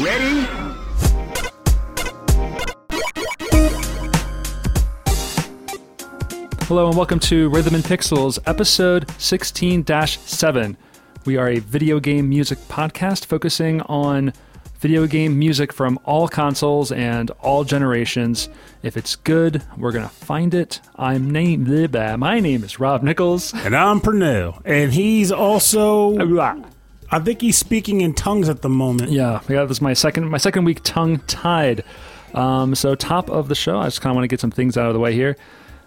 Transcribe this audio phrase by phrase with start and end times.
[0.00, 0.44] Ready?
[6.64, 10.76] Hello and welcome to Rhythm and Pixels, episode 16 7.
[11.24, 14.32] We are a video game music podcast focusing on
[14.80, 18.48] video game music from all consoles and all generations.
[18.82, 20.80] If it's good, we're going to find it.
[20.96, 21.68] I'm named
[22.18, 23.54] My name is Rob Nichols.
[23.54, 24.60] And I'm Pernell.
[24.64, 26.18] And he's also
[27.10, 29.10] I think he's speaking in tongues at the moment.
[29.10, 31.84] Yeah, yeah, this is my second my second week tongue tied.
[32.34, 34.76] Um, so top of the show, I just kind of want to get some things
[34.76, 35.36] out of the way here.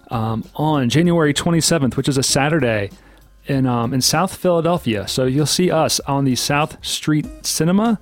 [0.10, 2.92] Um, on January 27th, which is a Saturday
[3.46, 5.08] in um, in South Philadelphia.
[5.08, 8.00] So you'll see us on the South Street Cinema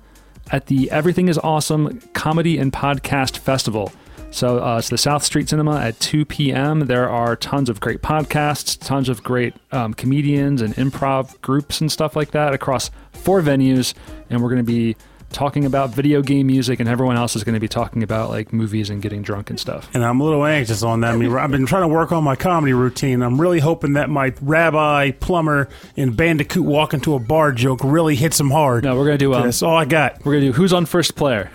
[0.50, 3.92] at the Everything Is Awesome Comedy and Podcast Festival.
[4.36, 6.80] So uh, it's the South Street Cinema at 2 p.m.
[6.80, 11.90] There are tons of great podcasts, tons of great um, comedians and improv groups and
[11.90, 13.94] stuff like that across four venues,
[14.28, 14.94] and we're going to be
[15.32, 18.52] talking about video game music, and everyone else is going to be talking about like
[18.52, 19.88] movies and getting drunk and stuff.
[19.94, 21.14] And I'm a little anxious on that.
[21.14, 23.22] I mean, I've been trying to work on my comedy routine.
[23.22, 28.16] I'm really hoping that my rabbi, plumber, and bandicoot walk into a bar joke really
[28.16, 28.84] hits them hard.
[28.84, 29.32] No, we're gonna do.
[29.32, 30.26] Um, That's all I got.
[30.26, 31.50] We're gonna do who's on first player,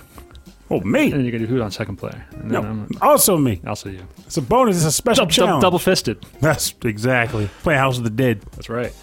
[0.72, 1.04] Oh, me?
[1.06, 2.26] and then you're gonna do who's on second player.
[2.32, 3.62] And No, I'm- also me.
[3.68, 4.00] also you.
[4.26, 4.78] It's a bonus.
[4.78, 5.62] It's a special double, challenge.
[5.62, 6.26] double fisted.
[6.40, 7.50] That's exactly.
[7.64, 8.42] Play House of the Dead.
[8.54, 8.94] That's right.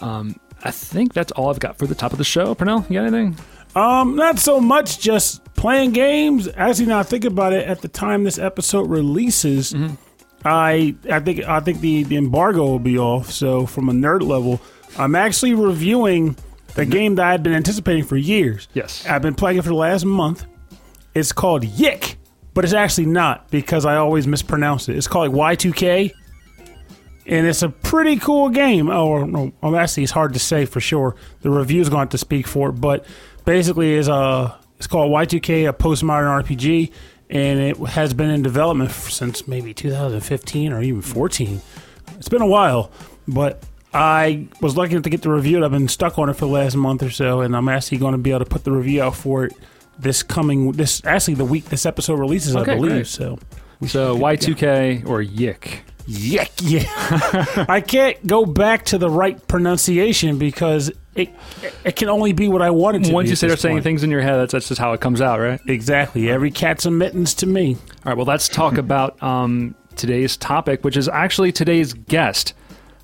[0.00, 2.54] Um, I think that's all I've got for the top of the show.
[2.54, 3.36] Pernell, you got anything?
[3.76, 6.48] Um, not so much just playing games.
[6.56, 9.94] Actually, now I think about it, at the time this episode releases, Mm-hmm.
[10.46, 13.30] I I think I think the, the embargo will be off.
[13.30, 14.60] So from a nerd level,
[14.98, 16.36] I'm actually reviewing
[16.74, 18.68] the game that I've been anticipating for years.
[18.74, 19.06] Yes.
[19.06, 20.44] I've been playing it for the last month.
[21.14, 22.16] It's called Yik,
[22.54, 24.96] but it's actually not because I always mispronounce it.
[24.96, 26.12] It's called like Y2K.
[27.26, 28.90] And it's a pretty cool game.
[28.90, 31.16] Oh, no, well, actually, it's hard to say for sure.
[31.40, 32.72] The review's going to to speak for it.
[32.72, 33.06] But
[33.46, 36.92] basically, is a uh, it's called Y2K, a postmodern RPG,
[37.30, 41.62] and it has been in development since maybe 2015 or even 14.
[42.18, 42.90] It's been a while,
[43.26, 43.62] but
[43.94, 45.64] I was lucky enough to get the review.
[45.64, 48.12] I've been stuck on it for the last month or so, and I'm actually going
[48.12, 49.54] to be able to put the review out for it
[49.98, 52.90] this coming this actually the week this episode releases, Okay, I believe.
[52.92, 53.06] great.
[53.06, 53.38] So
[53.86, 55.84] So Y2K or Yick.
[56.06, 56.82] Yick, yeah.
[57.68, 61.30] I can't go back to the right pronunciation because it
[61.82, 63.60] it can only be what I want it to Once be you at start this
[63.62, 65.60] saying things in your head, that's, that's just how it comes out, right?
[65.66, 66.28] Exactly.
[66.28, 67.76] Every cat's a mittens to me.
[67.76, 72.52] All right, well, let's talk about um, today's topic, which is actually today's guest,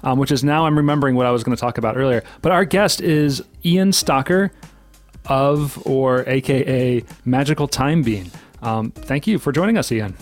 [0.02, 2.22] um, which is now I'm remembering what I was going to talk about earlier.
[2.42, 4.50] But our guest is Ian Stocker
[5.26, 8.30] of, or AKA Magical Time Bean.
[8.62, 10.16] Um, thank you for joining us, Ian.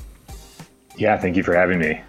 [0.97, 2.01] Yeah, thank you for having me.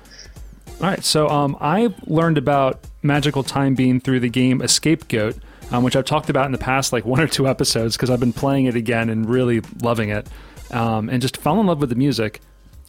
[0.81, 5.35] All right, so um, I learned about Magical Time Bean through the game Escape Goat,
[5.71, 8.19] um, which I've talked about in the past, like one or two episodes, because I've
[8.19, 10.27] been playing it again and really loving it,
[10.71, 12.41] um, and just fell in love with the music.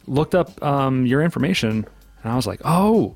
[0.07, 1.85] Looked up um, your information,
[2.23, 3.15] and I was like, oh,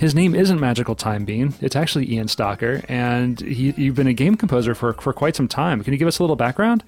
[0.00, 4.14] his name isn't Magical Time Bean; it's actually Ian Stocker, and he, you've been a
[4.14, 5.84] game composer for for quite some time.
[5.84, 6.82] Can you give us a little background?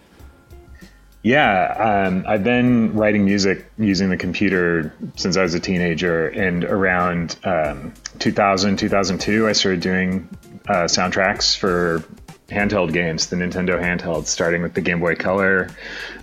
[1.23, 6.65] Yeah, um, I've been writing music using the computer since I was a teenager, and
[6.65, 10.27] around um, 2000, 2002, I started doing
[10.67, 12.03] uh, soundtracks for
[12.49, 15.69] handheld games, the Nintendo handheld, starting with the Game Boy Color,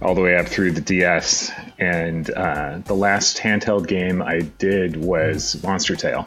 [0.01, 1.51] all the way up through the DS.
[1.77, 6.25] And uh, the last handheld game I did was Monster Tale,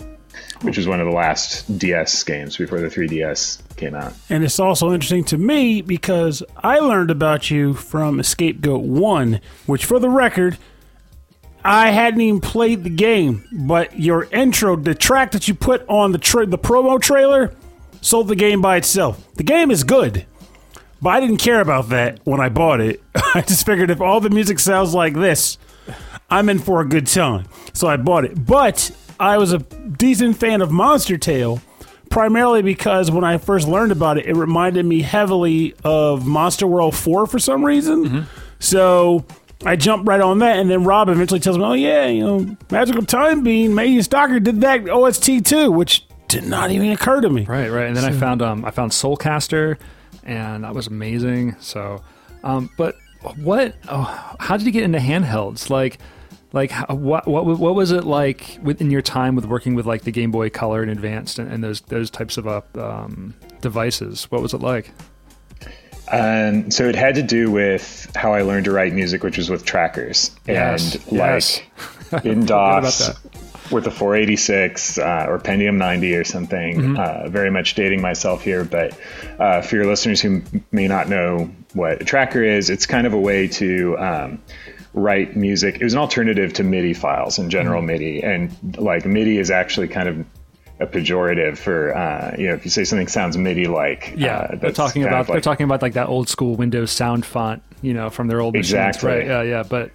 [0.63, 4.13] which was one of the last DS games before the 3DS came out.
[4.29, 9.85] And it's also interesting to me because I learned about you from Scapegoat 1, which,
[9.85, 10.59] for the record,
[11.65, 16.13] I hadn't even played the game, but your intro, the track that you put on
[16.13, 17.55] the tra- the promo trailer,
[18.01, 19.25] sold the game by itself.
[19.35, 20.27] The game is good,
[21.01, 23.01] but I didn't care about that when I bought it.
[23.35, 25.57] I just figured if all the music sounds like this,
[26.31, 27.47] I'm in for a good time.
[27.75, 28.45] So I bought it.
[28.45, 28.91] But
[29.23, 31.63] I was a decent fan of Monster Tale,
[32.11, 36.97] primarily because when I first learned about it, it reminded me heavily of Monster World
[36.97, 38.27] 4 for some reason.
[38.59, 39.25] So
[39.65, 42.57] I jumped right on that, and then Rob eventually tells me, "Oh yeah, you know,
[42.71, 47.31] Magical Time Bean, Maybe Stocker did that OST too," which did not even occur to
[47.31, 47.45] me.
[47.45, 47.87] Right, right.
[47.87, 49.77] And then I found um I found Soulcaster,
[50.25, 51.55] and that was amazing.
[51.61, 52.03] So,
[52.43, 52.97] um, but
[53.37, 53.77] what?
[53.89, 55.71] Oh, how did you get into handhelds?
[55.71, 55.99] Like,
[56.53, 60.13] like what what what was it like within your time with working with like the
[60.13, 64.31] Game Boy Color and Advanced and, and those those types of uh, um, devices?
[64.31, 64.93] What was it like?
[66.11, 69.49] Um, so it had to do with how I learned to write music, which was
[69.49, 70.31] with trackers.
[70.47, 71.61] Yes, and yes.
[72.13, 73.19] like in DOS,
[73.73, 76.77] with a 486 uh, or Pentium 90 or something.
[76.77, 76.97] Mm-hmm.
[76.99, 78.99] Uh, very much dating myself here, but
[79.39, 83.15] uh, for your listeners who may not know what a tracker is, it's kind of
[83.15, 84.43] a way to um,
[84.95, 85.77] write music.
[85.81, 87.87] It was an alternative to MIDI files in general Mm-hmm.
[87.87, 90.27] MIDI, and like MIDI is actually kind of
[90.81, 94.57] a pejorative for uh, you know if you say something sounds MIDI like Yeah, uh,
[94.57, 98.11] they're talking about they're talking about like that old school Windows sound font, you know,
[98.11, 99.11] from their old machines, Exactly.
[99.11, 99.27] right?
[99.27, 99.93] Yeah, yeah, but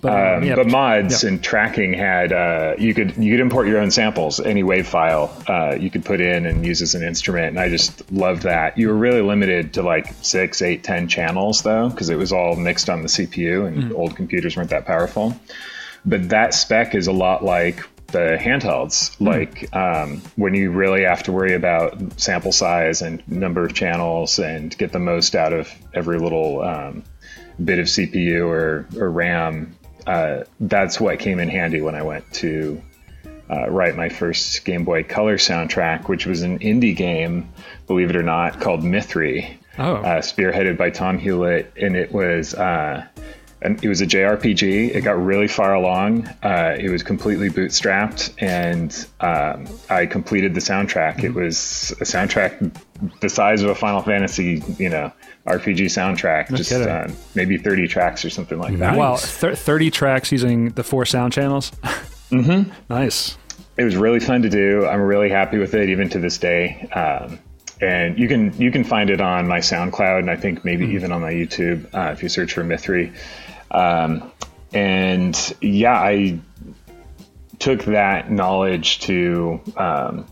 [0.00, 1.30] but, um, Um, yeah, but mods yeah.
[1.30, 5.30] and tracking had uh, you could you could import your own samples, any wave file
[5.48, 8.78] uh, you could put in and use as an instrument, and I just loved that.
[8.78, 12.54] You were really limited to like six, eight, ten channels though, because it was all
[12.56, 13.94] mixed on the CPU, and Mm.
[13.94, 15.34] old computers weren't that powerful.
[16.04, 19.14] But that spec is a lot like the handhelds.
[19.16, 19.26] Hmm.
[19.26, 24.38] Like um, when you really have to worry about sample size and number of channels
[24.38, 27.02] and get the most out of every little um,
[27.62, 29.74] bit of CPU or, or RAM.
[30.08, 32.80] Uh, that's what came in handy when I went to
[33.50, 37.48] uh, write my first Game Boy Color soundtrack, which was an indie game,
[37.86, 39.96] believe it or not, called Mythry, Oh.
[39.96, 42.54] uh, spearheaded by Tom Hewlett, and it was.
[42.54, 43.06] Uh,
[43.60, 44.94] and it was a JRPG.
[44.94, 46.28] It got really far along.
[46.44, 51.24] Uh, it was completely bootstrapped, and um, I completed the soundtrack.
[51.24, 52.72] It was a soundtrack
[53.20, 55.10] the size of a Final Fantasy, you know,
[55.48, 56.54] RPG soundtrack.
[56.54, 58.96] just uh, maybe thirty tracks or something like that.
[58.96, 61.70] wow, thir- thirty tracks using the four sound channels.
[62.30, 62.70] mm-hmm.
[62.88, 63.36] Nice.
[63.76, 64.86] it was really fun to do.
[64.86, 66.88] I'm really happy with it, even to this day.
[66.92, 67.38] Um,
[67.80, 71.12] and you can you can find it on my SoundCloud, and I think maybe even
[71.12, 73.12] on my YouTube uh, if you search for Mythry.
[73.70, 74.32] Um,
[74.72, 76.38] and yeah, I
[77.58, 80.26] took that knowledge to um,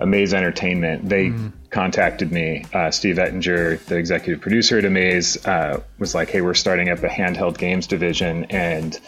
[0.00, 1.08] Amaze Entertainment.
[1.08, 1.32] They
[1.72, 2.64] contacted me.
[2.72, 7.02] Uh, Steve Ettinger, the executive producer at Amaze, uh, was like, "Hey, we're starting up
[7.02, 8.98] a handheld games division," and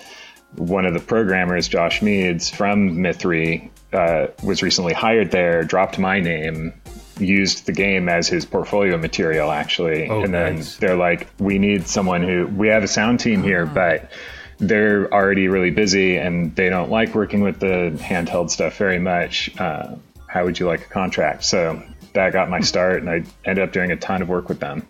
[0.56, 5.62] one of the programmers, Josh Meads from Mythry, uh, was recently hired there.
[5.62, 6.72] Dropped my name.
[7.20, 10.76] Used the game as his portfolio material, actually, Oh, and then nice.
[10.78, 14.10] they're like, "We need someone who we have a sound team here, but
[14.58, 19.50] they're already really busy and they don't like working with the handheld stuff very much.
[19.58, 19.90] Uh,
[20.26, 21.81] how would you like a contract?" So
[22.14, 24.87] that got my start, and I ended up doing a ton of work with them.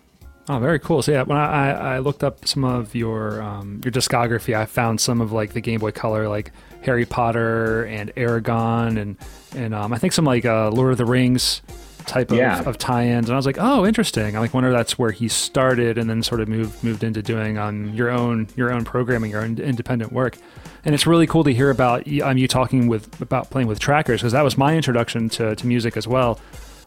[0.47, 1.01] Oh, very cool.
[1.01, 5.01] So yeah, when I, I, looked up some of your um, your discography, I found
[5.01, 6.51] some of like the Game Boy Color, like
[6.83, 9.17] Harry Potter and Eragon, and
[9.55, 11.63] and um, I think some like uh, Lord of the Rings
[12.05, 12.61] type of, Yeah.
[12.63, 13.27] of tie-ins.
[13.27, 14.35] And I was like, oh, interesting.
[14.35, 17.23] I like wonder if that's where he started, and then sort of moved moved into
[17.23, 20.37] doing on your own your own programming, your own independent work.
[20.83, 24.21] And it's really cool to hear about um, you talking with about playing with trackers
[24.21, 26.39] because that was my introduction to, to music as well.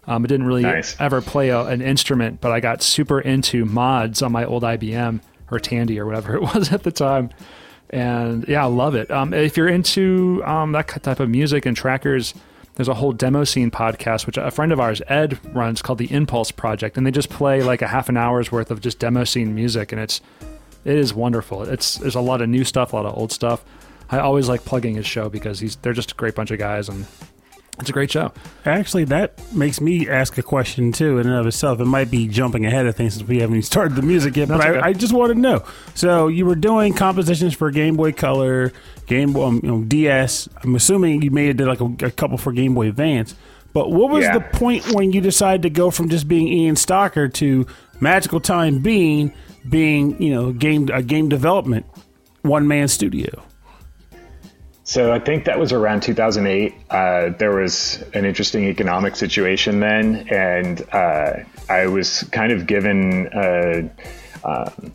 [0.09, 0.97] Um, I didn't really Nice.
[0.99, 5.21] ever play a, an instrument, but I got super into mods on my old IBM
[5.51, 7.31] or Tandy or whatever it was at the time.
[7.91, 9.11] And yeah, I love it.
[9.11, 12.35] Um, if you're into um, that type of music and trackers,
[12.75, 16.11] there's a whole demo scene podcast, which a friend of ours, Ed, runs called the
[16.13, 16.97] Impulse Project.
[16.97, 19.93] And they just play like a half an hour's worth of just demo scene music.
[19.93, 20.21] And it's,
[20.85, 21.63] it is wonderful.
[21.65, 23.65] It's, there's a lot of new stuff, a lot of old stuff.
[24.11, 26.89] I always like plugging his show because he's, they're just a great bunch of guys
[26.89, 27.05] and
[27.81, 28.33] it's a great show.
[28.65, 31.81] Actually, that makes me ask a question too, in and of itself.
[31.81, 34.49] It might be jumping ahead of things since we haven't even started the music yet,
[34.49, 34.89] but That's I.
[34.89, 35.65] I just want to know.
[35.95, 38.73] So, you were doing compositions for Game Boy Color,
[39.07, 40.49] Game Boy, um, you know, DS.
[40.63, 43.35] I'm assuming you made it like a, a couple for Game Boy Advance.
[43.73, 44.39] But what was Yeah.
[44.39, 47.67] the point when you decided to go from just being Ian Stocker to
[48.01, 49.33] Magical Time being
[49.69, 51.85] being you know game a game development
[52.43, 53.43] one man studio?
[54.89, 56.75] So I think that was around 2008.
[56.89, 63.29] Uh, there was an interesting economic situation then, and uh, I was kind of given
[63.35, 63.91] a,
[64.45, 64.95] um,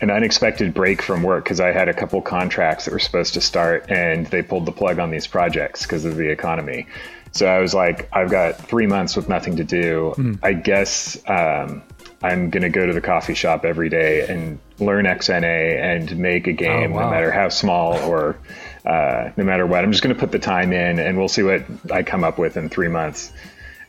[0.00, 3.40] an unexpected break from work because I had a couple contracts that were supposed to
[3.40, 6.88] start, and they pulled the plug on these projects because of the economy.
[7.30, 10.14] So I was like, I've got three months with nothing to do.
[10.42, 11.84] I guess um,
[12.24, 16.48] I'm going to go to the coffee shop every day and learn XNA and make
[16.48, 17.04] a game, wow.
[17.04, 18.36] no matter how small or
[18.84, 19.84] uh, no matter what.
[19.84, 22.38] I'm just going to put the time in, and we'll see what I come up
[22.38, 23.32] with in three months.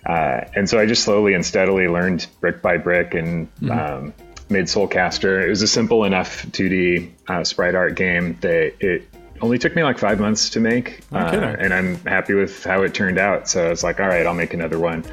[0.06, 4.14] Uh, and so I just slowly and steadily learned brick by brick and um,
[4.50, 5.44] made Soulcaster.
[5.44, 9.08] It was a simple enough 2D uh, sprite art game that it
[9.42, 12.94] only took me like five months to make, uh, and I'm happy with how it
[12.94, 13.50] turned out.
[13.50, 15.04] So it's like, all right, I'll make another one.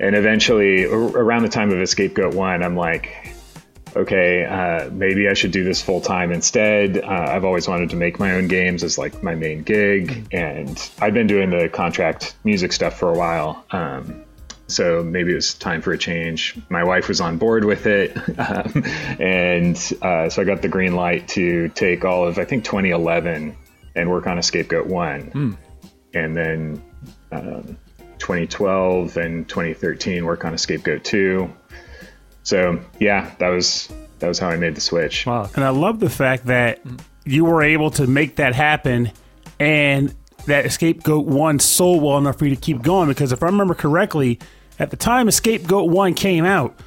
[0.00, 3.31] And eventually, around the time of Escape Goat One, I'm like,
[3.96, 6.98] okay, uh, maybe I should do this full time instead.
[6.98, 10.90] Uh, I've always wanted to make my own games as like my main gig, and
[11.00, 13.64] I've been doing the contract music stuff for a while.
[13.70, 14.24] Um,
[14.66, 16.56] so maybe it was time for a change.
[16.68, 18.84] My wife was on board with it, um,
[19.20, 23.56] and uh, so I got the green light to take all of I think 2011
[23.94, 25.30] and work on Escape Goat One.
[26.14, 26.82] and then
[27.30, 27.76] um,
[28.18, 31.52] 2012 and 2013 work on Escape Goat 2.
[32.42, 35.26] So yeah, that was that was how I made the switch.
[35.26, 35.50] Wow.
[35.54, 36.80] And I love the fact that
[37.24, 39.10] you were able to make that happen
[39.58, 40.14] and
[40.46, 43.08] that Escape Goat 1 sold well enough for you to keep going.
[43.08, 44.38] Because if I remember correctly,
[44.78, 46.78] at the time Escape Goat 1 came out,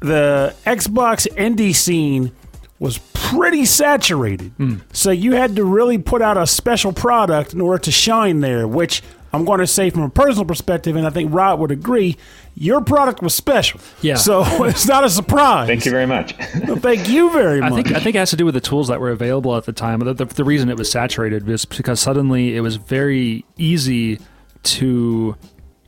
[0.00, 2.32] the Xbox indie scene
[2.78, 4.52] was pretty saturated.
[4.56, 4.76] Hmm.
[4.92, 8.68] So you had to really put out a special product in order to shine there,
[8.68, 12.16] which I'm going to say from a personal perspective, and I think Rob would agree,
[12.54, 13.80] your product was special.
[14.00, 14.16] Yeah.
[14.16, 15.68] So it's not a surprise.
[15.68, 16.34] Thank you very much.
[16.66, 17.84] Well, thank you very I much.
[17.84, 19.72] think I think it has to do with the tools that were available at the
[19.72, 20.00] time.
[20.00, 24.18] The, the, the reason it was saturated was because suddenly it was very easy
[24.64, 25.36] to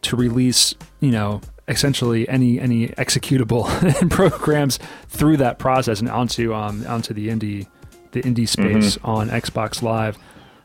[0.03, 3.65] to release, you know, essentially any any executable
[4.11, 4.79] programs
[5.09, 7.67] through that process and onto um onto the indie
[8.13, 10.19] the indie space on Xbox Live.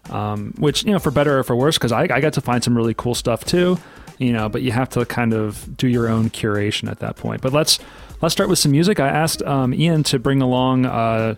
[0.09, 2.63] Um, which you know, for better or for worse, because I, I got to find
[2.63, 3.77] some really cool stuff too.
[4.17, 7.41] You know, but you have to kind of do your own curation at that point.
[7.41, 7.79] But let's
[8.21, 8.99] let's start with some music.
[8.99, 11.35] I asked um, Ian to bring along uh,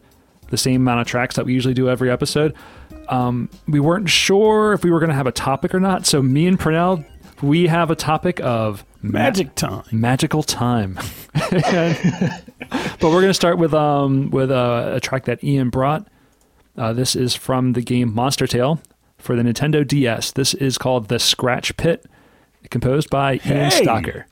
[0.50, 2.53] the same amount of tracks that we usually do every episode.
[3.09, 6.21] Um, we weren't sure if we were going to have a topic or not, so
[6.21, 7.05] me and Pernell,
[7.41, 9.83] we have a topic of ma- Magic time.
[9.91, 11.00] magical time.
[11.33, 16.07] but we're going to start with um with uh, a track that Ian brought.
[16.77, 18.79] Uh, this is from the game Monster Tale
[19.17, 20.31] for the Nintendo DS.
[20.31, 22.05] This is called The Scratch Pit,
[22.69, 23.84] composed by Ian Hey!
[23.86, 24.25] Stocker.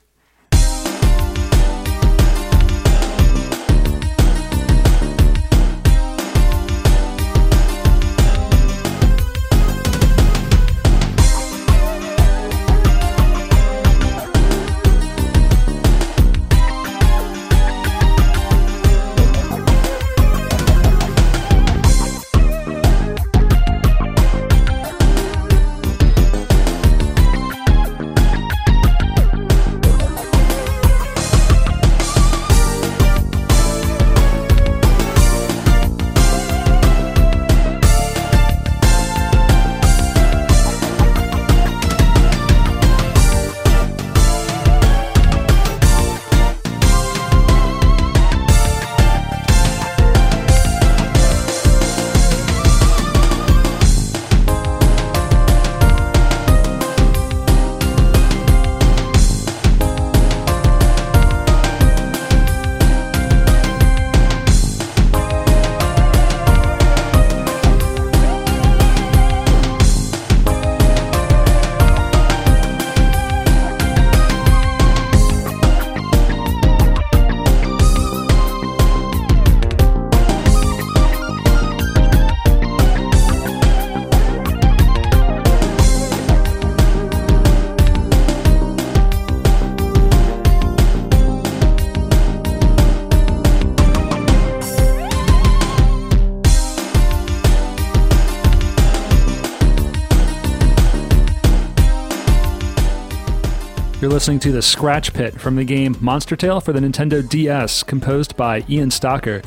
[104.26, 108.36] Listening to the Scratch Pit from the game Monster Tale for the Nintendo DS, composed
[108.36, 109.44] by Ian Stocker.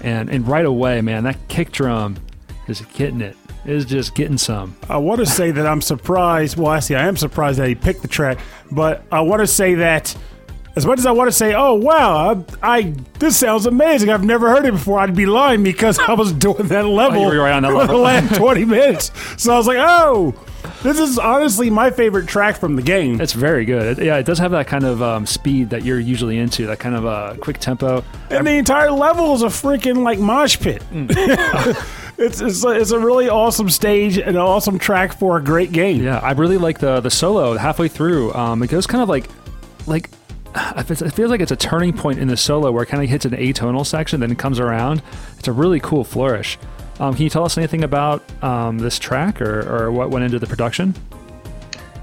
[0.00, 2.16] And and right away, man, that kick drum
[2.66, 3.36] is getting it.
[3.66, 4.74] Is just getting some.
[4.88, 6.56] I want to say that I'm surprised.
[6.56, 8.38] Well, actually, I am surprised that he picked the track,
[8.70, 10.16] but I want to say that
[10.76, 14.08] as much as I want to say, "Oh wow, I, I this sounds amazing.
[14.08, 17.24] I've never heard it before," I'd be lying because I was doing that oh, level
[17.24, 19.10] Oh, right on that for the last 20 minutes.
[19.36, 20.34] So I was like, "Oh,
[20.82, 23.98] this is honestly my favorite track from the game." It's very good.
[23.98, 26.78] It, yeah, it does have that kind of um, speed that you're usually into, that
[26.78, 28.04] kind of uh, quick tempo.
[28.30, 30.82] And the entire level is a freaking like mosh pit.
[32.18, 35.72] it's it's a, it's a really awesome stage and an awesome track for a great
[35.72, 36.02] game.
[36.02, 38.32] Yeah, I really like the the solo halfway through.
[38.34, 39.28] Um, it goes kind of like
[39.86, 40.10] like
[40.54, 43.02] it feels- it feels like it's a turning point in the solo where it kind
[43.02, 45.02] of hits an atonal section, then it comes around.
[45.38, 46.58] It's a really cool flourish.
[47.02, 50.38] Um, can you tell us anything about um, this track or, or what went into
[50.38, 50.94] the production?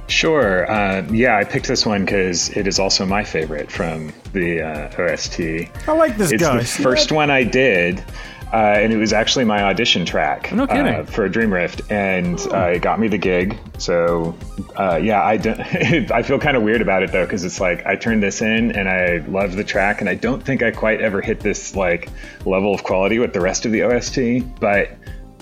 [0.08, 0.70] Sure.
[0.70, 5.02] Uh, yeah, I picked this one because it is also my favorite from the uh,
[5.02, 5.40] OST.
[5.88, 6.58] I like this It's guy.
[6.58, 8.04] the first one I did,
[8.52, 10.88] uh, and it was actually my audition track no kidding.
[10.88, 13.58] uh, for DreamRift, and uh, it got me the gig.
[13.78, 14.36] So,
[14.78, 15.60] uh, yeah, I, don't-
[16.12, 18.72] I feel kind of weird about it though, because it's like I turned this in
[18.72, 22.10] and I love the track, and I don't think I quite ever hit this like
[22.46, 24.90] level of quality with the rest of the OST, but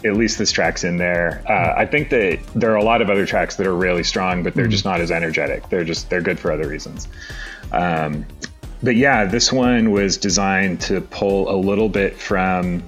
[0.05, 1.41] at least this track's in there.
[1.49, 4.43] Uh, I think that there are a lot of other tracks that are really strong,
[4.43, 5.69] but they're just not as energetic.
[5.69, 7.07] They're just they're good for other reasons.
[7.71, 8.25] Um,
[8.83, 12.83] but yeah, this one was designed to pull a little bit from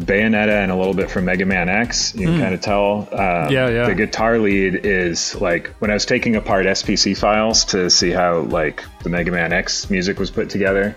[0.00, 2.14] Bayonetta and a little bit from Mega Man X.
[2.14, 3.08] You can kind of tell.
[3.12, 3.86] Um, Yeah, yeah.
[3.86, 8.40] The guitar lead is like when I was taking apart SPC files to see how
[8.40, 10.96] like the Mega Man X music was put together.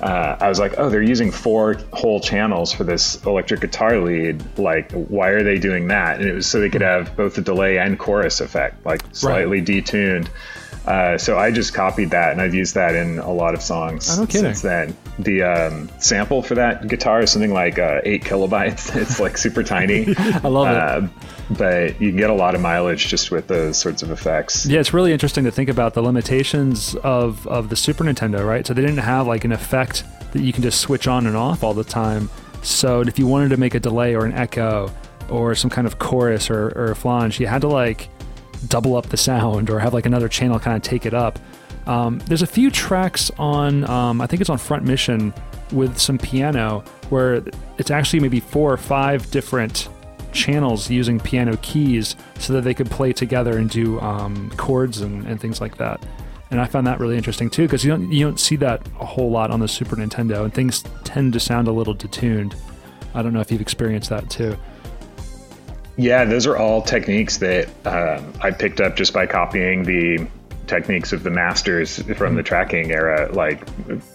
[0.00, 4.42] Uh, I was like, oh, they're using four whole channels for this electric guitar lead.
[4.58, 6.18] Like, why are they doing that?
[6.18, 9.62] And it was so they could have both the delay and chorus effect, like slightly
[9.62, 10.26] detuned.
[10.86, 14.08] Uh, so I just copied that and I've used that in a lot of songs
[14.10, 14.42] Oh, no kidding.
[14.42, 14.96] since then.
[15.18, 18.94] The um, sample for that guitar is something like uh, eight kilobytes.
[19.00, 20.14] It's like super tiny.
[20.18, 20.76] I love it.
[20.76, 21.08] Uh,
[21.56, 24.66] but you can get a lot of mileage just with those sorts of effects.
[24.66, 28.66] Yeah, it's really interesting to think about the limitations of, of the Super Nintendo, right?
[28.66, 31.62] So they didn't have like an effect that you can just switch on and off
[31.62, 32.30] all the time.
[32.62, 34.90] So if you wanted to make a delay or an echo
[35.28, 38.08] or some kind of chorus or, or a flange, you had to like
[38.68, 41.38] double up the sound or have like another channel kind of take it up.
[41.86, 45.34] Um, there's a few tracks on, um, I think it's on Front Mission
[45.72, 47.42] with some piano where
[47.78, 49.88] it's actually maybe four or five different
[50.32, 55.26] channels using piano keys so that they could play together and do um, chords and,
[55.26, 56.02] and things like that.
[56.50, 59.06] And I found that really interesting too because you don't you don't see that a
[59.06, 62.54] whole lot on the Super Nintendo, and things tend to sound a little detuned.
[63.14, 64.56] I don't know if you've experienced that too.
[65.96, 70.26] Yeah, those are all techniques that um, I picked up just by copying the
[70.66, 73.30] techniques of the masters from the tracking era.
[73.32, 73.66] Like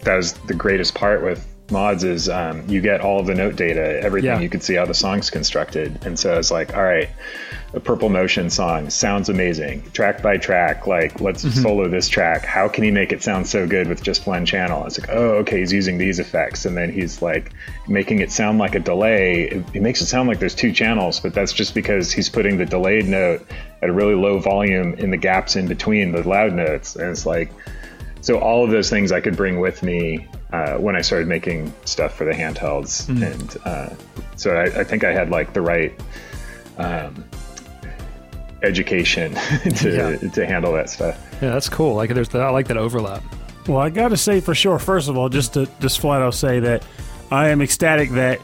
[0.02, 3.56] that was the greatest part with mods is um, you get all of the note
[3.56, 4.32] data, everything.
[4.32, 4.40] Yeah.
[4.40, 7.10] You can see how the song's constructed, and so it's like, all right,
[7.74, 10.88] a Purple Motion song sounds amazing, track by track.
[10.88, 12.46] Like let's solo this track.
[12.46, 14.86] How can he make it sound so good with just one channel?
[14.86, 17.54] It's like, oh, okay, he's using these effects, and then he's like
[17.88, 19.44] making it sound like a delay.
[19.74, 22.66] It makes it sound like there's two channels, but that's just because he's putting the
[22.66, 23.46] delayed note
[23.82, 27.26] at a really low volume in the gaps in between the loud notes, and it's
[27.26, 27.52] like.
[28.22, 31.74] So all of those things I could bring with me uh, when I started making
[31.86, 33.90] stuff for the handhelds, and uh,
[34.36, 35.94] so I, I think I had like the right
[36.78, 37.24] um,
[38.64, 39.34] education
[39.78, 40.30] to Yeah.
[40.30, 41.18] to handle that stuff.
[41.42, 41.96] Yeah, that's cool.
[41.96, 43.24] Like there's the, I like that overlap.
[43.68, 46.34] Well, I got to say for sure, first of all, just to just flat out
[46.34, 46.84] say that
[47.32, 48.40] I am ecstatic that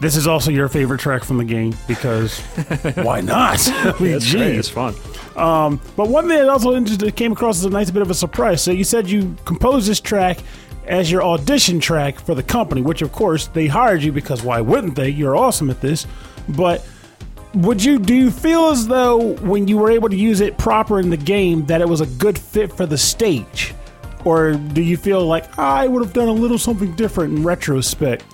[0.00, 2.40] this is also your favorite track from the game because
[2.96, 3.60] why not?
[3.68, 4.56] I mean, It's great.
[4.56, 4.94] It's fun.
[5.36, 8.62] Um, but one thing that also came across as a nice bit of a surprise.
[8.62, 10.38] So you said you composed this track
[10.86, 14.60] as your audition track for the company, which of course they hired you because why
[14.60, 15.08] wouldn't they?
[15.08, 16.06] You're awesome at this.
[16.48, 16.86] But
[17.54, 21.00] would you do you feel as though when you were able to use it proper
[21.00, 23.74] in the game that it was a good fit for the stage?
[24.24, 28.24] Or do you feel like I would have done a little something different in retrospect?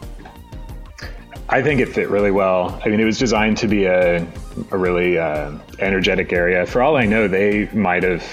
[1.52, 2.80] I think it fit really well.
[2.84, 4.24] I mean, it was designed to be a,
[4.70, 6.64] a really uh, energetic area.
[6.64, 8.24] For all I know, they might have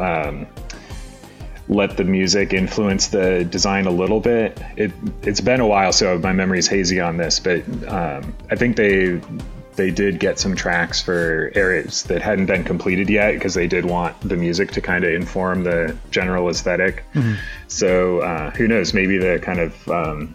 [0.00, 0.46] um,
[1.68, 4.58] let the music influence the design a little bit.
[4.76, 4.90] It
[5.22, 9.20] it's been a while, so my memory's hazy on this, but um, I think they
[9.76, 13.84] they did get some tracks for areas that hadn't been completed yet because they did
[13.84, 17.04] want the music to kind of inform the general esthetic
[17.68, 18.92] So uh, who knows?
[18.92, 20.34] Maybe the kind of um,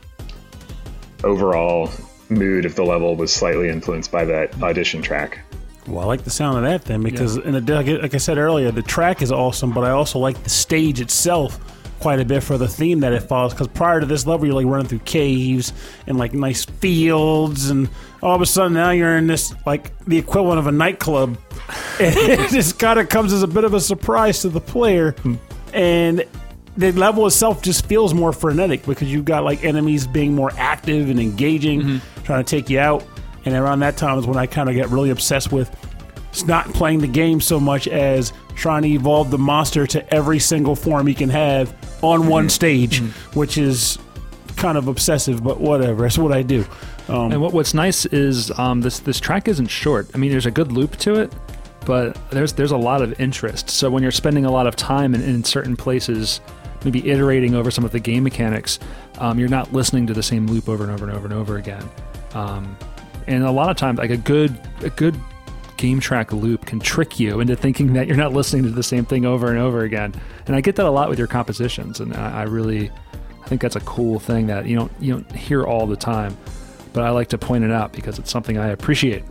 [1.24, 1.92] overall
[2.30, 5.40] mood of the level was slightly influenced by that audition track.
[5.88, 8.38] Well, I like the sound of that then because, in a, like, like I said
[8.38, 11.60] earlier, the track is awesome, but I also like the stage itself
[12.00, 13.54] quite a bit for the theme that it follows.
[13.54, 15.72] Because prior to this level, you're like running through caves
[16.06, 17.90] and like nice fields, and
[18.22, 21.38] all of a sudden now you're in this like the equivalent of a nightclub.
[22.00, 25.12] And it just kind of comes as a bit of a surprise to the player,
[25.14, 25.36] hmm.
[25.74, 26.24] and
[26.78, 31.10] the level itself just feels more frenetic because you've got like enemies being more active
[31.10, 33.04] and engaging, trying to take you out.
[33.46, 35.70] And around that time is when I kind of get really obsessed with
[36.32, 40.38] it's not playing the game so much as trying to evolve the monster to every
[40.38, 43.00] single form he can have on one stage,
[43.34, 43.98] which is
[44.56, 46.04] kind of obsessive, but whatever.
[46.04, 46.64] That's what I do.
[47.10, 50.10] Um, And what, what's nice is um, this this track isn't short.
[50.14, 51.34] I mean, there's a good loop to it,
[51.86, 53.70] but there's there's a lot of interest.
[53.72, 56.40] So when you're spending a lot of time in, in certain places,
[56.88, 58.80] maybe iterating over some of the game mechanics,
[59.20, 61.58] um, you're not listening to the same loop over and over and over and over
[61.58, 61.84] again.
[62.34, 62.78] Um,
[63.28, 65.20] and a lot of times, like a good a good
[65.78, 69.06] game track loop can trick you into thinking that you're not listening to the same
[69.06, 70.14] thing over and over again.
[70.48, 72.90] And I get that a lot with your compositions, and I, I really
[73.44, 76.38] I think that's a cool thing that you don't you don't hear all the time
[76.98, 79.24] but I like to point it out because it's something I appreciate.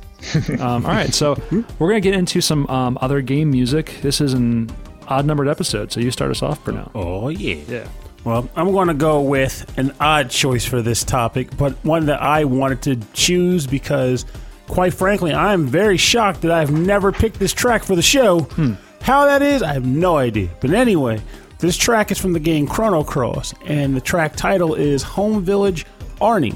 [0.58, 1.38] um, all right, so
[1.78, 3.98] we're gonna get into some um, other game music.
[4.00, 4.70] This is an
[5.10, 6.90] odd numbered episode, so you start us off, for now.
[6.94, 7.56] oh, yeah.
[7.68, 7.88] Yeah.
[8.24, 12.20] Well, I'm going to go with an odd choice for this topic, but one that
[12.22, 14.26] I wanted to choose because,
[14.68, 18.40] quite frankly, I'm very shocked that I've never picked this track for the show.
[18.40, 18.74] Hmm.
[19.00, 20.50] How that is, I have no idea.
[20.60, 21.22] But anyway,
[21.60, 25.86] this track is from the game Chrono Cross, and the track title is Home Village
[26.20, 26.52] Arni.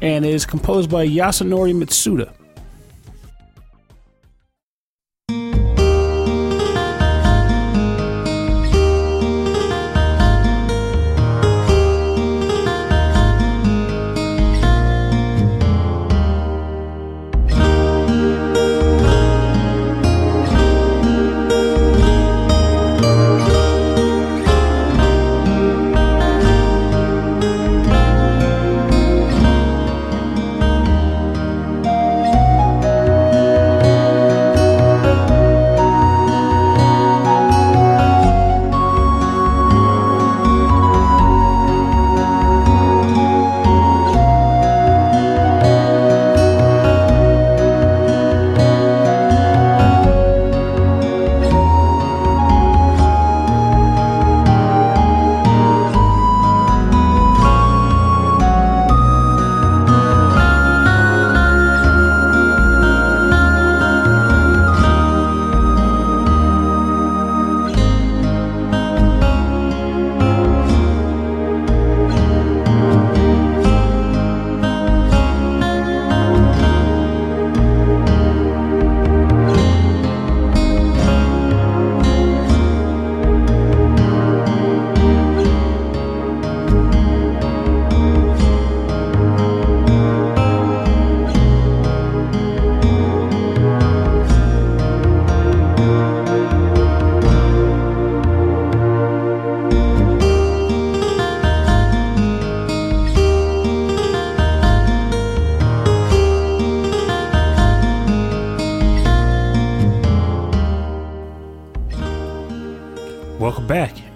[0.00, 2.32] and is composed by Yasunori Mitsuda.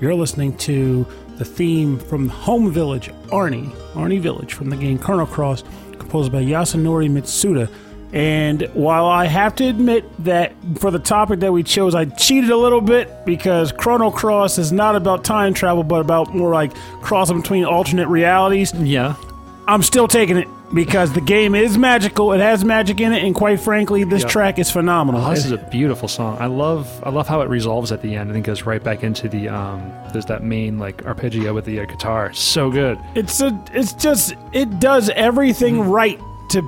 [0.05, 1.07] You're listening to
[1.39, 5.65] the theme from Home Village, Arni, Arni Village from the game Chrono Cross,
[5.99, 7.71] composed by Yasunori Mitsuda.
[8.13, 12.51] And while I have to admit that for the topic that we chose, I cheated
[12.51, 16.75] a little bit because Chrono Cross is not about time travel, but about more like
[17.01, 18.75] crossing between alternate realities.
[18.75, 19.15] Yeah.
[19.67, 22.33] I'm still taking it because the game is magical.
[22.33, 24.29] It has magic in it, and quite frankly, this Yeah.
[24.29, 25.25] track is phenomenal.
[25.25, 26.37] Oh, this is a beautiful song.
[26.41, 29.03] I love I love how it resolves at the end and then goes right back
[29.05, 32.33] into the um there's that main like arpeggio with the uh, guitar.
[32.33, 32.99] So good.
[33.15, 35.91] It's a, it's just, it does everything Mm-hmm.
[35.91, 36.63] right to,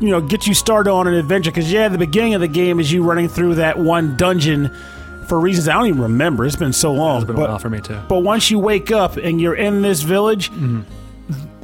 [0.00, 1.50] you know, get you started on an adventure.
[1.50, 4.70] Because yeah, the beginning of the game is you running through that one dungeon
[5.28, 6.44] for reasons I don't even remember.
[6.44, 7.18] It's been so long.
[7.22, 7.98] It's been but, a while for me too.
[8.08, 10.80] but once you wake up and you're in this village, Mm-hmm.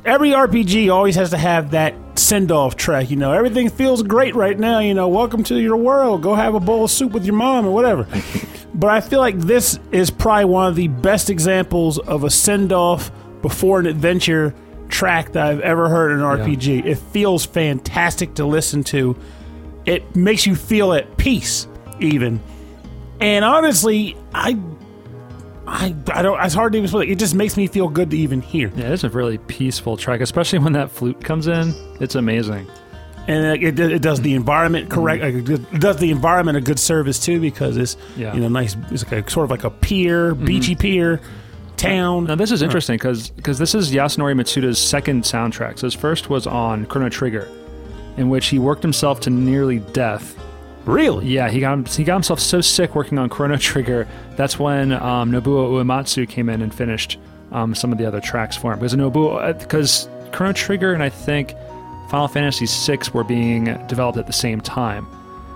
[0.04, 3.10] Every RPG always has to have that send off track.
[3.10, 4.78] You know, everything feels great right now.
[4.80, 6.22] You know, welcome to your world.
[6.22, 8.06] Go have a bowl of soup with your mom or whatever.
[8.74, 12.72] but I feel like this is probably one of the best examples of a send
[12.72, 13.10] off
[13.42, 14.54] before an adventure
[14.88, 16.84] track that I've ever heard in an RPG.
[16.84, 19.16] It feels fantastic to listen to.
[19.84, 21.66] It makes you feel at peace,
[22.00, 22.40] even.
[23.20, 24.58] And honestly, I
[25.68, 26.42] I, I don't.
[26.42, 27.10] It's hard to even explain.
[27.10, 30.20] It just makes me feel good to even hear, Yeah, it's a really peaceful track,
[30.20, 31.74] especially when that flute comes in.
[32.00, 32.66] It's amazing.
[33.26, 34.94] and it, it, it does the environment mm-hmm.
[35.00, 35.22] correct.
[35.22, 35.34] like,
[35.74, 38.34] It does the environment a good service too because it's Yeah.
[38.34, 38.76] you know nice.
[38.90, 40.44] It's like a, sort of like a pier, mm-hmm.
[40.46, 41.20] beachy pier,
[41.76, 42.24] town.
[42.24, 45.78] Now this is interesting because because this is Yasunori Mitsuda's second soundtrack.
[45.78, 47.46] So his first was on Chrono Trigger,
[48.16, 50.34] in which he worked himself to nearly death.
[50.88, 51.26] Really?
[51.26, 54.08] Yeah, he got he got himself so sick working on Chrono Trigger.
[54.36, 57.18] That's when um, Nobuo Uematsu came in and finished
[57.52, 58.78] um, some of the other tracks for him.
[58.78, 61.54] Because Nobuo, because Chrono Trigger and I think
[62.10, 65.06] Final Fantasy VI were being developed at the same time.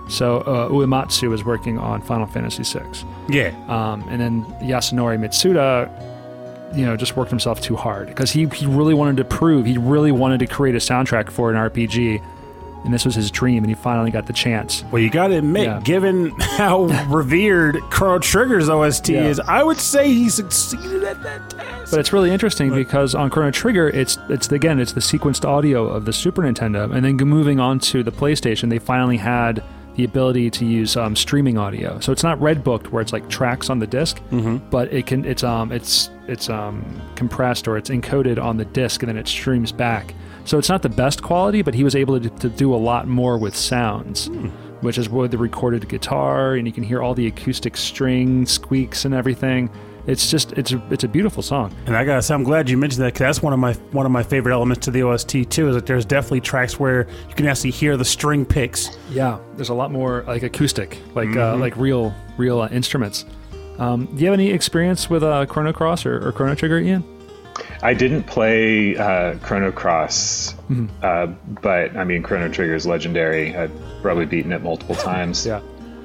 [0.07, 2.85] So uh, Uematsu was working on Final Fantasy VI.
[3.27, 3.55] Yeah.
[3.67, 5.89] Um, and then Yasunori Mitsuda,
[6.77, 9.79] you know, just worked himself too hard because he, he really wanted to prove, he
[9.79, 12.21] really wanted to create a soundtrack for an RPG.
[12.83, 14.83] And this was his dream, and he finally got the chance.
[14.91, 15.79] Well, you got to admit, Yeah.
[15.83, 19.23] given how revered Chrono Trigger's OST Yeah.
[19.27, 21.91] is, I would say he succeeded at that task.
[21.91, 25.87] But it's really interesting because on Chrono Trigger, it's it's again it's the sequenced audio
[25.87, 29.63] of the Super Nintendo, and then moving on to the PlayStation, they finally had
[29.95, 31.99] the ability to use um, streaming audio.
[31.99, 34.19] So it's not red booked where it's like tracks on the disk,
[34.71, 36.83] but it can it's um it's it's um
[37.15, 40.13] compressed or it's encoded on the disc and then it streams back.
[40.45, 43.07] So it's not the best quality, but he was able to, to do a lot
[43.07, 44.29] more with sounds.
[44.81, 49.05] Which is with the recorded guitar, and you can hear all the acoustic string squeaks
[49.05, 49.69] and everything.
[50.07, 51.73] It's just it's a, it's a beautiful song.
[51.85, 54.05] And I gotta say, I'm glad you mentioned that because that's one of my one
[54.05, 55.69] of my favorite elements to the OST too.
[55.69, 58.97] Is that there's definitely tracks where you can actually hear the string picks.
[59.09, 63.23] Yeah, there's a lot more like acoustic, like uh, like real real uh, instruments.
[63.79, 67.03] Um, do you have any experience with uh, Chrono Cross or, or Chrono Trigger, Ian?
[67.83, 70.55] I didn't play uh, Chrono Cross,
[71.01, 71.27] uh,
[71.61, 73.55] but I mean Chrono Trigger is legendary.
[73.55, 75.45] I've probably beaten it multiple times.
[75.45, 75.61] Yeah.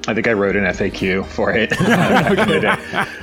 [0.07, 2.61] I think I wrote an FAQ for it uh, on how to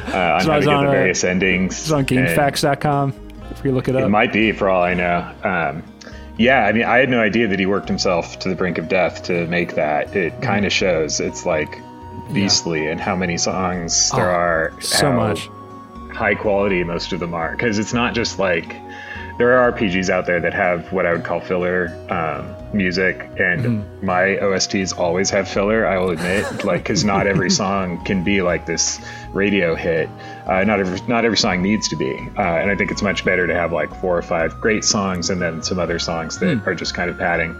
[0.08, 1.78] So I get was the on, uh, various endings.
[1.80, 3.12] It's on GameFAQs.com.
[3.50, 4.02] If you look it up.
[4.02, 5.32] It might be, for all I know.
[5.42, 5.82] Um,
[6.38, 8.88] yeah, I mean, I had no idea that he worked himself to the brink of
[8.88, 10.14] death to make that.
[10.14, 10.42] It Mm-hmm.
[10.42, 11.18] kind of shows.
[11.20, 11.78] It's like
[12.32, 14.72] beastly, and how many songs there Oh, are.
[14.80, 15.48] so much.
[16.16, 18.74] High quality most of them are, because it's not just like
[19.38, 23.60] there are RPGs out there that have what I would call filler um, music, and
[23.64, 24.06] Mm-hmm.
[24.06, 25.86] my OSTs always have filler.
[25.86, 28.98] I will admit, like, because not every song can be like this
[29.34, 30.08] radio hit.
[30.46, 33.24] Uh, not every not every song needs to be, uh, and I think it's much
[33.26, 36.56] better to have like four or five great songs and then some other songs that
[36.58, 36.68] Hmm.
[36.68, 37.54] are just kind of padding.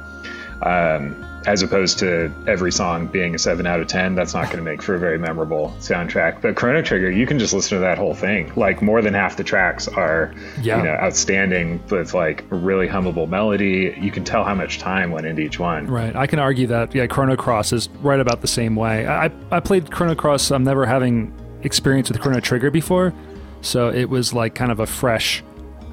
[0.62, 1.14] Um,
[1.46, 4.62] as opposed to every song being a 7 out of 10 that's not going to
[4.62, 7.96] make for a very memorable soundtrack but chrono trigger you can just listen to that
[7.98, 10.78] whole thing like more than half the tracks are Yeah.
[10.78, 15.26] you know outstanding with like really hummable melody you can tell how much time went
[15.26, 16.14] into each one Right.
[16.16, 19.06] I can argue that, yeah, Chrono Cross is right about the same way.
[19.06, 21.32] I, I played Chrono Cross, I'm never having
[21.62, 23.12] experience with Chrono Trigger before,
[23.61, 25.42] so it was like kind of a fresh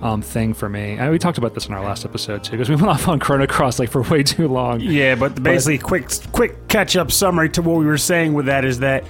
[0.03, 0.97] um, thing for me.
[0.97, 3.19] And we talked about this in our last episode too, because we went off on
[3.19, 4.81] Chrono Cross like for way too long.
[4.81, 8.65] Yeah, but basically, quick quick catch up summary to what we were saying with that
[8.65, 9.05] is that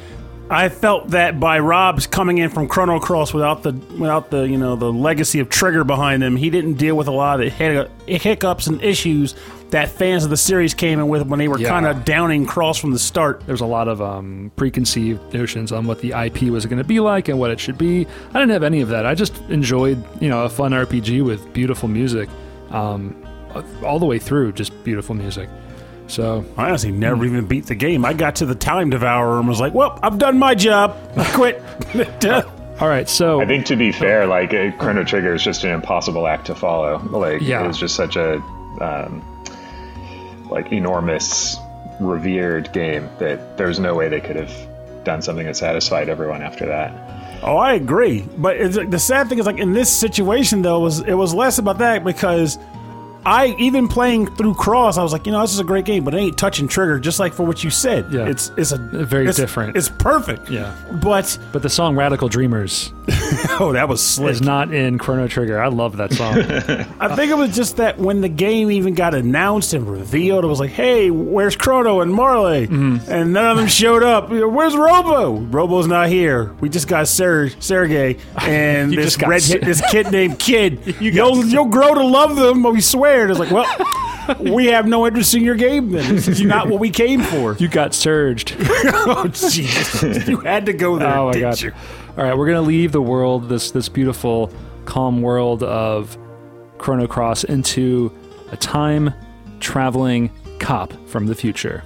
[0.49, 4.57] I felt that by Rob's coming in from Chrono Cross without the without the you
[4.57, 7.89] know the legacy of Trigger behind him, he didn't deal with a lot of the
[8.07, 9.35] hiccups and issues
[9.71, 11.69] that fans of the series came in with when they were Yeah.
[11.69, 13.41] kind of downing Cross from the start.
[13.47, 16.99] There's a lot of um, preconceived notions on what the IP was going to be
[16.99, 18.05] like and what it should be.
[18.29, 19.07] I didn't have any of that.
[19.07, 22.29] I just enjoyed, you know, a fun RPG with beautiful music,
[22.69, 23.15] um,
[23.83, 25.49] all the way through, just beautiful music.
[26.07, 28.05] So I honestly never even beat the game.
[28.05, 30.95] I got to the time devourer and was like, "Well, I've done my job.
[31.17, 31.63] I quit."
[32.81, 36.27] All right, so I think to be fair, like Chrono Trigger is just an impossible
[36.27, 36.97] act to follow.
[36.99, 37.63] Like Yeah.
[37.63, 38.35] it was just such a
[38.81, 39.23] um,
[40.49, 41.55] like enormous,
[41.99, 44.51] revered game that there's no way they could have
[45.03, 46.91] done something that satisfied everyone after that.
[47.43, 48.25] Oh, I agree.
[48.37, 51.57] But it's, the sad thing is, like in this situation, though, was it was less
[51.59, 52.57] about that because
[53.25, 56.03] I even playing through Cross, I was like, you know, this is a great game,
[56.03, 56.99] but it ain't touching Trigger.
[56.99, 58.25] Just like for what you said, Yeah.
[58.27, 59.77] it's it's a Very it's- different.
[59.77, 60.49] It's perfect.
[60.49, 60.73] Yeah.
[61.01, 62.91] but but the song "Radical Dreamers"
[63.59, 64.31] oh, that was slick.
[64.31, 65.61] is not in Crono Trigger.
[65.61, 66.37] I love that song.
[66.99, 70.47] I think it was just that when the game even got announced and revealed, it
[70.47, 72.67] was like, hey, where's Chrono and Marley?
[72.67, 73.11] Mm-hmm.
[73.11, 74.29] And none of them showed up.
[74.29, 75.33] Where's Robo?
[75.39, 76.53] Robo's not here.
[76.61, 80.39] We just got Ser- Sergey and You this just got red Ser- this kid named
[80.39, 80.95] Kid.
[81.01, 83.29] You you will got- you'll grow to love them, but we swear.
[83.29, 83.65] It's like, well,
[84.39, 86.15] we have no interest in your game then.
[86.15, 87.55] This is not what we came for.
[87.59, 88.55] you got surged.
[88.59, 90.27] oh, Jesus.
[90.27, 91.61] You had to go there, Oh my didn't god!
[91.61, 91.73] you?
[92.17, 94.51] All right, we're gonna leave the world, this this beautiful,
[94.85, 96.17] calm world of
[96.77, 98.11] Chrono Cross, into
[98.51, 99.13] a time
[99.59, 101.83] traveling cop from the future.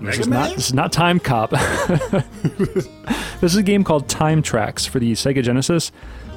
[0.00, 1.50] This is not this is not Time Cop.
[1.50, 2.88] this
[3.42, 5.92] is a game called Time Trax for the Sega Genesis.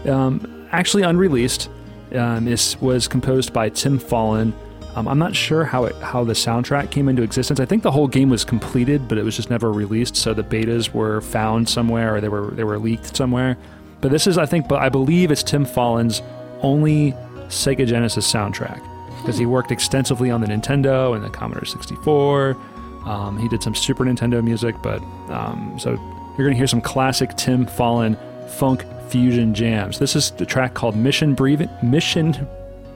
[0.05, 1.69] Um, actually unreleased.
[2.13, 4.53] Um, this was composed by Tim Follin.
[4.95, 7.59] Um, I'm not sure how it how the soundtrack came into existence.
[7.59, 10.15] I think the whole game was completed, but it was just never released.
[10.15, 13.57] So the betas were found somewhere, or they were they were leaked somewhere.
[14.01, 16.21] But this is, I think, but I believe it's Tim Follin's
[16.61, 17.13] only
[17.47, 18.81] Sega Genesis soundtrack
[19.21, 22.57] because he worked extensively on the Nintendo and the Commodore 64.
[23.05, 25.91] Um, he did some Super Nintendo music, but um, so
[26.37, 28.17] you're gonna hear some classic Tim Follin
[28.49, 29.99] funk fusion jams.
[29.99, 31.69] This is the track called Mission Briefing.
[31.81, 32.47] Mission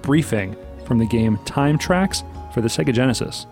[0.02, 0.56] Briefing
[0.88, 2.24] from the game Time Trax
[2.54, 3.46] for the Sega Genesis.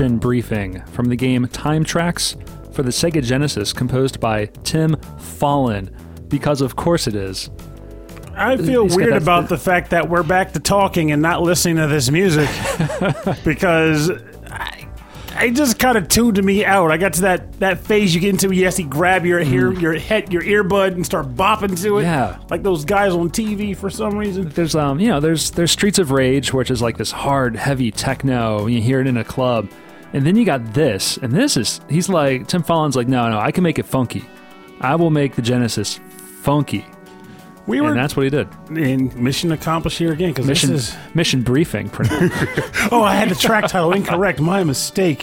[0.00, 2.34] Mission Briefing from the game Time Trax
[2.74, 5.90] for the Sega Genesis, composed by Tim Follin,
[6.30, 7.50] because of course it is.
[8.34, 11.76] I feel He's weird about the fact that we're back to talking and not listening
[11.76, 12.48] to this music
[13.44, 14.10] because
[14.50, 14.88] I,
[15.34, 16.90] I just kind of tuned me out.
[16.90, 19.70] I got to that, that phase you get into where you actually grab your ear,
[19.70, 22.04] your head, your earbud and start bopping to it.
[22.04, 22.04] Mm.
[22.04, 22.38] Yeah.
[22.48, 24.48] like those guys on TV for some reason.
[24.48, 27.90] There's um you know there's there's Streets of Rage, which is like this hard, heavy
[27.90, 28.66] techno.
[28.66, 29.68] You hear it in a club,
[30.12, 33.38] and then you got this, and this is he's like Tim Follin's like no no
[33.38, 34.24] I can make it funky.
[34.80, 36.00] I will make the Genesis
[36.42, 36.86] funky,
[37.66, 38.48] We were and that's what he did.
[38.70, 41.90] in mission accomplished here again because this Mission is Mission Briefing.
[42.90, 44.40] oh I had the track title incorrect.
[44.40, 45.22] My mistake.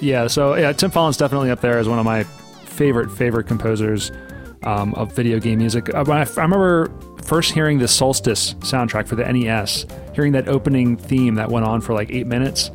[0.00, 4.10] Yeah, so yeah, Tim Follin's definitely up there as one of my favorite favorite composers
[4.64, 5.92] um, of video game music.
[5.94, 6.90] Uh, when I, I remember
[7.22, 11.80] first hearing the Solstice soundtrack for the NES, hearing that opening theme that went on
[11.80, 12.70] for like eight minutes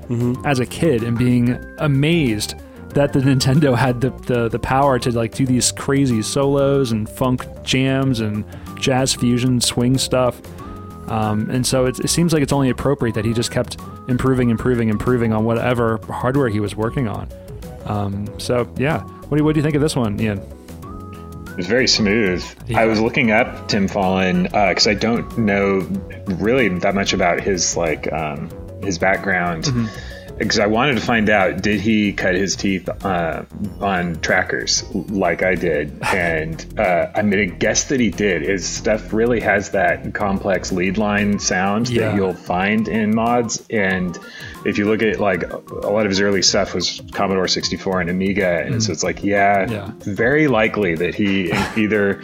[0.45, 2.55] as a kid, and being amazed
[2.89, 7.09] that the Nintendo had the, the the power to like do these crazy solos and
[7.09, 8.43] funk jams and
[8.79, 10.41] jazz fusion swing stuff.
[11.09, 13.77] Um, and so it, it seems like it's only appropriate that he just kept
[14.09, 17.29] improving, improving, improving on whatever hardware he was working on.
[17.85, 20.41] Um, so yeah, what do you, what do you think of this one, Ian?
[21.57, 22.45] It was very smooth.
[22.75, 25.79] I was looking up Tim Follin because I don't know
[26.35, 28.51] really that much about his like um,
[28.83, 29.67] his background.
[30.37, 33.43] Because I wanted to find out, did he cut his teeth uh,
[33.81, 35.99] on trackers like I did?
[36.13, 38.43] And uh, I'm going to guess that he did.
[38.43, 42.09] His stuff really has that complex lead line sound Yeah.
[42.09, 43.65] that you'll find in mods.
[43.71, 44.15] And
[44.65, 45.57] if you look at like a
[45.89, 49.69] lot of his early stuff was Commodore 64 and Amiga, and so it's like, yeah,
[49.69, 49.91] Yeah.
[49.99, 52.21] very likely that he either,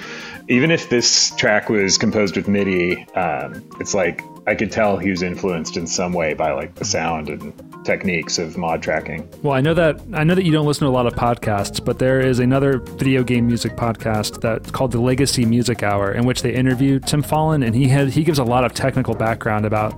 [0.48, 5.10] even if this track was composed with MIDI, um, it's like I could tell he
[5.10, 7.54] was influenced in some way by like the sound and
[7.86, 9.28] techniques of mod tracking.
[9.42, 11.84] Well, I know that I know that you don't listen to a lot of podcasts,
[11.84, 16.26] but there is another video game music podcast that's called the Legacy Music Hour, in
[16.26, 19.66] which they interview Tim Follin, and he had he gives a lot of technical background
[19.66, 19.94] about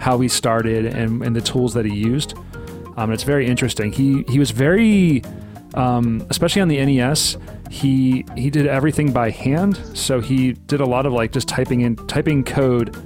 [0.00, 2.34] how he started and, and the tools that he used.
[2.96, 3.92] Um, it's very interesting.
[3.92, 5.22] He he was very,
[5.74, 7.36] um, especially on the NES.
[7.70, 11.82] He he did everything by hand, so he did a lot of like just typing
[11.82, 12.96] in typing code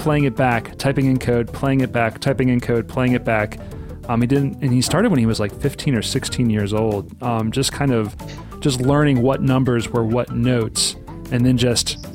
[0.00, 3.60] playing it back, typing in code, playing it back, typing in code, playing it back.
[4.08, 7.22] Um, he didn't, and he started when he was like 15 or 16 years old.
[7.22, 8.16] Um, just kind of,
[8.60, 10.96] just learning what numbers were what notes,
[11.30, 12.06] and then just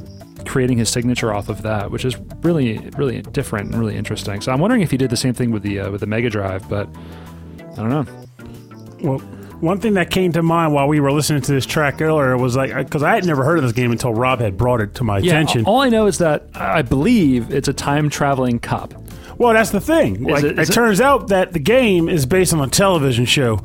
[0.45, 4.41] creating his signature off of that, which is really, really different and really interesting.
[4.41, 6.29] So I'm wondering if he did the same thing with the uh, with the Mega
[6.29, 6.87] Drive, but
[7.59, 8.05] I don't know.
[9.01, 9.19] Well,
[9.61, 12.55] one thing that came to mind while we were listening to this track earlier was
[12.55, 15.03] like because I had never heard of this game until Rob had brought it to
[15.03, 15.65] my attention.
[15.65, 18.93] all I know is that I believe it's a time traveling cop.
[19.37, 20.23] Well, that's the thing.
[20.23, 23.61] Like, it- it, it- turns out that the game is based on a television show.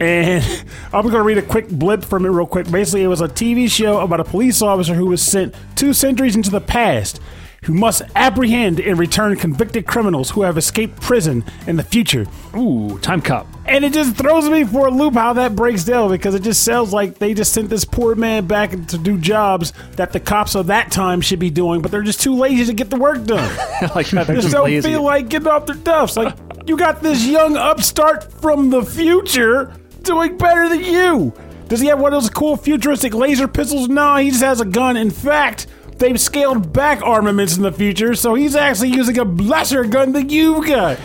[0.00, 0.42] And
[0.92, 2.70] I'm going to read a quick blip from it real quick.
[2.70, 6.34] Basically, it was a TV show about a police officer who was sent two centuries
[6.34, 7.20] into the past
[7.64, 12.26] who must apprehend and return convicted criminals who have escaped prison in the future.
[12.56, 13.46] Ooh, time cop.
[13.66, 16.64] And it just throws me for a loop how that breaks down because it just
[16.64, 20.54] sounds like they just sent this poor man back to do jobs that the cops
[20.54, 23.24] of that time should be doing, but they're just too lazy to get the work
[23.24, 23.56] done.
[23.94, 24.88] like just don't lazy.
[24.88, 26.16] feel like getting off their duffs.
[26.16, 26.36] Like
[26.66, 31.32] you got this young upstart from the future doing better than you.
[31.68, 33.88] Does he have one of those cool futuristic laser pistols?
[33.88, 34.96] No, he just has a gun.
[34.96, 35.66] In fact,
[35.98, 40.28] they've scaled back armaments in the future, so he's actually using a lesser gun than
[40.30, 40.98] you've got.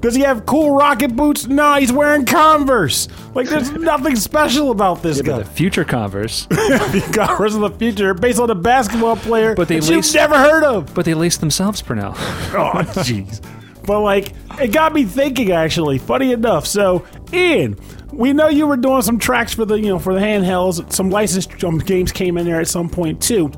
[0.00, 1.46] Does he have cool rocket boots?
[1.46, 3.06] No, he's wearing Converse.
[3.34, 5.38] Like, there's nothing special about this But guy.
[5.38, 6.46] the future Converse,
[7.12, 10.36] Converse of the future, based on a basketball player But they that you've laced- never
[10.38, 10.92] heard of.
[10.94, 12.14] but they lace themselves, Purnell.
[12.54, 12.72] Oh,
[13.04, 13.40] jeez.
[13.84, 15.52] But like, it got me thinking.
[15.52, 16.66] Actually, funny enough.
[16.66, 17.76] So, Ian,
[18.12, 20.92] we know you were doing some tracks for the you know for the handhelds.
[20.92, 23.50] Some licensed um, games came in there at some point too.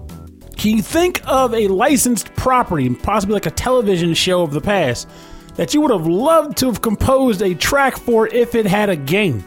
[0.56, 5.08] Can you think of a licensed property, possibly like a television show of the past,
[5.56, 8.96] that you would have loved to have composed a track for if it had a
[8.96, 9.44] game?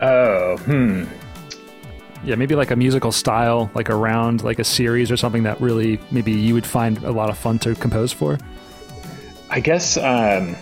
[0.00, 1.04] Oh, hmm.
[2.24, 6.00] Yeah, maybe like a musical style, like around like a series or something that really
[6.10, 8.38] maybe you would find a lot of fun to compose for.
[9.50, 10.56] I guess, um,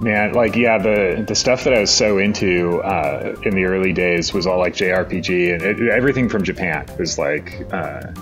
[0.00, 3.92] man, like yeah, the the stuff that I was so into uh, in the early
[3.92, 8.12] days was all like JRPG and it, everything from Japan was like uh,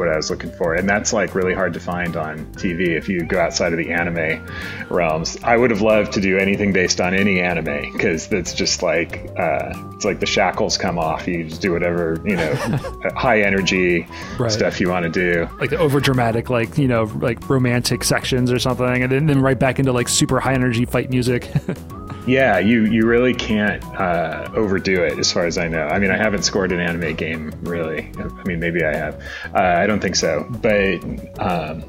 [0.00, 3.08] what I was looking for, and that's like really hard to find on TV if
[3.08, 4.44] you go outside of the anime
[4.88, 5.36] realms.
[5.44, 9.30] I would have loved to do anything based on any anime because that's just like
[9.38, 11.28] uh, it's like the shackles come off.
[11.28, 12.54] You just do whatever you know,
[13.14, 14.06] high energy
[14.38, 14.50] Right.
[14.50, 15.48] stuff you want to do.
[15.60, 19.40] like the over dramatic, like you know, like romantic sections or something, and then, then
[19.40, 21.48] right back into like super high energy fight music.
[22.26, 25.86] Yeah, you you really can't uh, overdo it, as far as I know.
[25.86, 28.10] I mean, I haven't scored an anime game really.
[28.18, 29.22] I mean, maybe I have.
[29.54, 30.94] Uh, I don't think so, but,
[31.40, 31.82] um,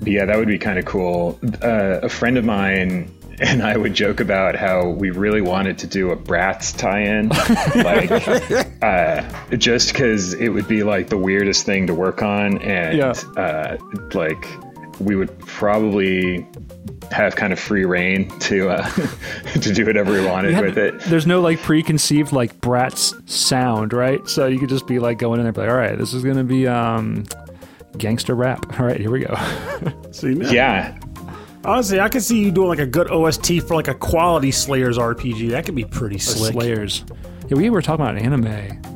[0.00, 1.38] but yeah, that would be kind of cool.
[1.62, 5.86] Uh, a friend of mine and I would joke about how we really wanted to
[5.88, 7.30] do a Bratz tie-in,
[7.84, 12.96] like uh, just because it would be like the weirdest thing to work on, and
[12.96, 13.10] Yeah.
[13.36, 13.76] uh,
[14.14, 14.46] like
[15.00, 16.46] we would probably
[17.10, 18.88] have kind of free reign to uh,
[19.60, 21.00] to do whatever we wanted You had- with it.
[21.02, 24.26] There's no like preconceived like Bratz sound, right?
[24.28, 26.12] So you could just be like going in there, and be like, all right, this
[26.14, 27.24] is gonna be um,
[27.98, 28.66] gangster rap.
[28.80, 29.34] All right, here we go.
[30.10, 30.98] See, now- Yeah,
[31.64, 34.98] Honestly, I could see you doing like a good OST for like a quality Slayers
[34.98, 35.50] RPG.
[35.50, 36.52] That could be pretty slick.
[36.52, 37.04] Slayers.
[37.48, 38.93] Yeah, we were talking about anime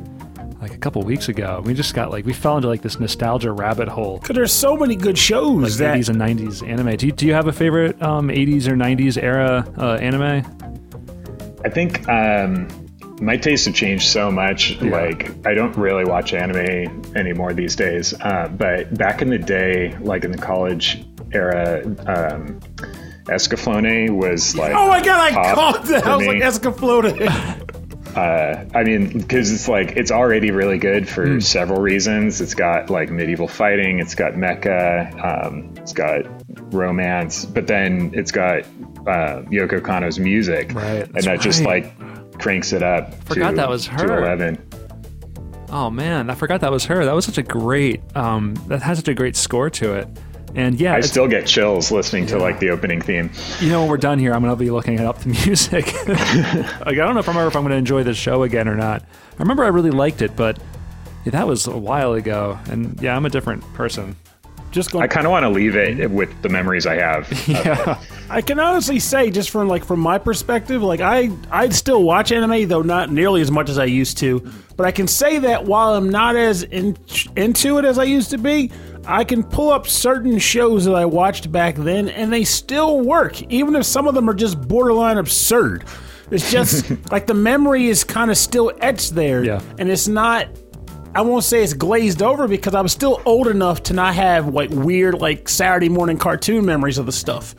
[0.61, 1.63] like a couple weeks ago.
[1.65, 4.19] We just got like we fell into like this nostalgia rabbit hole.
[4.19, 6.97] Because there's so many good shows that 80s and 90s anime.
[6.97, 10.45] Do you, do you have a favorite um, 80s or 90s era uh, anime?
[11.65, 12.69] I think um,
[13.21, 14.81] my tastes have changed so much.
[14.81, 18.15] Like, I don't really watch anime anymore these days.
[18.15, 22.61] Uh, but back in the day, like in the college era, um,
[23.25, 24.73] Escaflowne was like.
[24.73, 26.07] Oh my god, I top called that.
[26.07, 27.65] I was like Escaflowne.
[28.17, 31.41] Uh, I mean, because it's like it's already really good for Hmm.
[31.41, 32.41] several reasons.
[32.41, 35.13] It's got like medieval fighting, it's got mecha,
[35.47, 36.23] um, it's got
[36.73, 38.65] romance, but then it's got
[39.07, 41.93] uh, Yoko Kanno's music, Right, and that just like
[42.39, 43.15] cranks it up.
[43.25, 44.19] Forgot to, that was to her.
[44.25, 44.59] eleven.
[45.71, 47.05] Oh man, I forgot that was her.
[47.05, 48.01] That was such a great.
[48.17, 50.09] Um, that has such a great score to it.
[50.55, 53.31] And yeah, I still get chills listening to like the opening theme.
[53.61, 55.87] you know, when we're done here, I'm gonna be looking up the music.
[56.09, 58.75] like I don't know if I remember if I'm gonna enjoy this show again or
[58.75, 59.03] not.
[59.03, 60.59] I remember I really liked it, but
[61.25, 62.59] yeah, that was a while ago.
[62.71, 64.17] And yeah, I'm a different person.
[64.71, 67.29] just I kind of want to leave it with the memories I have.
[67.49, 72.03] Yeah, I can honestly say, just from like from my perspective, like I I still
[72.03, 74.51] watch anime though not nearly as much as I used to.
[74.77, 76.97] But I can say that while I'm not as in,
[77.37, 78.71] into it as I used to be,
[79.09, 83.41] I can pull up certain shows that I watched back then, and they still work,
[83.51, 85.85] even if some of them are just borderline absurd.
[86.31, 89.63] It's just like the memory is kind of still etched there, Yeah.
[89.79, 90.47] and it's not
[91.15, 94.53] I won't say it's glazed over because I was still old enough to not have
[94.53, 97.55] like weird like Saturday morning cartoon memories of the stuff.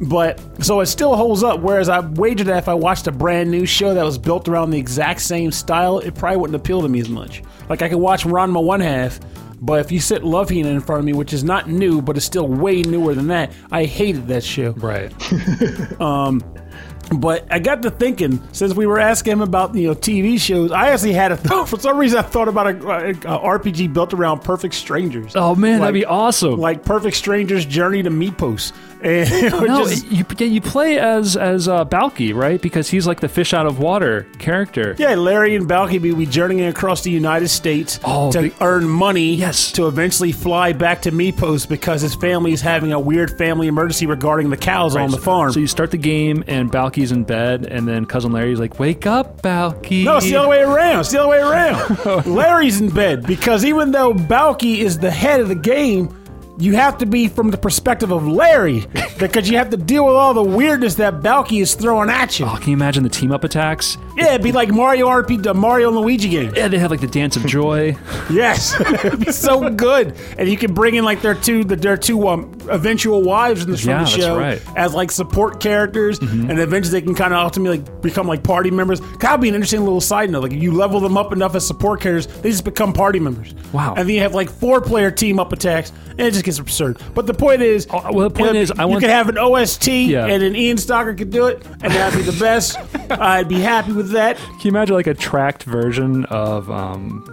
[0.00, 1.60] But so it still holds up.
[1.60, 4.70] Whereas I wager that if I watched a brand new show that was built around
[4.70, 7.42] the exact same style, it probably wouldn't appeal to me as much.
[7.68, 9.20] Like I could watch Ranma One Half,
[9.60, 12.16] but if you sit Love Hina in front of me, which is not new but
[12.16, 14.72] is still way newer than that, I hated that show.
[14.72, 15.12] right.
[16.00, 16.42] Um,
[17.16, 20.70] but I got to thinking, since we were asking him about you know TV shows,
[20.70, 21.68] I actually had a thought.
[21.68, 25.32] For some reason, I thought about a, a, a RPG built around Perfect Strangers.
[25.34, 26.60] Oh man, Like- that'd be awesome.
[26.60, 28.72] Like Perfect Strangers' Journey to Mypos.
[29.02, 29.30] And
[29.66, 32.60] no, just- you you play as as uh, Balki, right?
[32.60, 34.94] Because he's like the fish out of water character.
[34.98, 38.88] yeah, Larry and Balki be be journeying across the United States Oh, to the- earn
[38.88, 39.72] money Yes.
[39.72, 44.06] to eventually fly back to Mypos because his family is having a weird family emergency
[44.06, 45.52] regarding the cows on the farm.
[45.52, 49.06] So you start the game, and Balki's in bed, and then cousin Larry's like, "Wake
[49.06, 51.00] up, Balki!" No, it's the other way around.
[51.00, 52.26] It's the other way around.
[52.26, 56.14] Larry's in bed because even though Balki is the head of the game,
[56.60, 58.84] you have to be from the perspective of Larry
[59.18, 62.46] because you have to deal with all the weirdness that Balki is throwing at you.
[62.46, 63.96] Oh, can you imagine the team up attacks?
[64.16, 66.52] Yeah, it'd be like Mario RP, the Mario and Luigi game.
[66.54, 67.96] Yeah, they have like the dance of joy.
[68.30, 71.96] Yes, it'd be so good, and you can bring in like their two, the, their
[71.96, 74.58] two um, eventual wives in the, from Yeah, the show right.
[74.60, 74.76] Mm-hmm.
[74.76, 78.70] as like support characters, and eventually they can kind of ultimately like become like party
[78.70, 79.00] members.
[79.18, 80.44] That'd be an interesting little side note.
[80.44, 83.52] Like you level them up enough as support characters, they just become party members.
[83.72, 83.94] Wow.
[83.96, 86.98] And then you have like four player team up attacks, and it just gets absurd.
[87.14, 89.10] But the point is, Oh, well, the point you is, I want you want- could
[89.10, 90.26] have an OST, Yeah.
[90.26, 92.78] and an Ian Stocker could do it, and that'd be the best.
[93.10, 94.36] I'd be happy with that.
[94.36, 97.24] Can you imagine like a tracked version of um,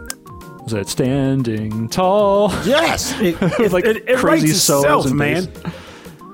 [0.63, 2.49] was it Standing Tall?
[2.65, 5.45] Yes, it, it, Like it, it crazy writes solos itself, and man.
[5.45, 5.73] bass.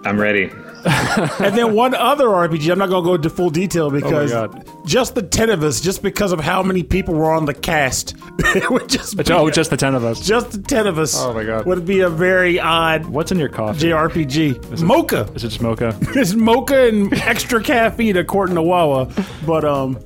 [0.05, 0.51] I'm ready.
[1.39, 2.71] and then one other RPG.
[2.71, 4.67] I'm not going to go into full detail because God.
[4.85, 8.15] just the ten of us, just because of how many people were on the cast,
[8.55, 10.19] it would just be, Oh, just the ten of us.
[10.25, 11.15] just the ten of us.
[11.17, 11.65] Oh my God.
[11.65, 13.79] would be a very odd What's in your coffee?
[13.87, 14.73] JRPG.
[14.73, 15.29] Is it, Mocha.
[15.35, 15.97] Is it just mocha?
[16.15, 19.11] It's mocha and extra caffeine according to Wawa.
[19.45, 19.97] But um,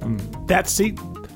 [0.48, 0.92] that's see,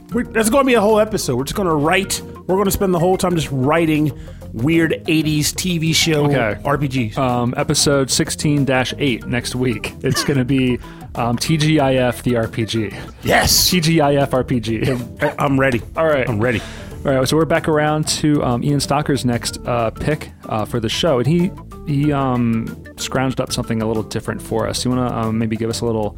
[0.10, 1.36] that's going to be a whole episode.
[1.38, 2.22] We're just going to write.
[2.48, 4.12] We're going to spend the whole time just writing
[4.54, 6.60] weird '80s TV show Okay.
[6.64, 7.18] RPGs.
[7.18, 9.93] um, episode 16 8 next week.
[10.04, 10.78] It's going to be
[11.16, 12.93] um, TGIF the RPG.
[13.24, 15.24] yes, TGIF RPG.
[15.24, 15.82] I- I'm ready.
[15.95, 16.28] All right.
[16.28, 16.62] I'm ready.
[17.04, 20.80] All right, so we're back around to um, Ian Stocker's next uh, pick uh, for
[20.80, 21.52] the show, and he
[21.88, 24.86] he um, scrounged up something a little different for us.
[24.86, 26.16] You want to um, maybe give us a little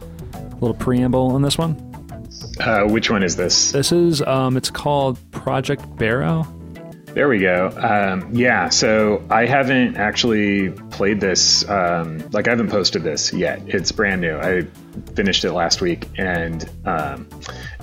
[0.59, 1.77] little preamble on this one?
[2.59, 3.71] Uh, which one is this?
[3.71, 6.45] This is um, it's called Project Barrow.
[7.13, 7.71] There we go.
[7.77, 11.67] Um, yeah, so I haven't actually played this.
[11.69, 13.61] Um, like, I haven't posted this yet.
[13.67, 14.35] It's brand new.
[14.35, 14.63] I
[15.13, 17.27] finished it last week, and um,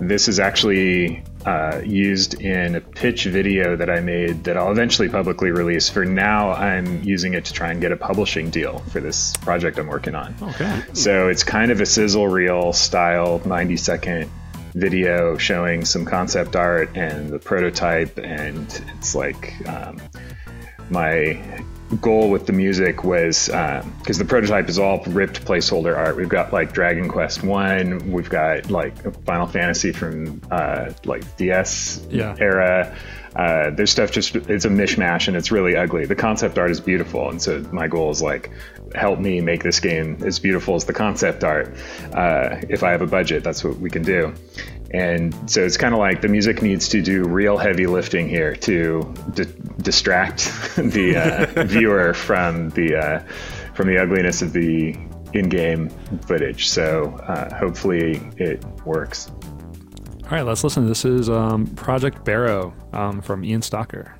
[0.00, 5.08] this is actually uh, used in a pitch video that I made that I'll eventually
[5.08, 5.88] publicly release.
[5.88, 9.78] For now, I'm using it to try and get a publishing deal for this project
[9.78, 10.34] I'm working on.
[10.42, 10.82] Okay.
[10.92, 14.30] So it's kind of a sizzle reel style 90 second
[14.74, 18.18] video showing some concept art and the prototype.
[18.18, 18.66] And
[18.98, 20.00] it's like um,
[20.90, 21.64] my
[22.00, 26.16] goal with the music was because the prototype is all ripped placeholder art.
[26.16, 32.06] We've got like Dragon Quest One, we've got like Final Fantasy from uh, like DS
[32.10, 32.36] Yeah.
[32.38, 32.96] era.
[33.34, 36.04] Uh, there's stuff just it's a mishmash and it's really ugly.
[36.04, 38.50] The concept art is beautiful, and so my goal is like
[38.94, 41.74] help me make this game as beautiful as the concept art.
[42.12, 44.34] Uh, if I have a budget, that's what we can do.
[44.92, 48.56] And so it's kind of like the music needs to do real heavy lifting here
[48.56, 49.44] to di-
[49.78, 53.20] distract the uh, viewer from the uh,
[53.74, 54.96] from the ugliness of the
[55.32, 55.88] in-game
[56.26, 56.68] footage.
[56.68, 59.30] So uh, hopefully it works.
[60.24, 60.86] All right, let's listen.
[60.86, 64.12] This is um, Project Barrow um, from Ian Stocker.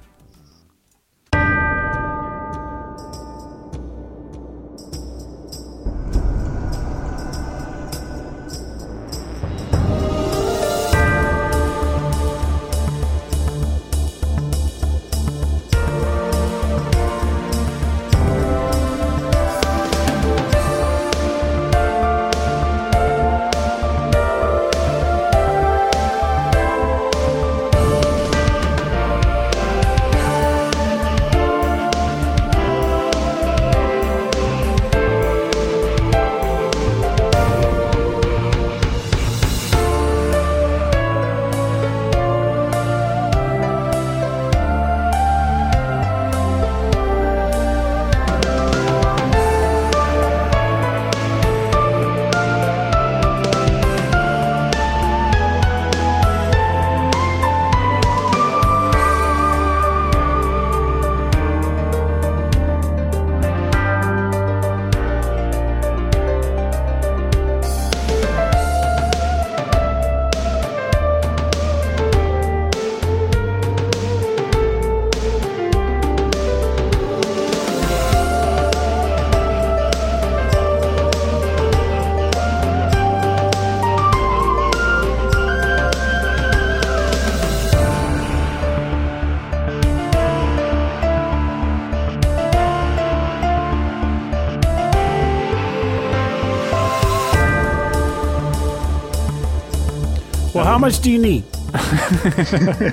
[100.91, 101.45] Much do you need?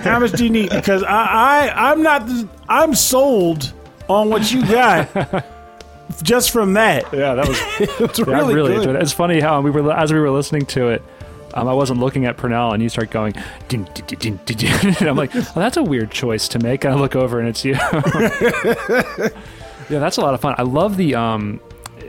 [0.03, 0.69] how much do you need?
[0.69, 2.29] Because I, I I'm not
[2.69, 3.73] I'm sold
[4.07, 5.43] on what you got
[6.21, 7.11] just from that.
[7.11, 8.77] Yeah, that was It was Yeah, really, I really good.
[8.81, 9.01] enjoyed it.
[9.01, 11.01] It's funny how we were as we were listening to it.
[11.55, 13.33] Um, I wasn't looking at Purnell, and you start going,
[13.67, 14.95] din, din, din, din, din, din.
[14.99, 17.49] and I'm like, "Oh, that's a weird choice to make." And I look over, and
[17.49, 17.73] it's you.
[19.89, 20.53] yeah, that's a lot of fun.
[20.57, 21.15] I love the.
[21.15, 21.59] Um,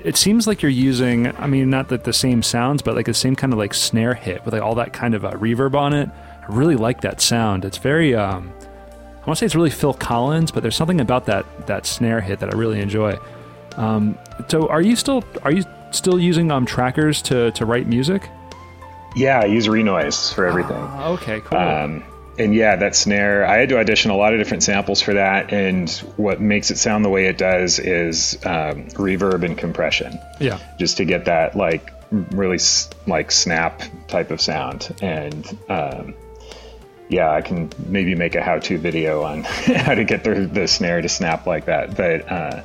[0.08, 1.26] it seems like you're using.
[1.36, 4.14] I mean, not that the same sounds, but like the same kind of like snare
[4.14, 6.08] hit with like all that kind of uh, reverb on it.
[6.42, 7.66] I really like that sound.
[7.66, 8.14] It's very.
[8.14, 11.84] Um, I want to say it's really Phil Collins, but there's something about that that
[11.84, 13.18] snare hit that I really enjoy.
[13.76, 18.30] Um, so, are you still are you still using um, trackers to to write music?
[19.14, 20.76] Yeah, I use Renoise for everything.
[20.76, 21.58] Okay, cool.
[21.58, 22.02] Um,
[22.38, 25.52] and yeah, that snare, I had to audition a lot of different samples for that.
[25.52, 30.58] And what makes it sound the way it does is um, reverb and compression, yeah,
[30.78, 34.94] just to get that like really s- like snap type of sound.
[35.02, 36.14] And um,
[37.08, 40.68] yeah, I can maybe make a how to video on how to get the, the
[40.68, 41.96] snare to snap like that.
[41.96, 42.62] But uh,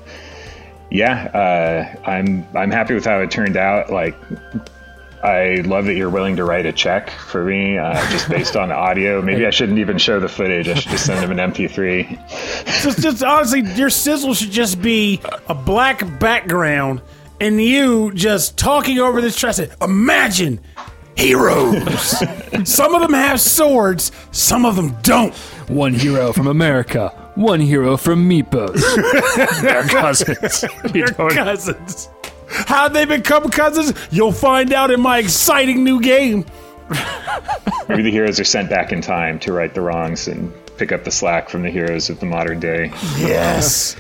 [0.92, 3.90] yeah, uh, I'm I'm happy with how it turned out.
[3.92, 4.16] Like
[5.24, 8.72] I love that you're willing to write a check for me uh, just based on
[8.74, 9.22] audio.
[9.22, 10.68] Maybe I shouldn't even show the footage.
[10.68, 12.84] I should just send him an MP3.
[12.84, 17.02] just, just honestly, your sizzle should just be a black background
[17.40, 19.56] and you just talking over this track.
[19.56, 20.60] Say, Imagine
[21.16, 22.18] heroes.
[22.70, 25.34] some of them have swords, some of them don't.
[25.70, 28.82] one hero from America, one hero from Mypos.
[29.62, 30.66] They're cousins.
[30.94, 32.10] You They're cousins.
[32.54, 33.94] How'd they become cousins?
[34.12, 36.46] You'll find out in my exciting new game.
[37.90, 41.04] Maybe the heroes are sent back in time to right the wrongs and pick up
[41.04, 42.92] the slack from the heroes of the modern day.
[43.18, 43.96] Yes.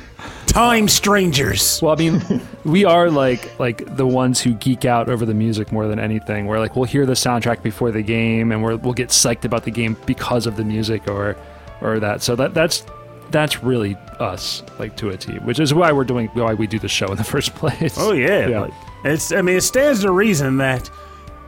[0.45, 1.81] Time strangers.
[1.81, 5.71] Well, I mean, we are like like the ones who geek out over the music
[5.71, 6.45] more than anything.
[6.45, 9.63] We're like, we'll hear the soundtrack before the game, and we're, we'll get psyched about
[9.63, 11.35] the game because of the music or
[11.81, 12.21] or that.
[12.21, 12.85] So that that's
[13.33, 16.79] that's really us, like to a T, which is why we're doing why we do
[16.79, 17.95] the show in the first place.
[17.97, 18.59] Oh yeah, Yeah.
[18.61, 18.73] like,
[19.03, 19.33] it's.
[19.33, 20.87] I mean, it stands to reason that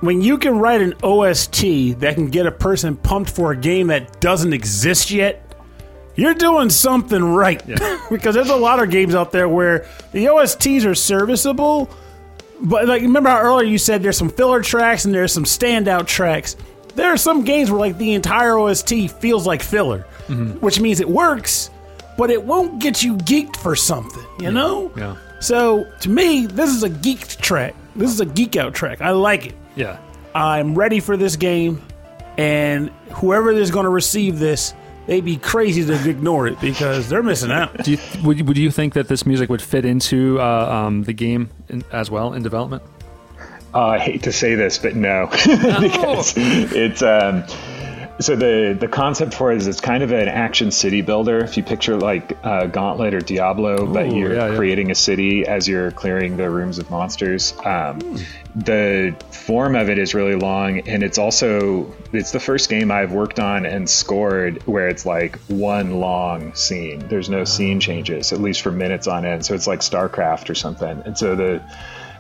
[0.01, 3.87] when you can write an OST that can get a person pumped for a game
[3.87, 5.41] that doesn't exist yet,
[6.15, 7.65] you're doing something right.
[8.09, 11.89] because there's a lot of games out there where the OSTs are serviceable,
[12.61, 16.07] but like remember how earlier you said there's some filler tracks and there's some standout
[16.07, 16.55] tracks.
[16.95, 20.51] There are some games where like the entire OST feels like filler, mm-hmm.
[20.59, 21.69] which means it works,
[22.17, 24.23] but it won't get you geeked for something.
[24.39, 24.91] You know?
[24.97, 25.15] Yeah.
[25.39, 27.75] So to me, this is a geeked track.
[27.95, 29.01] This is a geek out track.
[29.01, 29.55] I like it.
[29.75, 29.97] Yeah.
[30.33, 31.81] I'm ready for this game,
[32.37, 34.73] and whoever is going to receive this,
[35.07, 37.83] they'd be crazy to ignore it because they're missing out.
[37.83, 40.45] Do you, would, you- would you think that this music would fit into uh,
[40.87, 42.83] um, the game in, as well in development?
[43.73, 47.43] Uh, I hate to say this, but no, because it's um,
[48.19, 51.39] so the the concept for it is it's kind of an action city builder.
[51.39, 54.55] If you picture like uh, Gauntlet or Diablo, but you're yeah, yeah.
[54.55, 57.53] creating a city as you're clearing the rooms of monsters.
[57.63, 58.17] Um,
[58.55, 63.11] The form of it is really long, and it's also it's the first game I've
[63.11, 67.05] worked on and scored where it's like one long scene.
[67.09, 69.45] There's no scene changes, at least for minutes on end.
[69.45, 71.03] So it's like StarCraft or something.
[71.05, 71.61] And so the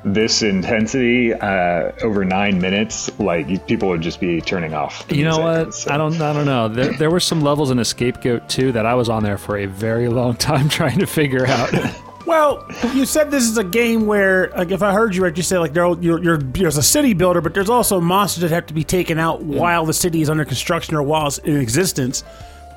[0.05, 5.07] this intensity uh, over nine minutes, like people would just be turning off.
[5.07, 5.73] the You know what?
[5.73, 6.19] So- I don't.
[6.21, 6.67] I don't know.
[6.67, 9.57] There, there were some levels in Escape Goat too that I was on there for
[9.57, 11.73] a very long time trying to figure out.
[12.25, 15.43] Well, you said this is a game where, like, if I heard you right, you
[15.43, 18.65] said like there, you're, you're, there's a city builder, but there's also monsters that have
[18.65, 22.23] to be taken out while the city is under construction or while it's in existence.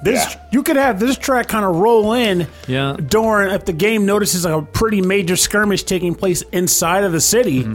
[0.02, 0.40] This Yeah.
[0.52, 2.96] you could have this track kind of roll in Yeah.
[3.04, 7.66] during if the game notices a pretty major skirmish taking place inside of the city.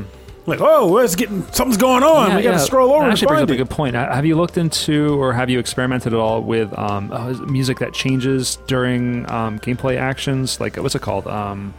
[0.45, 2.30] Like, oh, it's getting something's going on.
[2.32, 2.63] Yeah, we got to yeah.
[2.63, 3.53] scroll over That and actually brings up it.
[3.53, 3.95] a good point.
[3.95, 7.93] Have you looked into or have you experimented at all with um, oh, music that
[7.93, 10.59] changes during um, gameplay actions?
[10.59, 11.28] Like what's it called?
[11.28, 11.74] Um,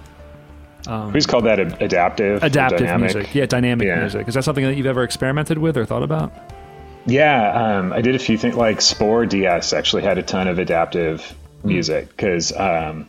[1.13, 2.43] Who's called that adaptive?
[2.43, 3.35] adaptive music.
[3.35, 4.01] Yeah, dynamic Yeah.
[4.01, 4.29] music.
[4.29, 6.33] Is that something that you've ever experimented with or thought about?
[7.07, 8.57] Yeah, um, I did a few things.
[8.57, 13.09] Like Spore DS actually had a ton of adaptive music because um,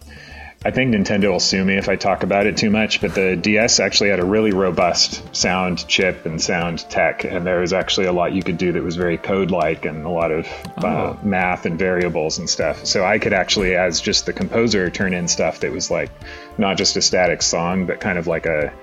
[0.66, 3.00] I think Nintendo will sue me if I talk about it too much.
[3.00, 7.60] But the DS actually had a really robust sound chip and sound tech, and there
[7.62, 10.46] was actually a lot you could do that was very code-like and a lot of
[10.78, 10.86] uh,
[11.16, 11.20] Oh.
[11.24, 12.86] math and variables and stuff.
[12.86, 16.10] So I could actually, as just the composer, turn in stuff that was like
[16.58, 18.74] not just a static song, but kind of like a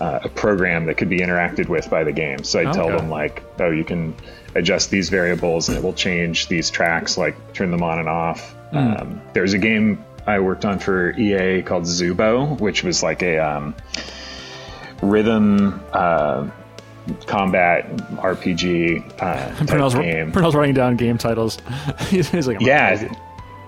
[0.00, 2.42] uh, a program that could be interacted with by the game.
[2.44, 2.96] So I tell Okay.
[2.96, 4.14] them like, oh, you can
[4.54, 8.54] adjust these variables and it will change these tracks, like turn them on and off.
[8.72, 13.38] Um, there's a game I worked on for EA called Zubo, which was like a
[13.38, 13.74] um,
[15.02, 16.48] rhythm uh,
[17.26, 20.32] combat RPG uh, type Pernell's, game.
[20.32, 21.58] Pernell's writing down game titles.
[22.08, 23.12] he's, he's like, Yeah.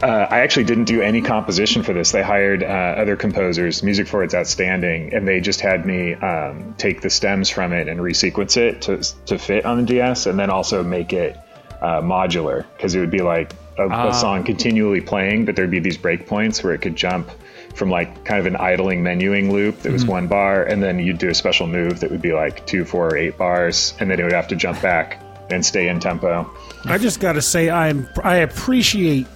[0.03, 2.13] Uh, I actually didn't do any composition for this.
[2.13, 3.83] They hired uh, other composers.
[3.83, 7.89] Music for it's outstanding, and they just had me um, take the stems from it
[7.89, 11.39] and resequence it to to fit on the DS, and then also make it
[11.81, 14.09] uh, modular because it would be like a, Ah.
[14.09, 17.31] a song continually playing, but there'd be these breakpoints where it could jump
[17.75, 20.11] from like kind of an idling menuing loop that was Mm-hmm.
[20.13, 23.09] one bar, and then you'd do a special move that would be like two, four,
[23.09, 25.21] or eight bars, and then it would have to jump back
[25.51, 26.51] and stay in tempo.
[26.85, 29.27] I just got to say, I'm I appreciate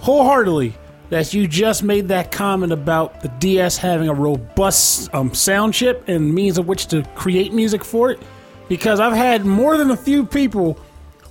[0.00, 0.74] wholeheartedly
[1.10, 6.04] that you just made that comment about the DS having a robust um, sound chip
[6.08, 8.20] and means of which to create music for it.
[8.68, 10.78] Because I've had more than a few people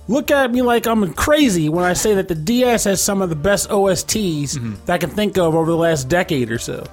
[0.08, 3.28] look at me like I'm crazy when I say that the DS has some of
[3.28, 6.84] the best OSTs that I can think of over the last decade or so.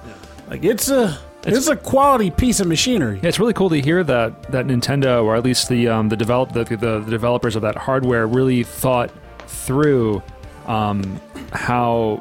[0.48, 3.20] Like it's a it's, a quality piece of machinery.
[3.22, 6.16] Yeah, it's really cool to hear that that Nintendo, or at least the um, the
[6.16, 9.10] develop the, the, the developers of that hardware, really thought
[9.46, 10.22] through
[10.66, 11.20] um,
[11.52, 12.20] how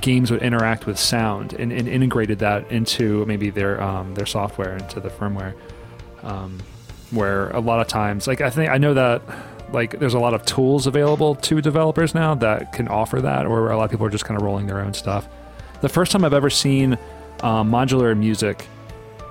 [0.00, 4.76] games would interact with sound and, and integrated that into maybe their um, their software
[4.76, 5.54] into the firmware.
[6.22, 6.58] Um,
[7.10, 9.22] where a lot of times, like I think I know that
[9.72, 13.70] like there's a lot of tools available to developers now that can offer that, or
[13.70, 15.28] a lot of people are just kind of rolling their own stuff.
[15.80, 16.94] The first time I've ever seen
[17.42, 18.66] um, modular music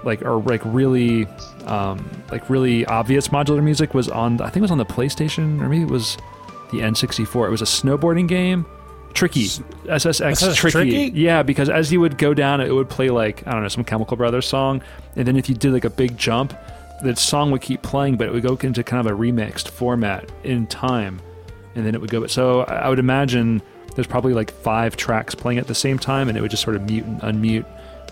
[0.03, 1.27] like or like really
[1.65, 5.61] um, like really obvious modular music was on I think it was on the PlayStation
[5.61, 6.17] or maybe it was
[6.71, 7.47] the N64.
[7.47, 8.65] It was a snowboarding game
[9.13, 9.45] Tricky.
[9.45, 10.71] SSX SSX tricky.
[10.71, 11.19] Tricky?
[11.19, 13.83] Yeah, because as you would go down, it would play like I don't know some
[13.83, 14.81] Chemical Brothers song,
[15.15, 16.57] and then if you did like a big jump,
[17.03, 20.31] the song would keep playing, but it would go into kind of a remixed format
[20.43, 21.21] in time,
[21.75, 22.21] and then it would go.
[22.21, 23.61] But so I I would imagine
[23.95, 26.75] there's probably like five tracks playing at the same time, and it would just sort
[26.75, 27.65] of mute and unmute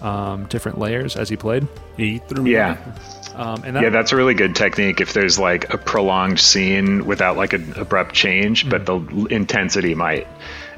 [0.04, 1.68] um, different layers as he played.
[1.98, 2.78] He threw me Yeah.
[3.40, 7.06] Um, and that, Yeah, that's a really good technique if there's like a prolonged scene
[7.06, 8.98] without like an abrupt change, but the
[9.30, 10.28] intensity might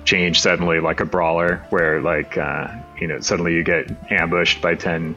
[0.05, 2.67] change suddenly, like a brawler, where like uh,
[2.99, 5.15] you know suddenly you get ambushed by ten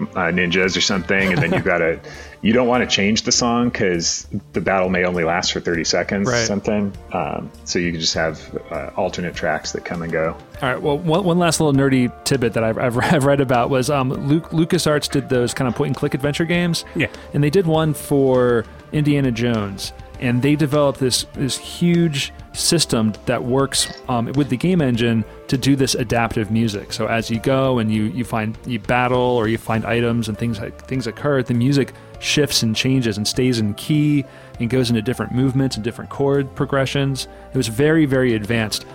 [0.00, 2.00] uh, ninjas or something, and then you've gotta
[2.46, 5.82] you don't want to change the song because the battle may only last for thirty
[5.82, 6.92] seconds or something.
[7.12, 10.36] Um, so you can just have uh, alternate tracks that come and go.
[10.62, 10.80] All right.
[10.80, 14.10] Well, one, one last little nerdy tidbit that I've, I've, I've read about was um,
[14.28, 16.84] Luke, LucasArts did those kind of point and click adventure games.
[16.94, 17.08] Yeah.
[17.34, 23.42] And they did one for Indiana Jones, and they developed this this huge system that
[23.42, 26.92] works um, with the game engine to do this adaptive music.
[26.92, 30.38] So as you go and you you find you battle or you find items and
[30.38, 34.24] things like things occur, the music shifts and changes and stays in key
[34.60, 37.28] and goes into different movements and different chord progressions.
[37.52, 38.86] It was very very advanced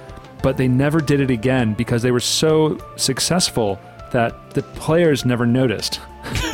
[0.42, 3.80] but they never did it again because they were so successful
[4.12, 6.00] that the players never noticed.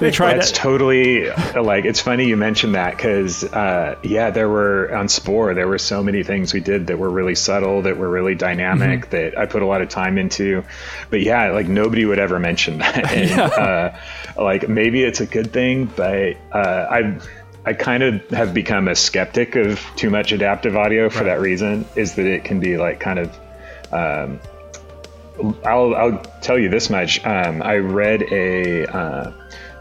[0.00, 4.48] they tried That's to, totally like it's funny you mentioned that because uh, yeah, there
[4.48, 7.96] were on Spore there were so many things we did that were really subtle, that
[7.98, 10.64] were really dynamic, that I put a lot of time into.
[11.08, 13.12] But yeah, like nobody would ever mention that.
[13.12, 13.96] And, uh,
[14.36, 17.20] like maybe it's a good thing, but uh, I.
[17.68, 21.84] I kind of have become a skeptic of too much adaptive audio for that reason.
[21.96, 23.36] Is that it can be like kind of
[23.92, 24.38] um,
[25.64, 27.24] I'll, I'll tell you this much.
[27.24, 29.32] Um, I read a uh,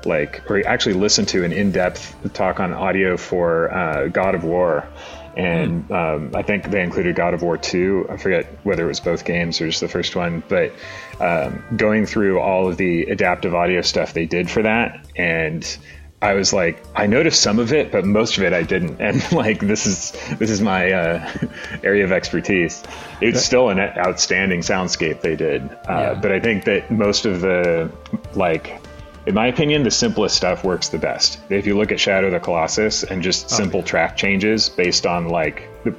[0.05, 4.87] like, or actually listened to an in-depth talk on audio for uh, God of War,
[5.35, 8.05] and um, I think they included God of War Two.
[8.09, 10.73] I forget whether it was both games or just the first one, but
[11.19, 15.77] um, going through all of the adaptive audio stuff they did for that, and
[16.21, 18.99] I was like, I noticed some of it, but most of it I didn't.
[19.05, 21.31] And like, this is this is my uh,
[21.83, 22.83] area of expertise.
[23.21, 26.13] It's still an outstanding soundscape they did, uh, Yeah.
[26.21, 27.91] but I think that most of the
[28.33, 28.79] like,
[29.27, 31.39] in my opinion, the simplest stuff works the best.
[31.49, 35.29] If you look at Shadow of the Colossus and just simple track changes based on
[35.29, 35.93] like the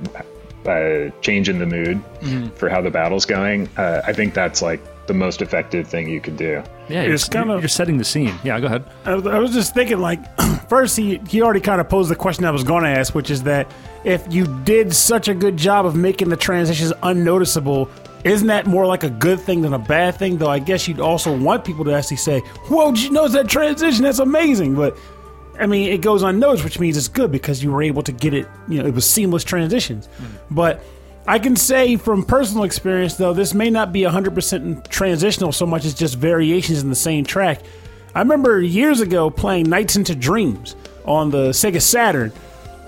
[0.66, 2.02] uh, change in the mood
[2.56, 6.20] for how the battle's going, uh, I think that's like the most effective thing you
[6.20, 6.62] could do.
[6.88, 8.34] yeah, you're, It's kind you're, of- you're setting the scene.
[8.44, 8.84] Yeah, go ahead.
[9.04, 10.20] I was, I was just thinking, like,
[10.68, 13.30] first he he already kind of posed the question I was going to ask, which
[13.30, 13.70] is that
[14.04, 17.88] if you did such a good job of making the transitions unnoticeable,
[18.24, 20.38] isn't that more like a good thing than a bad thing?
[20.38, 23.48] Though I guess you'd also want people to actually say, "Whoa, did you notice that
[23.48, 24.02] transition?
[24.04, 24.96] That's amazing!" But
[25.58, 28.34] I mean, it goes unnoticed, which means it's good because you were able to get
[28.34, 28.46] it.
[28.68, 30.06] You know, it was seamless transitions.
[30.06, 30.24] Hmm.
[30.54, 30.82] But
[31.28, 35.84] I can say from personal experience, though, this may not be 100% transitional so much
[35.84, 37.62] as just variations in the same track.
[38.14, 42.32] I remember years ago playing Nights into Dreams on the Sega Saturn.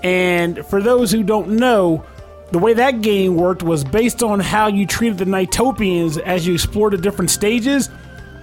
[0.03, 2.05] And for those who don't know,
[2.51, 6.53] the way that game worked was based on how you treated the Nightopians as you
[6.53, 7.89] explored the different stages.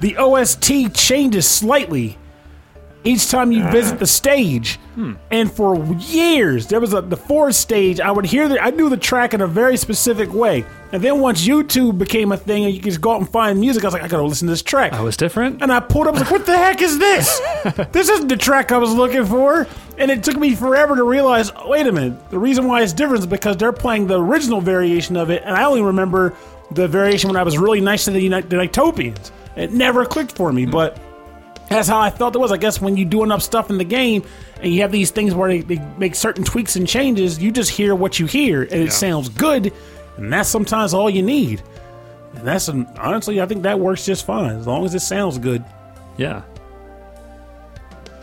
[0.01, 2.18] The OST changes slightly
[3.07, 3.98] each time you visit uh-huh.
[3.98, 4.76] the stage.
[4.94, 5.14] Hmm.
[5.30, 8.00] And for years, there was a the fourth stage.
[8.00, 10.64] I would hear the I knew the track in a very specific way.
[10.92, 13.61] And then once YouTube became a thing and you could just go out and find
[13.61, 14.92] music, I was like, I gotta listen to this track.
[14.94, 15.62] Oh, I was different.
[15.62, 17.40] And I pulled up, I was like, what the heck is this?
[17.92, 19.66] this isn't the track I was looking for.
[19.98, 22.92] And it took me forever to realize, oh, wait a minute, the reason why it's
[22.92, 26.34] different is because they're playing the original variation of it, and I only remember
[26.70, 29.30] the variation when I was really nice to the, Uni- the Nightopians.
[29.57, 30.70] It never clicked for me, hmm.
[30.70, 30.98] but
[31.68, 32.52] that's how I felt it was.
[32.52, 34.22] I guess when you do enough stuff in the game
[34.60, 37.70] and you have these things where they, they make certain tweaks and changes, you just
[37.70, 39.72] hear what you hear and it sounds good,
[40.16, 41.62] and that's sometimes all you need.
[42.34, 45.38] And that's an, honestly, I think that works just fine as long as it sounds
[45.38, 45.64] good.
[46.16, 46.42] Yeah.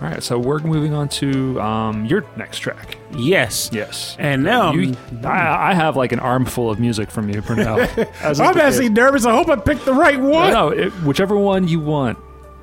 [0.01, 2.97] All right, so we're moving on to um, your next track.
[3.15, 3.69] Yes.
[3.71, 4.17] Yes.
[4.19, 7.41] And now You, I, I have like an armful of music from you.
[7.41, 7.97] As
[8.31, 9.25] is I'm actually nervous.
[9.25, 10.51] I hope I picked the right one.
[10.51, 12.17] No, it, whichever one you want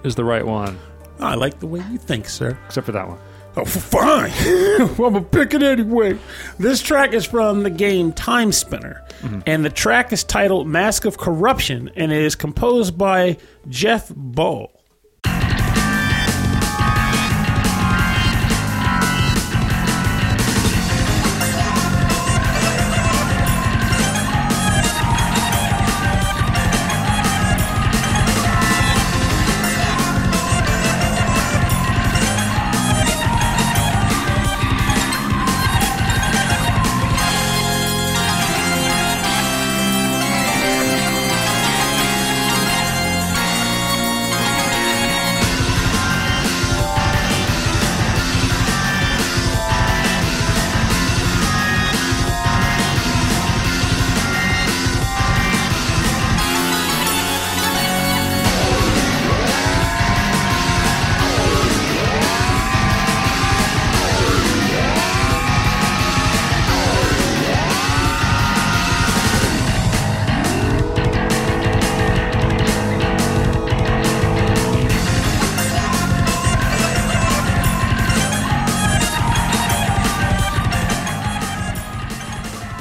[0.05, 0.79] is the right one,
[1.19, 2.59] I like the way you think, sir.
[2.67, 3.19] except for that one.
[3.57, 4.33] Oh, fine.
[4.81, 6.19] I'm gonna pick it anyway.
[6.59, 9.41] This track is from the game Timespinner, mm-hmm.
[9.45, 13.39] and the track is titled "Mask of Corruption" and it is composed by
[13.69, 14.80] Jeff Ball.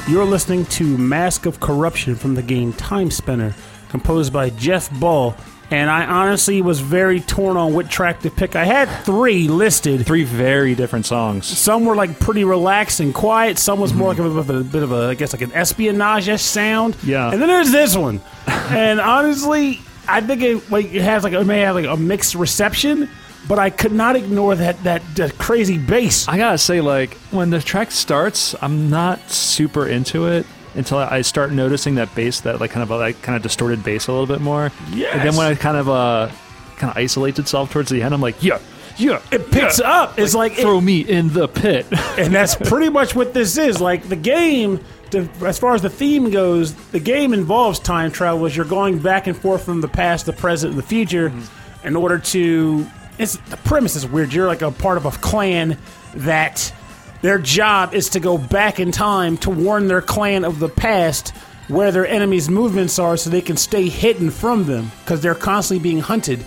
[0.09, 3.53] You're listening to Mask of Corruption from the game Timespinner,
[3.89, 5.35] composed by Jeff Ball.
[5.69, 8.55] And I honestly was very torn on what track to pick.
[8.55, 10.07] I had three listed.
[10.07, 11.45] Three very different songs.
[11.45, 13.59] Some were like pretty relaxed and quiet.
[13.59, 15.43] Some was more like a, bit of a, a bit of a, I guess, like
[15.43, 16.97] an espionage sound.
[17.03, 17.31] Yeah.
[17.31, 18.19] And then there's this one.
[18.47, 22.33] and honestly, I think it like it has like it may have like a mixed
[22.33, 23.07] reception,
[23.49, 26.27] but I could not ignore that that, that crazy bass.
[26.29, 30.45] I gotta say, like when the track starts, I'm not super into it
[30.75, 34.07] until I start noticing that bass, that like kind of like kind of distorted bass
[34.07, 34.71] a little bit more.
[34.91, 35.07] Yeah.
[35.17, 36.29] And then when it kind of uh
[36.77, 38.59] kind of isolates itself towards the end, I'm like, yeah,
[38.97, 39.91] yeah, It picks yeah.
[39.91, 40.19] up.
[40.19, 41.87] It's like, it- throw me in the pit.
[42.17, 43.81] and that's pretty much what this is.
[43.81, 44.79] Like the game,
[45.11, 48.45] to, as far as the theme goes, the game involves time travel.
[48.45, 51.33] As you're going back and forth from the past, the present, and the future,
[51.83, 52.85] in order to.
[53.19, 54.33] It's the premise is weird.
[54.33, 55.77] You're like a part of a clan
[56.15, 56.73] that
[57.21, 61.29] their job is to go back in time to warn their clan of the past
[61.67, 65.83] where their enemies' movements are, so they can stay hidden from them because they're constantly
[65.83, 66.43] being hunted.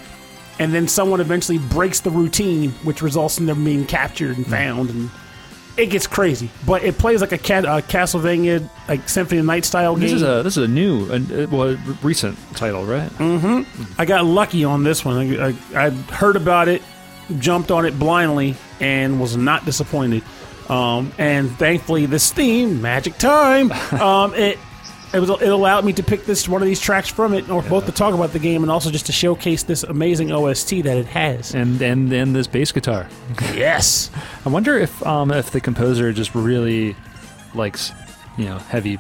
[0.59, 4.91] And then someone eventually breaks the routine, which results in them being captured and found
[4.91, 5.11] and
[5.77, 9.64] it gets crazy, but it plays like a, cat, a Castlevania, like Symphony of Night
[9.64, 10.03] style game.
[10.03, 13.11] this is a this is a new, uh, well, recent title, right?
[13.99, 15.39] I got lucky on this one.
[15.41, 16.83] I, I, I heard about it,
[17.39, 20.23] jumped on it blindly, and was not disappointed.
[20.68, 24.59] Um, and thankfully, this theme, Magic Time, um, it
[25.14, 27.62] it was it allowed me to pick this one of these tracks from it, or
[27.62, 30.96] both to talk about the game and also just to showcase this amazing OST that
[30.96, 31.54] it has.
[31.54, 33.06] And and and this bass guitar.
[33.54, 34.10] yes,
[34.46, 36.96] I wonder if um if the composer just really
[37.54, 37.92] likes,
[38.36, 38.98] you know, heavy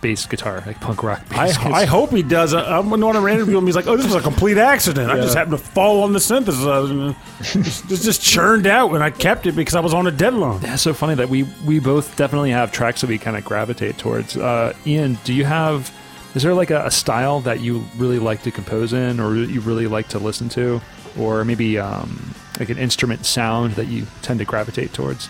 [0.00, 1.58] bass guitar, like punk rock I, bass.
[1.58, 2.54] I hope he does.
[2.54, 3.66] I, I'm going to interview him.
[3.66, 5.10] He's like, "Oh, this was a complete accident.
[5.10, 9.02] I just happened to fall on the synthesizer, and it just, just churned out, and
[9.02, 11.78] I kept it because I was on a deadline." That's so funny that we we
[11.78, 14.36] both definitely have tracks that we kind of gravitate towards.
[14.36, 15.92] Uh, Ian, do you have?
[16.34, 19.60] Is there like a, a style that you really like to compose in, or you
[19.60, 20.80] really like to listen to,
[21.18, 25.28] or maybe um, like an instrument sound that you tend to gravitate towards?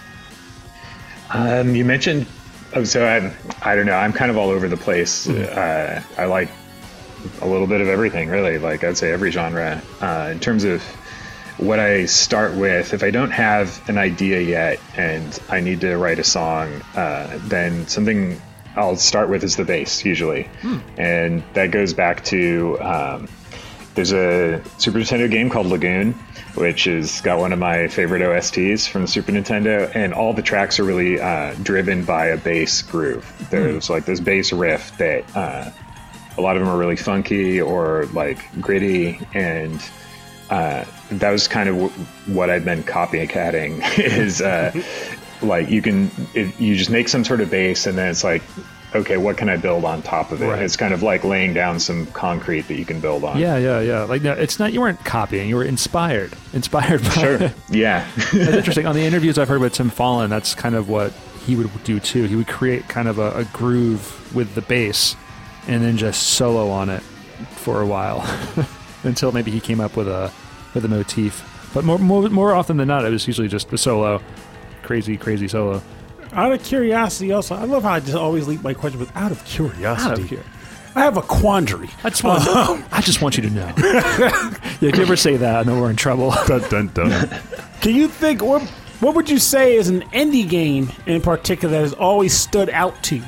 [1.30, 2.26] Um, you mentioned,
[2.84, 3.94] so I, I don't know.
[3.94, 5.28] I'm kind of all over the place.
[5.28, 6.48] Uh, I like
[7.40, 8.58] a little bit of everything, really.
[8.58, 9.82] Like I'd say every genre.
[10.00, 10.82] Uh, in terms of
[11.58, 15.96] what I start with, if I don't have an idea yet and I need to
[15.96, 18.40] write a song, uh, then something
[18.76, 20.50] I'll start with is the bass usually,
[20.98, 22.78] and that goes back to.
[22.80, 23.28] Um,
[23.97, 26.12] there's a Super Nintendo game called Lagoon,
[26.55, 30.42] which has got one of my favorite OSTs from the Super Nintendo, and all the
[30.42, 33.26] tracks are really uh, driven by a bass groove.
[33.51, 35.70] There's like this bass riff that uh,
[36.36, 39.82] a lot of them are really funky or like gritty, and
[40.51, 43.80] uh, that was kind of w- what I've been copycatting.
[43.99, 44.72] is uh,
[45.40, 48.42] like you can it, you just make some sort of bass, and then it's like.
[48.97, 50.47] Okay, what can I build on top of it?
[50.49, 50.62] Right.
[50.62, 53.38] It's kind of like laying down some concrete that you can build on.
[53.38, 54.03] Yeah, yeah, yeah.
[54.05, 56.34] Like no, it's not you weren't copying; you were inspired.
[56.53, 57.11] Inspired by.
[57.11, 57.53] Sure.
[57.70, 58.09] Yeah.
[58.16, 58.86] That's interesting.
[58.86, 61.12] On the interviews I've heard with Tim Follin, that's kind of what
[61.44, 62.24] he would do too.
[62.24, 65.14] He would create kind of a, a groove with the bass,
[65.68, 67.03] and then just solo on it
[67.51, 68.24] for a while
[69.03, 70.32] until maybe he came up with a
[70.74, 71.44] with a motif.
[71.74, 74.22] But more more more often than not, it was usually just a solo,
[74.82, 75.82] crazy crazy solo.
[76.32, 79.32] Out of curiosity, also, I love how I just always leave my question, but out
[79.32, 80.44] of curiosity, Out of here.
[80.96, 81.90] I have a quandary.
[82.04, 82.42] I just want
[82.90, 83.66] I just want you to know.
[83.76, 86.32] yeah, if you ever say that, I know we're in trouble.
[87.82, 88.62] Can you think what
[89.00, 93.02] what would you say is an indie game in particular that has always stood out
[93.04, 93.24] to you?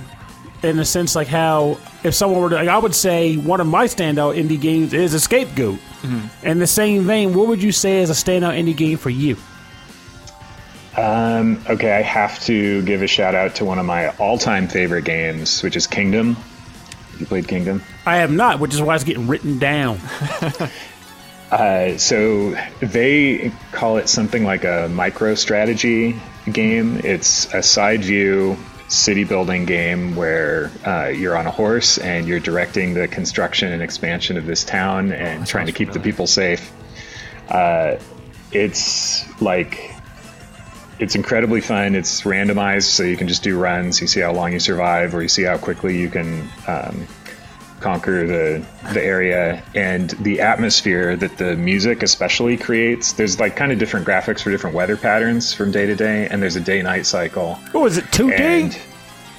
[0.63, 3.67] In a sense, like how if someone were to, like, I would say one of
[3.67, 5.79] my standout indie games is Escape Goat.
[6.03, 6.59] In mm-hmm.
[6.59, 9.37] the same vein, what would you say is a standout indie game for you?
[10.99, 15.05] Um, okay, I have to give a shout out to one of my all-time favorite
[15.05, 16.37] games, which is Kingdom.
[17.21, 17.85] You played Kingdom?
[18.05, 20.01] I have not, which is why it's getting written down.
[21.51, 26.15] Uh, so they call it something like a micro strategy
[26.53, 27.01] game.
[27.03, 32.39] It's a side view city building game where uh, you're on a horse and you're
[32.39, 36.27] directing the construction and expansion of this town and trying to sounds keep the people
[36.27, 36.71] safe.
[37.49, 37.97] Uh,
[38.53, 39.95] it's like
[40.99, 41.95] it's incredibly fun.
[41.95, 44.01] It's randomized, so you can just do runs.
[44.01, 47.07] You see how long you survive, or you see how quickly you can um,
[47.81, 53.13] conquer the the area and the atmosphere that the music especially creates.
[53.13, 56.43] There's like kind of different graphics for different weather patterns from day to day, and
[56.43, 57.59] there's a day night cycle.
[57.75, 58.33] Oh, is it 2D?
[58.39, 58.79] And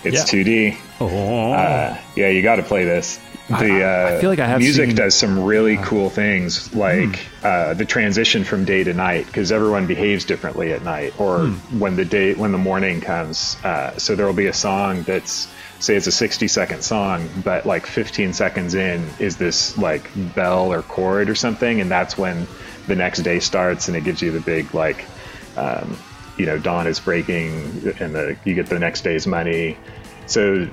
[0.04, 0.44] it's Yeah.
[0.44, 0.78] 2D.
[1.02, 1.52] oh.
[1.52, 3.20] Uh, yeah, you got to play this.
[3.50, 7.20] The uh, I feel like I have music seen- does some really cool things, like
[7.44, 11.48] uh, the transition from day to night, because everyone behaves differently at night, or
[11.78, 13.58] when the day when the morning comes.
[13.64, 15.48] Uh, so there will be a song that's
[15.80, 20.72] say it's a 60 second song, but like 15 seconds in is this like bell
[20.72, 22.48] or chord or something, and that's when
[22.88, 25.06] the next day starts, and it gives you the big like.
[25.58, 25.98] Um,
[26.38, 29.78] you know, dawn is breaking, and the you get the next day's money.
[30.26, 30.70] So,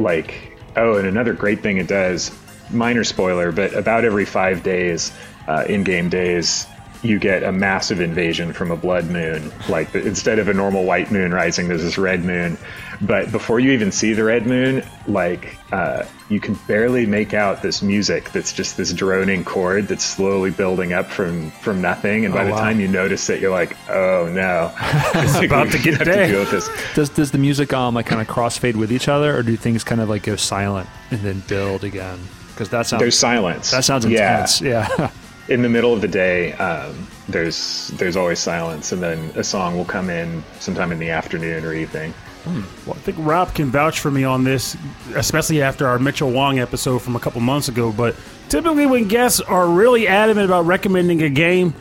[0.00, 2.36] like, oh, and another great thing it does,
[2.70, 5.12] minor spoiler, but about every five days,
[5.48, 6.66] uh, in-game days,
[7.02, 9.52] you get a massive invasion from a blood moon.
[9.68, 12.56] Like instead of a normal white moon rising, there's this red moon.
[13.00, 17.62] But before you even see the red moon, like uh, you can barely make out
[17.62, 22.24] this music that's just this droning chord that's slowly building up from from nothing.
[22.24, 22.58] And by the wow.
[22.58, 24.72] time you notice it, you're like, oh no,
[25.14, 26.26] it's about to get have day.
[26.26, 26.68] to deal with this.
[26.94, 29.84] Does does the music um like kind of crossfade with each other, or do things
[29.84, 32.18] kind of like go silent and then build again?
[32.48, 33.70] Because that sounds There's silence.
[33.70, 34.46] that sounds Yeah.
[34.62, 35.10] Yeah.
[35.48, 39.76] in the middle of the day, um, there's there's always silence, and then a song
[39.76, 42.14] will come in sometime in the afternoon or evening.
[42.46, 44.76] Well, I think Rob can vouch for me on this,
[45.14, 47.92] especially after our Mitchell Wong episode from a couple months ago.
[47.92, 48.14] But
[48.48, 51.74] typically, when guests are really adamant about recommending a game,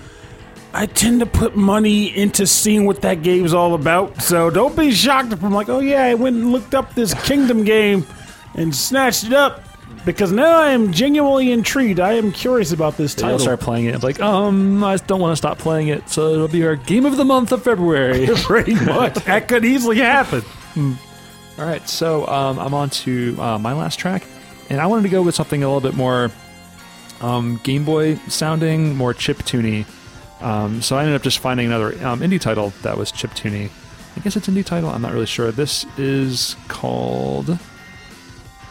[0.74, 4.22] I tend to put money into seeing what that game's all about.
[4.22, 7.14] So don't be shocked if I'm like, oh yeah, I went and looked up this
[7.26, 8.06] Kingdom game
[8.56, 9.65] and snatched it up
[10.06, 12.00] because now I am genuinely intrigued.
[12.00, 13.32] I am curious about this title.
[13.32, 13.96] I'll start playing it.
[13.96, 17.06] I'm like, um, I don't want to stop playing it, so it'll be our game
[17.06, 18.28] of the month of February.
[18.44, 20.44] Pretty much, that could easily happen.
[21.58, 24.26] All right, so um, I'm on to uh, my last track,
[24.70, 26.32] and I wanted to go with something a little bit more
[27.22, 29.86] um, Game Boy sounding, more chip tuney.
[30.42, 33.70] Um, so I ended up just finding another um, indie title that was chip tuney.
[34.16, 34.90] I guess it's indie title.
[34.90, 35.52] I'm not really sure.
[35.52, 37.58] This is called.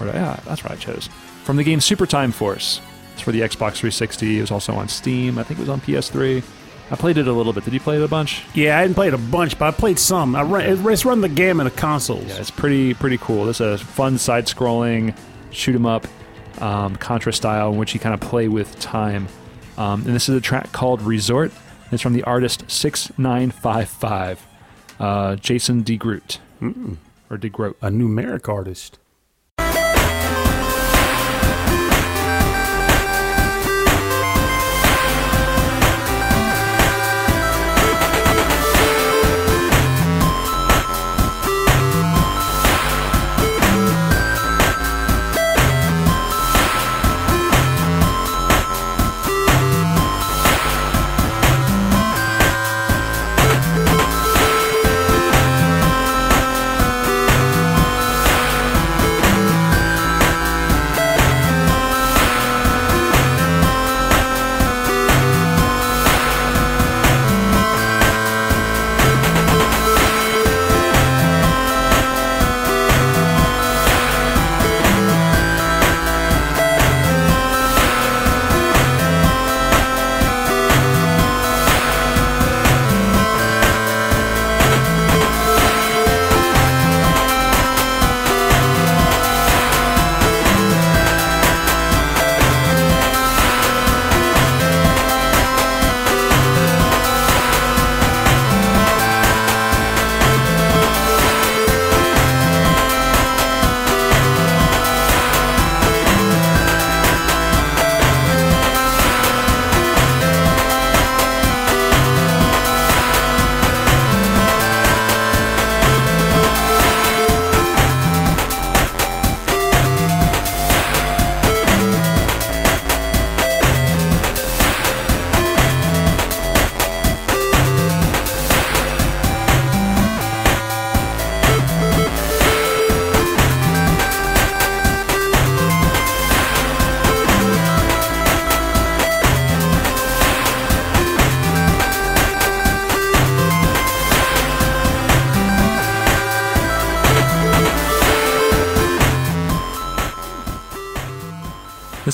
[0.05, 1.09] Where did I, yeah, that's what I chose.
[1.45, 2.81] From the game Super Time Force.
[3.13, 4.39] It's for the Xbox 360.
[4.39, 5.39] It was also on Steam.
[5.39, 6.43] I think it was on PS3.
[6.91, 7.65] I played it a little bit.
[7.65, 8.43] Did you play it a bunch?
[8.55, 10.35] Yeah, I didn't play it a bunch, but I played some.
[10.37, 12.27] I run, it's run the gamut of consoles.
[12.27, 13.47] Yeah, it's pretty pretty cool.
[13.47, 15.17] This is a fun side-scrolling
[15.51, 16.07] shoot 'em up
[16.61, 19.29] um, Contra style in which you kind of play with time.
[19.79, 21.53] Um, and this is a track called Resort.
[21.91, 24.45] It's from the artist Six Nine Five Five,
[25.01, 26.39] uh, Jason DeGroot
[27.31, 27.75] or DeGroat.
[27.81, 28.99] a numeric artist.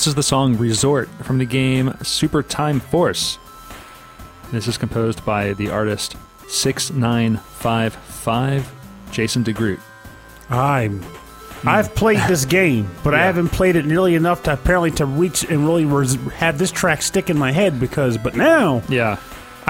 [0.01, 3.37] This is the song Resort from the game Super Time Force.
[4.51, 8.71] This is composed by the artist 6955
[9.11, 9.79] Jason DeGroot.
[10.49, 11.05] I'm.
[11.65, 11.93] I've hmm.
[11.93, 15.67] played this game, but I haven't played it nearly enough to apparently to reach and
[15.67, 18.17] really res- have this track stick in my head because.
[18.17, 19.19] But now Yeah.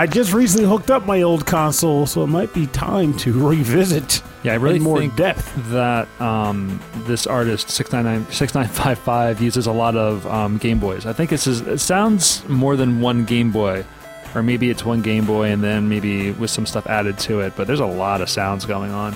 [0.02, 4.24] I just recently hooked up my old console, so it might be time to revisit.
[4.42, 5.54] Yeah, I really in more think depth.
[5.70, 11.06] that um, this artist 699 6955 uses a lot of um, Game Boys.
[11.06, 13.86] I think it's it sounds more than one Game Boy,
[14.34, 17.54] or maybe it's one Game Boy and then maybe with some stuff added to it.
[17.56, 19.16] But there's a lot of sounds going on.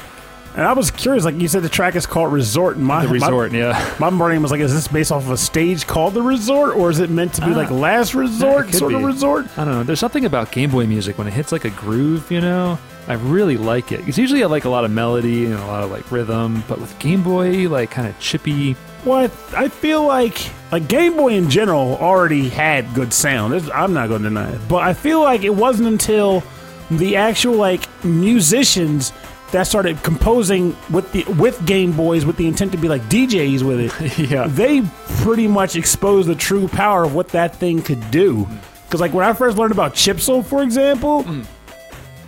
[0.55, 2.77] And I was curious, like you said, the track is called Resort.
[2.77, 3.93] My, The resort, yeah.
[3.99, 6.77] My, my brain was like, is this based off of a stage called The Resort,
[6.77, 9.45] or is it meant to be Ah, like Last Resort, sort of resort?
[9.57, 9.83] I don't know.
[9.83, 12.79] There's something about Game Boy music when it hits like a groove, you know.
[13.07, 14.07] I really like it.
[14.07, 16.79] It's usually I like a lot of melody and a lot of like rhythm, but
[16.79, 18.75] with Game Boy, like kind of chippy.
[19.03, 20.39] Well, I I feel like
[20.71, 23.53] like Game Boy in general already had good sound.
[23.53, 26.41] It's- I'm not going to deny it, but I feel like it wasn't until
[26.89, 29.11] the actual like musicians
[29.55, 33.61] that started composing with the with Game Boys with the intent to be like DJs
[33.63, 34.19] with it.
[34.29, 34.47] Yeah.
[34.47, 34.81] they
[35.21, 38.45] pretty much exposed the true power of what that thing could do.
[38.45, 38.57] Mm.
[38.83, 41.45] Because like when I first learned about Chipzel, for example, mm.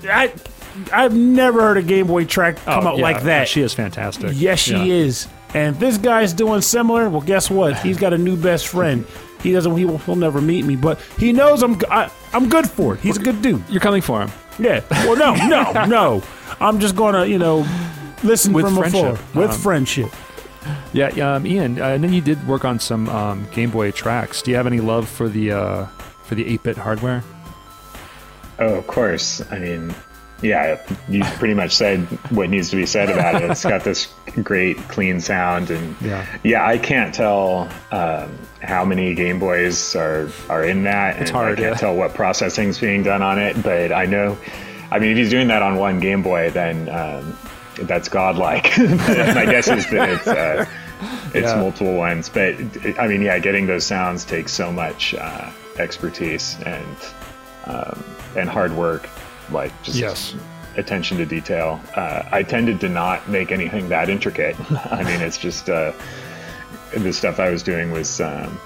[0.05, 0.33] I
[0.93, 3.49] I've never heard a Game Boy track oh, come Oh, out yeah, like that.
[3.49, 4.31] She is fantastic.
[4.33, 4.85] Yes, she Yeah.
[4.85, 5.27] is.
[5.53, 7.77] And this guy's doing similar, well, guess what?
[7.83, 9.05] He's got a new best friend.
[9.43, 9.75] He doesn't.
[9.75, 11.77] He will, he'll never meet me, but he knows I'm.
[11.91, 13.01] I, I'm good for it.
[13.01, 13.63] He's a good dude.
[13.69, 14.31] You're coming for him.
[14.59, 14.81] Yeah.
[14.89, 16.23] Well, no, no, no.
[16.59, 17.65] I'm just gonna, you know,
[18.23, 19.35] listen With from afar friendship.
[19.35, 20.11] with Um, friendship.
[20.93, 21.79] Yeah, yeah, um, Ian.
[21.79, 24.41] Uh, and then you did work on some um, Game Boy tracks.
[24.41, 25.85] Do you have any love for the uh,
[26.23, 27.23] for the 8-bit hardware?
[28.59, 29.41] Oh, of course.
[29.51, 29.93] I mean,
[30.41, 31.99] yeah, you pretty much said
[32.31, 33.49] what needs to be said about it.
[33.51, 34.07] It's got this
[34.43, 36.25] great, clean sound, and Yeah.
[36.43, 41.19] yeah, I can't tell um, how many Game Boys are are in that.
[41.21, 41.79] It's and hard, I can't yeah.
[41.79, 44.37] tell what processing's being done on it, but I know.
[44.91, 47.37] I mean, if he's doing that on one Game Boy, then um,
[47.81, 48.77] that's godlike.
[48.77, 50.65] My guess is that it's uh,
[51.33, 51.59] it's Yeah.
[51.59, 52.29] multiple ones.
[52.29, 52.55] But
[52.99, 56.95] I mean, yeah, getting those sounds takes so much uh, expertise and
[57.65, 58.03] um,
[58.37, 59.09] and hard work,
[59.51, 60.35] like just Yes.
[60.75, 61.79] attention to detail.
[61.95, 64.55] Uh, I tended to not make anything that intricate.
[64.91, 65.91] I mean, it's just uh,
[66.95, 68.59] the stuff I was doing was um,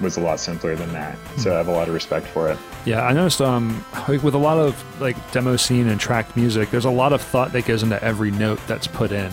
[0.00, 1.16] was a lot simpler than that.
[1.38, 2.58] So I have a lot of respect for it.
[2.84, 6.70] Yeah, I noticed um, like with a lot of like demo scene and tracked music,
[6.70, 9.32] there's a lot of thought that goes into every note that's put in.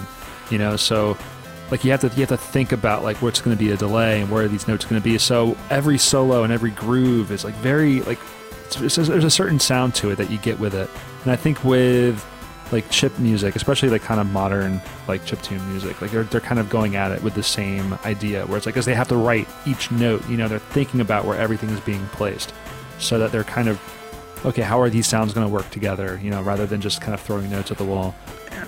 [0.49, 1.17] You know, so
[1.71, 3.77] like you have to you have to think about like what's going to be a
[3.77, 5.17] delay and where are these notes going to be.
[5.17, 8.19] So every solo and every groove is like very like
[8.79, 10.89] there's a certain sound to it that you get with it.
[11.23, 12.25] And I think with
[12.71, 16.41] like chip music, especially like kind of modern like chip tune music, like they're they're
[16.41, 19.09] kind of going at it with the same idea where it's like because they have
[19.09, 22.53] to write each note, you know, they're thinking about where everything is being placed,
[22.99, 23.79] so that they're kind of
[24.45, 27.13] okay, how are these sounds going to work together, you know, rather than just kind
[27.13, 28.15] of throwing notes at the wall.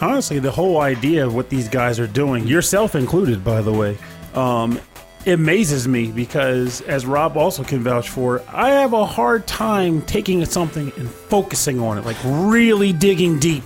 [0.02, 3.98] Honestly, the whole idea of what these guys are doing, yourself included, by the way,
[4.36, 4.80] um,
[5.28, 10.44] amazes me because, as Rob also can vouch for, I have a hard time taking
[10.46, 13.64] something and focusing on it, like really digging deep.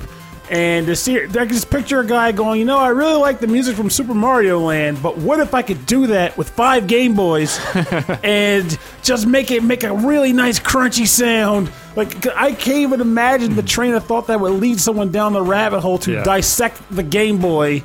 [0.50, 3.40] And to see, I can just picture a guy going, you know, I really like
[3.40, 6.88] the music from Super Mario Land, but what if I could do that with five
[6.88, 7.60] Game Boys
[8.24, 11.70] and just make it make a really nice crunchy sound?
[11.98, 13.68] Like I can't even imagine the hmm.
[13.68, 16.24] train of thought that would lead someone down the rabbit hole to Yeah.
[16.24, 17.84] dissect the Game Boy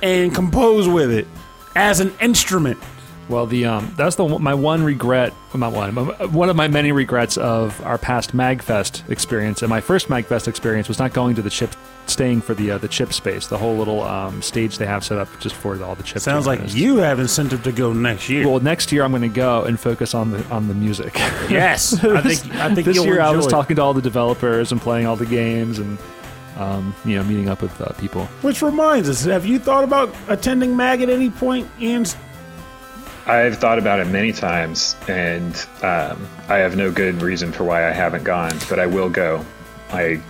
[0.00, 1.26] and compose with it
[1.74, 2.78] as an instrument.
[3.28, 5.94] Well, the um, that's the my one regret, not one,
[6.32, 9.60] one of my many regrets of our past Magfest experience.
[9.62, 11.74] And my first Magfest experience was not going to the chip,
[12.06, 15.18] staying for the uh, the chip space, the whole little um, stage they have set
[15.18, 16.22] up just for all the chips.
[16.22, 16.78] Sounds like artists.
[16.78, 18.48] you have incentive to go next year.
[18.48, 21.14] Well, next year I'm going to go and focus on the on the music.
[21.50, 23.50] yes, I think I think this you'll year I was it.
[23.50, 25.98] talking to all the developers and playing all the games and
[26.56, 28.24] um, you know meeting up with uh, people.
[28.40, 32.16] Which reminds us, have you thought about attending Mag at any point, Ian's?
[33.28, 37.88] I've thought about it many times, and um, I have no good reason for why
[37.88, 39.44] I haven't gone, but I will go.
[39.90, 40.20] I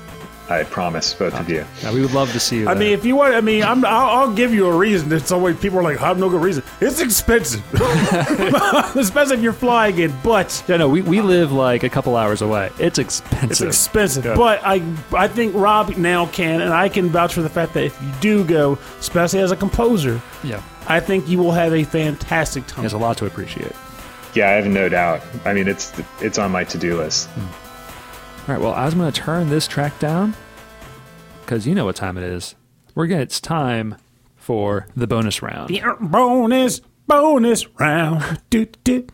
[0.51, 1.65] I promise both of you.
[1.83, 2.69] Yeah, we would love to see you.
[2.69, 2.81] I there.
[2.85, 5.11] mean, if you want, I mean, I'm, I'll, I'll give you a reason.
[5.11, 6.65] That some way people are like, I have no good reason.
[6.81, 7.63] It's expensive,
[8.97, 10.11] especially if you're flying it.
[10.23, 12.71] But yeah, no, we, we live like a couple hours away.
[12.79, 13.51] It's expensive.
[13.51, 14.25] it's expensive.
[14.25, 14.37] Yeah.
[14.37, 17.85] But I I think Rob now can, and I can vouch for the fact that
[17.85, 21.85] if you do go, especially as a composer, yeah, I think you will have a
[21.85, 22.83] fantastic time.
[22.83, 23.73] there's a lot to appreciate.
[24.35, 25.23] Yeah, I have no doubt.
[25.45, 27.29] I mean, it's it's on my to do list.
[27.31, 27.41] Hmm.
[28.51, 30.35] All right, well, I was going to turn this track down
[31.43, 32.55] because you know what time it is.
[32.95, 33.97] We're gonna, it's time
[34.37, 35.71] for the bonus round.
[35.71, 38.41] Yeah, bonus, bonus round.
[38.51, 39.07] Do, do.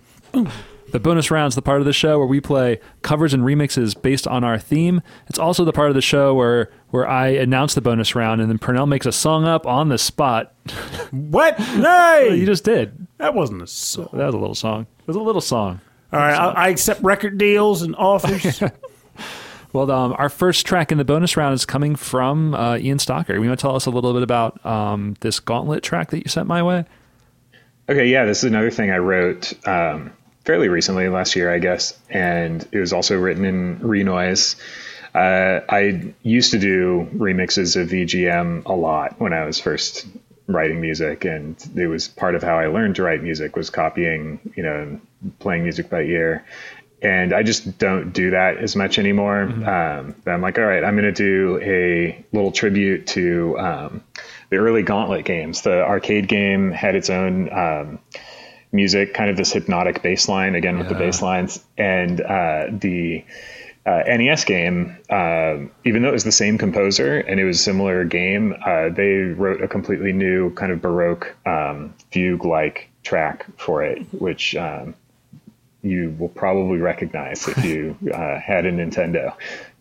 [0.94, 4.28] The bonus round's the part of the show where we play covers and remixes based
[4.28, 5.02] on our theme.
[5.26, 8.48] It's also the part of the show where where I announce the bonus round and
[8.48, 10.54] then Pernell makes a song up on the spot.
[11.10, 11.58] What?
[11.76, 13.08] Nay, You just did.
[13.18, 14.08] that wasn't a song.
[14.12, 14.86] That was a little song.
[15.00, 15.80] It was a little song.
[16.12, 18.62] All right, I, I accept record deals and offers.
[19.72, 23.34] Well, um, our first track in the bonus round is coming from uh, Ian Stocker.
[23.34, 26.28] You want to tell us a little bit about um, this Gauntlet track that you
[26.28, 26.84] sent my way?
[27.88, 30.12] Okay, yeah, this is another thing I wrote um,
[30.44, 34.56] fairly recently, last year, I guess, and it was also written in Renoise.
[35.14, 40.06] Uh, I used to do remixes of VGM a lot when I was first
[40.46, 44.40] writing music, and it was part of how I learned to write music was copying,
[44.56, 45.00] you know,
[45.38, 46.44] playing music by ear.
[47.00, 49.46] And I just don't do that as much anymore.
[49.46, 49.68] Mm-hmm.
[49.68, 54.04] Um, I'm like, all right, I'm going to do a little tribute to um,
[54.48, 55.62] the early Gauntlet games.
[55.62, 57.98] The arcade game had its own um,
[58.74, 60.92] music, kind of this hypnotic bass line, again with yeah.
[60.92, 63.24] the bass lines, and uh, the
[63.86, 67.62] uh, NES game, uh, even though it was the same composer and it was a
[67.62, 73.82] similar game, uh, they wrote a completely new kind of Baroque um, fugue-like track for
[73.82, 74.94] it, which um,
[75.82, 79.34] you will probably recognize if you uh, had a Nintendo,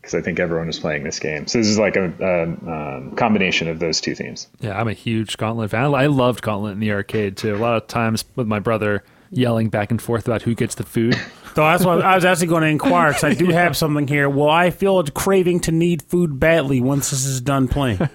[0.03, 1.47] because I think everyone was playing this game.
[1.47, 4.49] So this is like a, a um, combination of those two themes.
[4.59, 5.95] Yeah, I'm a huge Gauntlet fan.
[5.95, 7.55] I loved Gauntlet in the arcade too.
[7.55, 9.01] A lot of times with my brother
[9.31, 11.19] yelling back and forth about who gets the food.
[11.53, 14.27] So that's what I was actually going to inquire because I do have something here.
[14.27, 17.99] Well, I feel a craving to need food badly once this is done playing.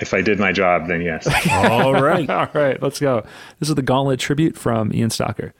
[0.00, 1.26] If I did my job, then yes.
[1.50, 2.28] All right.
[2.28, 3.24] All right, let's go.
[3.58, 5.52] This is the Gauntlet tribute from Ian Stocker.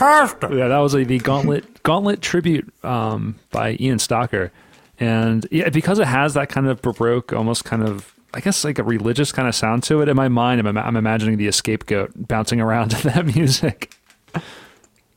[0.00, 0.50] Fantastic.
[0.50, 4.50] Yeah, that was a, the Gauntlet Gauntlet tribute um, by Ian Stocker,
[4.98, 8.78] and yeah, because it has that kind of baroque, almost kind of I guess like
[8.78, 10.08] a religious kind of sound to it.
[10.08, 13.94] In my mind, I'm, I'm imagining the escape goat bouncing around to that music.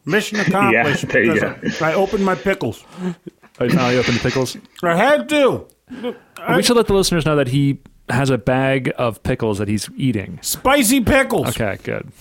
[0.04, 1.06] Mission accomplished.
[1.06, 1.56] Yeah, there you go.
[1.80, 2.84] I opened my pickles.
[3.60, 4.58] I finally opened the pickles.
[4.84, 5.66] I had to.
[6.38, 7.80] I, we should let the listeners know that he
[8.10, 10.40] has a bag of pickles that he's eating.
[10.42, 11.48] Spicy pickles.
[11.50, 12.12] Okay, good.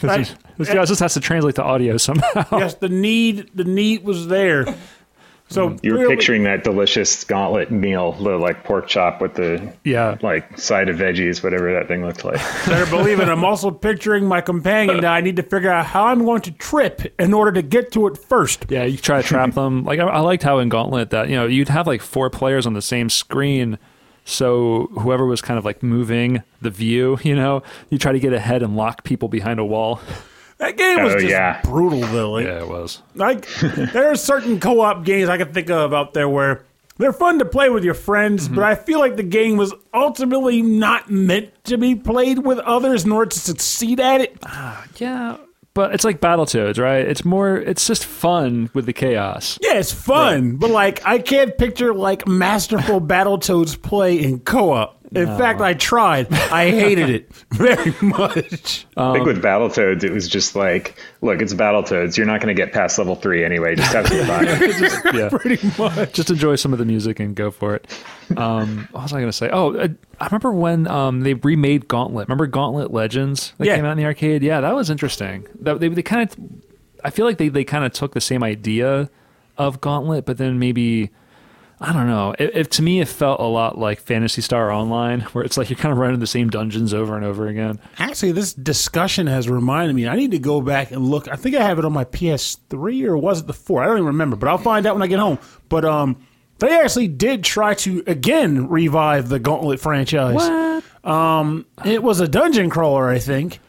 [0.00, 2.44] This, this guy just has to translate the audio somehow.
[2.58, 4.66] Yes, the need the need was there.
[5.48, 5.80] So mm.
[5.82, 10.58] you're really, picturing that delicious gauntlet meal, the like pork chop with the yeah like
[10.58, 12.36] side of veggies, whatever that thing looked like.
[12.66, 13.28] Better believe it.
[13.28, 16.50] I'm also picturing my companion that I need to figure out how I'm going to
[16.52, 18.66] trip in order to get to it first.
[18.68, 19.84] Yeah, you try to trap them.
[19.84, 22.66] Like I, I liked how in Gauntlet that you know you'd have like four players
[22.66, 23.78] on the same screen
[24.26, 28.32] so whoever was kind of like moving the view, you know, you try to get
[28.32, 30.00] ahead and lock people behind a wall.
[30.58, 31.60] That game was oh, just yeah.
[31.62, 32.32] brutal, though.
[32.32, 33.02] Like, yeah, it was.
[33.14, 33.46] Like
[33.92, 36.64] there are certain co-op games I can think of out there where
[36.96, 38.56] they're fun to play with your friends, mm-hmm.
[38.56, 43.04] but I feel like the game was ultimately not meant to be played with others
[43.04, 44.38] in order to succeed at it.
[44.42, 45.36] Uh, yeah,
[45.76, 47.06] but it's like Battletoads, right?
[47.06, 49.58] It's more, it's just fun with the chaos.
[49.60, 50.58] Yeah, it's fun, right.
[50.58, 54.95] but like I can't picture like masterful Battletoads play in co-op.
[55.14, 55.38] In no.
[55.38, 56.32] fact, I tried.
[56.32, 58.84] I hated it very much.
[58.98, 62.16] Um, I think with Battletoads, it was just like, look, it's Battletoads.
[62.16, 63.74] You're not going to get past level three anyway.
[63.74, 64.46] Just have some fun.
[64.58, 66.14] just, yeah, pretty much.
[66.14, 67.86] Just enjoy some of the music and go for it.
[68.38, 69.50] Um, what was I going to say?
[69.52, 72.26] Oh, I, I remember when um, they remade Gauntlet.
[72.28, 73.76] Remember Gauntlet Legends that yeah.
[73.76, 74.42] came out in the arcade?
[74.42, 75.46] Yeah, that was interesting.
[75.60, 76.34] That, they, they kind of,
[77.04, 79.10] I feel like they, they kind of took the same idea
[79.58, 81.10] of Gauntlet, but then maybe
[81.78, 82.34] I don't know.
[82.38, 85.68] It, it, to me, it felt a lot like Phantasy Star Online, where it's like
[85.68, 87.78] you're kind of running the same dungeons over and over again.
[87.98, 90.08] Actually, this discussion has reminded me.
[90.08, 91.28] I need to go back and look.
[91.28, 93.82] I think I have it on my PS3 or was it the four?
[93.82, 95.38] I don't even remember, but I'll find out when I get home.
[95.68, 96.16] But um,
[96.60, 100.34] they actually did try to again revive the Gauntlet franchise.
[100.34, 100.84] What?
[101.04, 103.60] Um, it was a dungeon crawler, I think.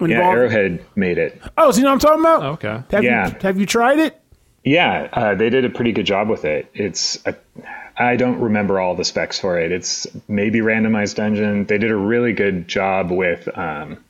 [0.00, 1.40] Yeah, Involved- Arrowhead made it.
[1.58, 2.42] Oh, so you know what I'm talking about?
[2.54, 2.82] Okay.
[2.90, 3.28] Have Yeah.
[3.28, 4.18] You, have you tried it?
[4.64, 6.70] Yeah, uh, they did a pretty good job with it.
[6.74, 7.18] It's
[7.96, 9.72] I don't remember all the specs for it.
[9.72, 11.66] It's maybe randomized dungeon.
[11.66, 14.04] They did a really good job with um,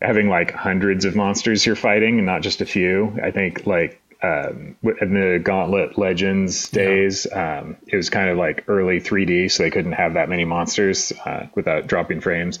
[0.00, 3.18] having like hundreds of monsters you're fighting and not just a few.
[3.22, 8.64] I think like um, in the Gauntlet Legends days, um, it was kind of like
[8.68, 12.60] early 3D, so they couldn't have that many monsters uh, without dropping frames.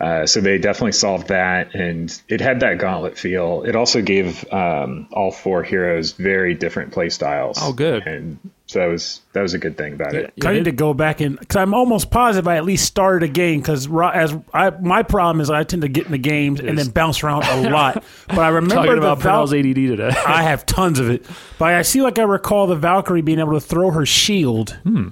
[0.00, 3.62] Uh, so they definitely solved that, and it had that gauntlet feel.
[3.64, 7.58] It also gave um, all four heroes very different play styles.
[7.60, 8.06] Oh, good.
[8.06, 10.32] And so that was that was a good thing about it.
[10.44, 13.32] I need to go back and because I'm almost positive I at least started a
[13.32, 16.78] game because as I my problem is I tend to get in the games and
[16.78, 18.04] then bounce around a lot.
[18.28, 20.10] But I remember Talking the about Val- Pernell's ADD today.
[20.24, 21.26] I have tons of it,
[21.58, 24.78] but I see like I recall the Valkyrie being able to throw her shield.
[24.84, 25.08] Hmm.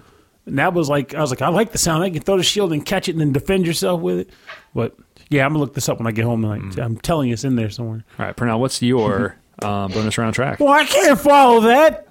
[0.49, 2.03] And that was like I was like I like the sound.
[2.03, 4.31] I can throw the shield and catch it and then defend yourself with it.
[4.75, 4.97] But
[5.31, 6.45] yeah, I'm gonna look this up when I get home.
[6.45, 8.05] And like, I'm telling you, it's in there somewhere.
[8.19, 10.61] All right, Pernell, what's your uh, bonus round track?
[10.61, 12.09] Well, I can't follow that.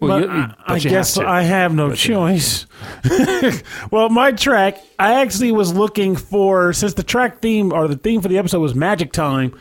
[0.00, 1.26] Well, But you- you- I, but I you guess have.
[1.26, 2.66] I have no choice.
[3.90, 8.20] well, my track, I actually was looking for since the track theme or the theme
[8.20, 9.58] for the episode was Magic Time.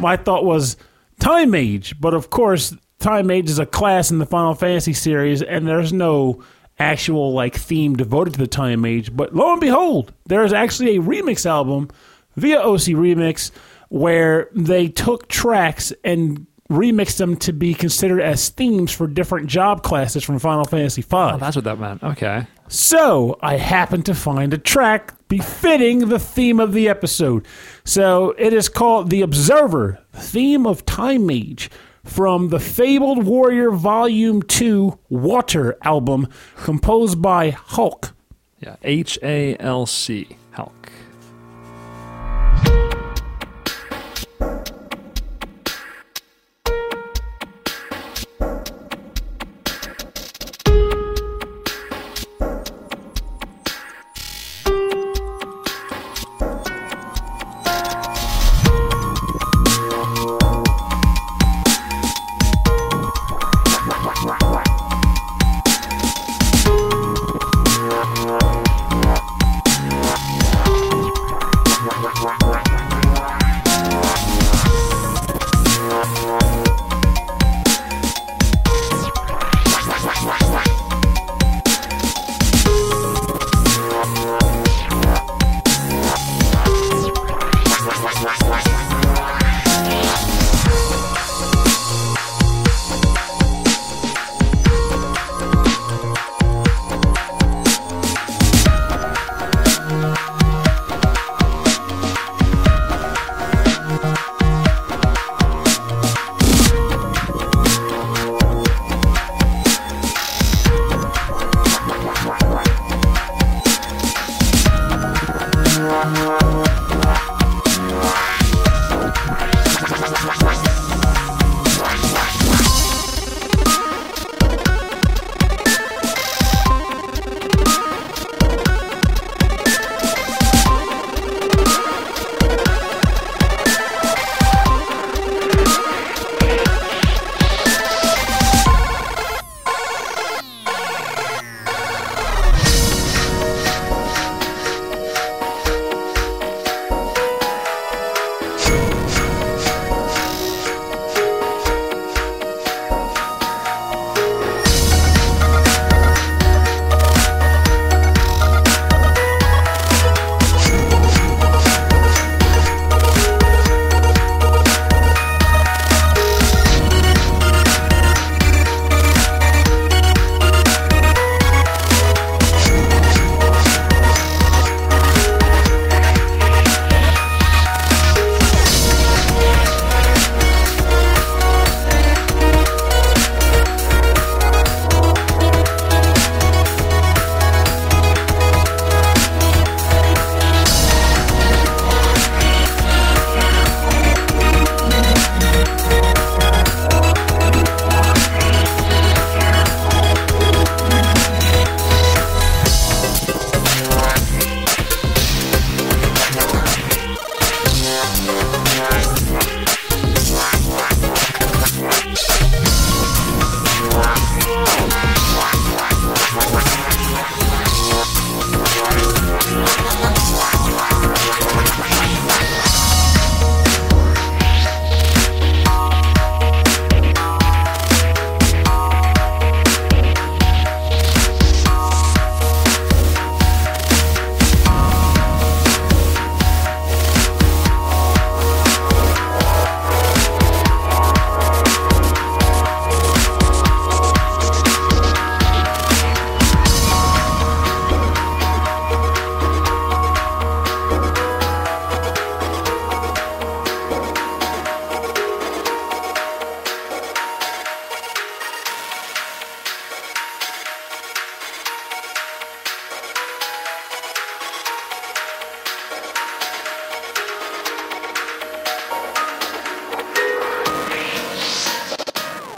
[0.00, 0.76] My thought was
[1.20, 5.42] Time Mage, but of course, Time Mage is a class in the Final Fantasy series,
[5.42, 6.42] and there's no
[6.78, 9.14] actual like theme devoted to the Time Mage.
[9.14, 11.90] But lo and behold, there is actually a remix album
[12.36, 13.50] via OC Remix
[13.88, 19.82] where they took tracks and remixed them to be considered as themes for different job
[19.82, 21.08] classes from Final Fantasy V.
[21.12, 22.02] Oh, that's what that meant.
[22.02, 22.46] Okay.
[22.68, 27.46] So I happened to find a track befitting the theme of the episode.
[27.84, 31.70] So it is called The Observer, theme of Time Mage,
[32.04, 38.12] from the Fabled Warrior Volume 2 Water album, composed by Halc.
[38.60, 38.76] Yeah.
[38.82, 40.36] H A L C.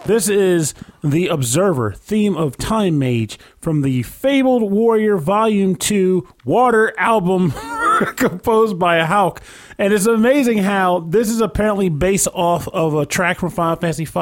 [0.06, 0.72] This is
[1.02, 7.50] The Observer, theme of Time Mage from the Fabled Warrior Volume 2 Water album
[8.16, 9.38] composed by Halc.
[9.78, 14.04] And it's amazing how this is apparently based off of a track from Final Fantasy
[14.04, 14.12] V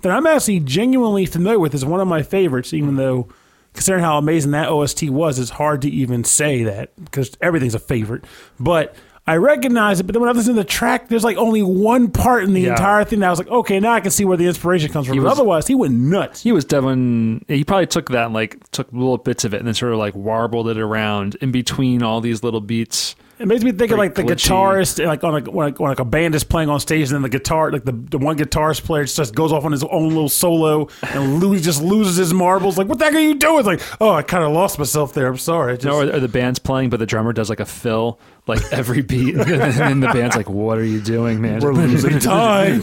[0.00, 1.72] that I'm actually genuinely familiar with.
[1.72, 3.28] It's one of my favorites, even though
[3.74, 7.78] considering how amazing that OST was, it's hard to even say that because everything's a
[7.78, 8.24] favorite.
[8.58, 11.62] But I recognize it, but then when I listen to the track, there's like only
[11.62, 12.70] one part in the Yeah.
[12.70, 15.06] entire thing that I was like, okay, now I can see where the inspiration comes
[15.06, 15.14] from.
[15.14, 16.42] He was- otherwise, he went nuts.
[16.42, 17.44] He was Devin.
[17.46, 19.98] He probably took that and like took little bits of it and then sort of
[19.98, 23.14] like warbled it around in between all these little beats.
[23.42, 24.48] It makes me think of like the glitchy.
[24.50, 27.22] guitarist, like on when, like when like a band is playing on stage, and then
[27.22, 30.28] the guitar, like the, the one guitarist player, just goes off on his own little
[30.28, 32.78] solo and lo- just loses his marbles.
[32.78, 33.58] Like, what the heck are you doing?
[33.58, 35.26] It's like, oh, I kind of lost myself there.
[35.26, 35.74] I'm sorry.
[35.74, 38.62] Just, No, or, or the band's playing, but the drummer does like a fill, like
[38.72, 41.58] every beat, and then the band's like, "What are you doing, man?
[41.60, 42.82] We're losing time.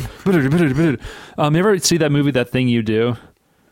[1.38, 3.15] um, you ever see that movie, That Thing You Do?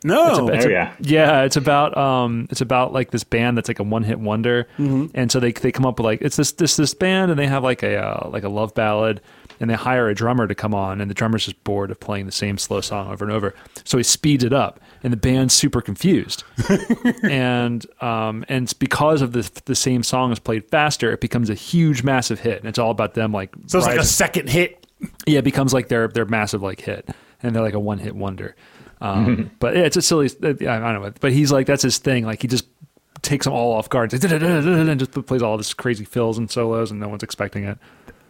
[0.03, 0.94] No, It's Oh, a- yeah.
[0.99, 1.41] yeah.
[1.44, 5.32] It's about um, it's about like this band that's like a one hit wonder, and
[5.32, 7.64] so they they come up with like it's this this this band, and they have
[7.64, 9.22] like a uh, like a love ballad,
[9.60, 12.26] and they hire a drummer to come on, and the drummer's just bored of playing
[12.26, 15.53] the same slow song over and over, so he speeds it up, and the band's
[15.53, 16.44] super confused,
[17.24, 21.49] and um, and it's because of the the same song is played faster, it becomes
[21.49, 24.49] a huge massive hit, and it's all about them like so it's like a second
[24.49, 24.86] hit.
[25.26, 27.10] yeah, it becomes like their their massive like hit,
[27.41, 28.56] and they're like a one hit wonder.
[29.02, 30.30] Um, but yeah, it's a silly.
[30.44, 32.26] I don't know, but he's like that's his thing.
[32.26, 32.65] Like he just
[33.22, 36.99] takes them all off guard, and just plays all this crazy fills and solos, and
[36.99, 37.78] no one's expecting it.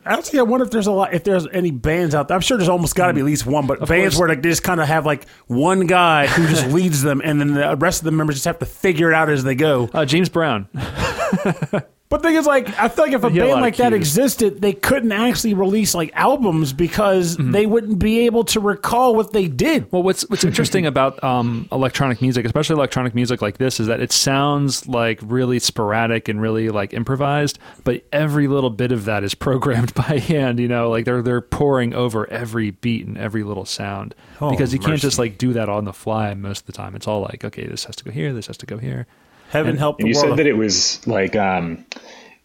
[0.06, 2.36] Actually, I wonder if there's a lot, if there's any bands out there.
[2.36, 4.20] I'm sure there's almost got to be at least one, but bands course.
[4.20, 7.42] where like, they just kind of have like one guy who just leads them, and
[7.42, 9.90] then the rest of the members just have to figure it out as they go.
[9.94, 10.70] Uh, James Brown.
[12.10, 13.92] But the thing is, like, I feel like if a had a band like that
[13.92, 17.52] existed, they couldn't actually release like albums because Mm-hmm.
[17.52, 19.92] they wouldn't be able to recall what they did.
[19.92, 24.00] Well, what's what's interesting about um, electronic music, especially electronic music like this, is that
[24.00, 29.24] it sounds like really sporadic and really like improvised, but every little bit of that
[29.26, 30.60] is programmed by hand.
[30.60, 34.72] You know, like they're they're pouring over every beat and every little sound Oh, because
[34.72, 36.96] you can't just like do that on the fly most of the time.
[36.96, 39.08] It's all like, okay, this has to go here, this has to go here.
[39.50, 40.30] Heaven help the And you world.
[40.32, 41.86] said that it was like um,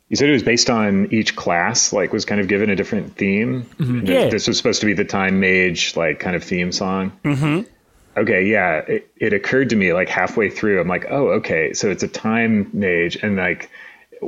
[0.08, 3.16] you said it was based on each class, like was kind of given a different
[3.16, 3.66] theme.
[3.78, 4.28] And Yeah.
[4.28, 7.12] This was supposed to be the Time Mage like kind of theme song.
[7.24, 7.68] Mm-hmm.
[8.14, 8.78] Okay, yeah.
[8.86, 12.08] It, it occurred to me like halfway through, I'm like, oh, okay, so it's a
[12.08, 13.70] Time Mage, and like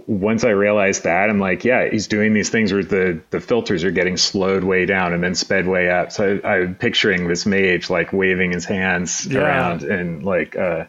[0.09, 3.85] once I realized that, I'm like, yeah, he's doing these things where the the filters
[3.85, 6.11] are getting slowed way down and then sped way up.
[6.13, 9.41] So I, I'm picturing this mage like waving his hands Yeah.
[9.41, 10.57] around and like.
[10.57, 10.87] uh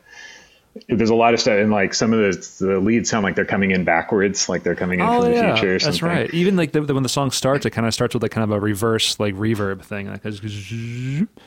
[0.90, 3.46] there's a lot of stuff, and like some of the the leads sound like they're
[3.46, 5.76] coming in backwards, like they're coming in from the future.
[5.76, 6.08] Or that's something.
[6.08, 6.34] right.
[6.34, 8.44] Even like the, the, when the song starts, it kind of starts with like kind
[8.44, 10.08] of a reverse like reverb thing.
[10.08, 10.22] Like,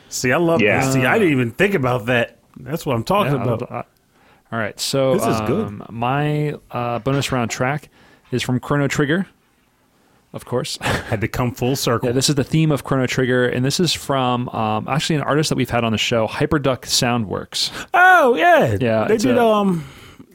[0.09, 0.81] See, I love Yeah.
[0.85, 0.95] this.
[0.95, 2.39] See, I didn't even think about that.
[2.57, 3.71] That's what I'm talking Yeah, about.
[3.71, 3.85] I- I-
[4.51, 5.67] all right, so This is good.
[5.67, 7.91] um, my uh, bonus round track
[8.33, 9.27] is from Chrono Trigger,
[10.33, 10.77] of course.
[10.81, 12.09] Had to come full circle.
[12.09, 15.23] yeah, this is the theme of Chrono Trigger, and this is from um, actually an
[15.23, 17.71] artist that we've had on the show, Hyperduck Soundworks.
[17.95, 19.85] oh yeah, Yeah, They did a- um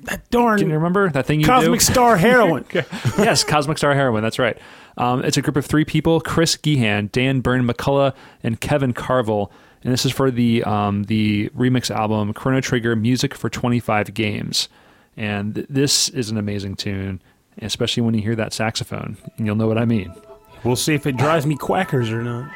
[0.03, 1.85] that darn Can you remember that thing you Cosmic do?
[1.85, 2.65] Star Heroine.
[3.17, 4.21] yes, Cosmic Star Heroine.
[4.21, 4.57] That's right.
[4.97, 8.13] Um, it's a group of three people: Chris Geehan, Dan Byrne McCullough,
[8.43, 9.49] and Kevin Carville.
[9.81, 14.67] And this is for the um, the remix album Chrono Trigger Music for 25 Games.
[15.15, 17.21] And th- this is an amazing tune,
[17.61, 20.13] especially when you hear that saxophone, and you'll know what I mean.
[20.63, 22.51] We'll see if it drives me quackers or not.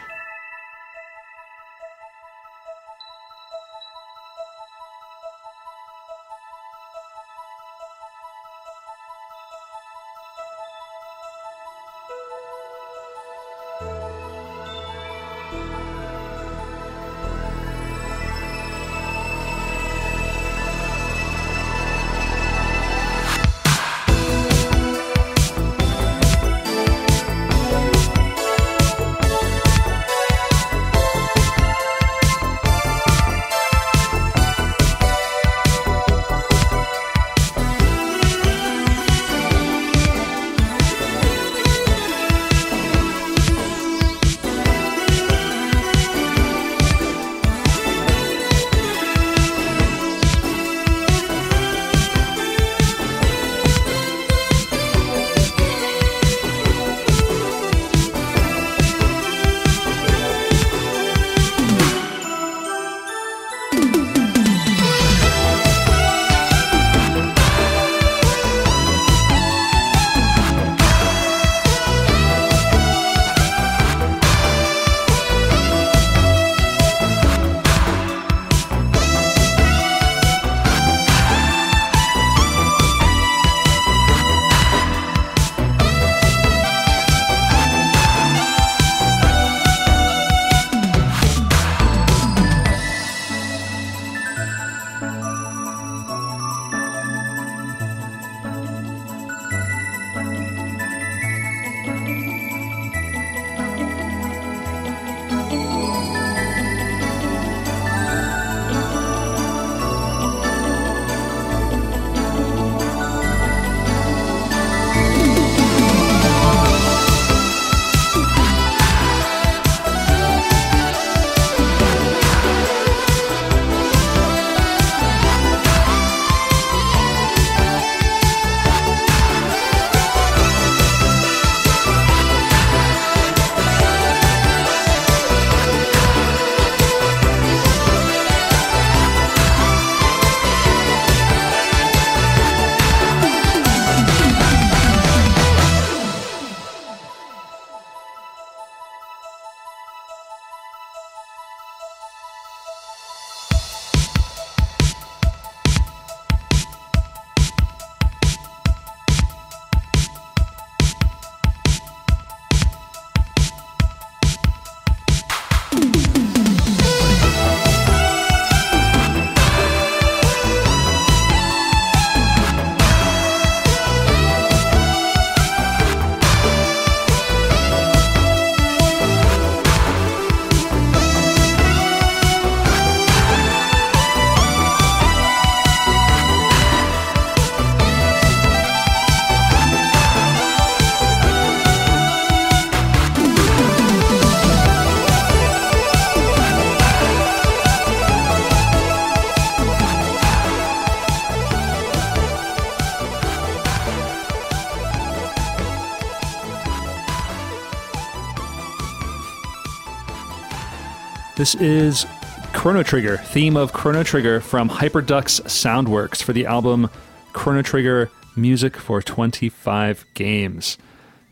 [211.37, 212.07] This is
[212.51, 216.89] Chrono Trigger, theme of Chrono Trigger from Hyper Duck Soundworks for the album
[217.31, 220.79] Chrono Trigger Music for 25 Games.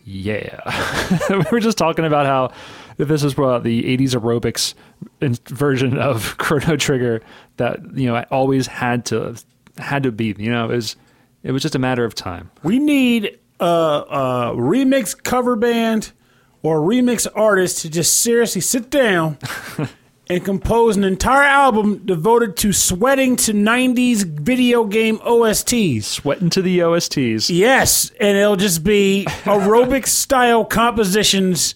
[0.03, 0.59] Yeah.
[1.31, 2.51] we were just talking about how
[2.97, 4.75] this is uh, the 80s aerobics
[5.49, 7.23] version of Chrono Trigger
[7.57, 9.35] that, you know, I always had to
[9.79, 10.95] had to be, you know, it was
[11.41, 12.51] it was just a matter of time.
[12.61, 16.11] We need a, a remix cover band
[16.65, 19.37] or a remix artist to just seriously sit down
[20.29, 26.03] and compose an entire album devoted to sweating to 90s video game OSTs.
[26.03, 27.55] Sweating to the OSTs.
[27.55, 31.75] Yes, and it'll just be aerobic style compositions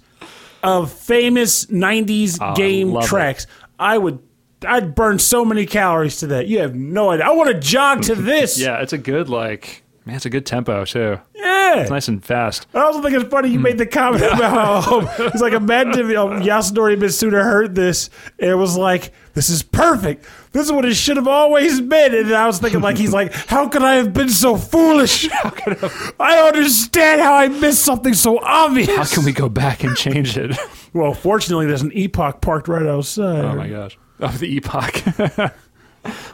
[0.64, 3.08] of famous 90s game love it.
[3.08, 3.48] tracks.
[3.78, 4.20] I would
[4.68, 6.48] I'd burn so many calories to that.
[6.48, 7.26] You have no idea.
[7.28, 8.60] I want to jog to this.
[8.60, 11.20] Yeah, it's a good like man, it's a good tempo too.
[11.36, 11.82] Yeah.
[11.82, 12.66] It's nice and fast.
[12.74, 16.10] I also think it's funny you made the comment about how um, it's like imagine
[16.10, 18.10] if um, Yasunori Mitsuda heard this
[18.40, 20.26] and it was like, "This is perfect.
[20.52, 23.34] This is what it should have always been." And I was thinking like he's like,
[23.34, 25.30] "How could I have been so foolish?
[26.20, 30.38] I understand how I missed something so obvious." How can we go back and change
[30.38, 30.58] it?
[30.94, 33.46] Well, fortunately, there's an epoch parked right outside.
[33.46, 33.98] Oh my gosh.
[34.20, 35.54] Of the epoch.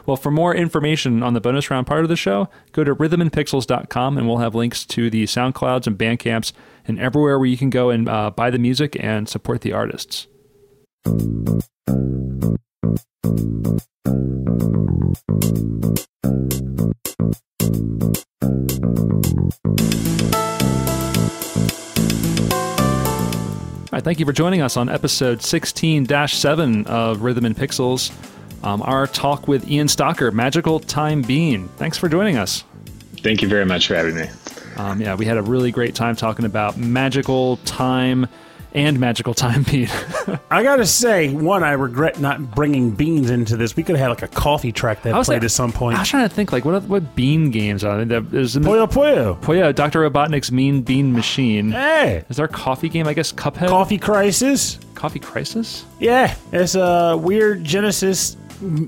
[0.06, 4.18] Well, for more information on the bonus round part of the show, go to rhythmandpixels.com
[4.18, 6.52] and we'll have links to the SoundClouds and Bandcamps
[6.86, 10.26] and everywhere where you can go and uh, buy the music and support the artists.
[23.86, 28.12] All right, thank you for joining us on episode 16 7 of Rhythm and Pixels.
[28.62, 31.68] Um, our talk with Ian Stocker, Magical Time Bean.
[31.76, 32.64] Thanks for joining us.
[33.18, 34.26] Thank you very much for having me.
[34.76, 38.26] Um, yeah, we had a really great time talking about magical time
[38.74, 39.88] and magical time bean.
[40.50, 43.74] I gotta say, one, I regret not bringing beans into this.
[43.74, 45.96] We could have had like a coffee track that played like- at some point.
[45.96, 48.20] I was trying to think, like, what what bean games are there?
[48.20, 49.64] There's in the, Puyo Puyo.
[49.64, 50.08] oh, Dr.
[50.08, 51.70] Robotnik's Mean Bean Machine.
[51.70, 53.06] Hey, Is there a coffee game?
[53.08, 53.68] I guess Cuphead?
[53.68, 54.78] Coffee Crisis.
[54.94, 55.86] Coffee Crisis?
[55.98, 58.36] Yeah, it's a weird Genesis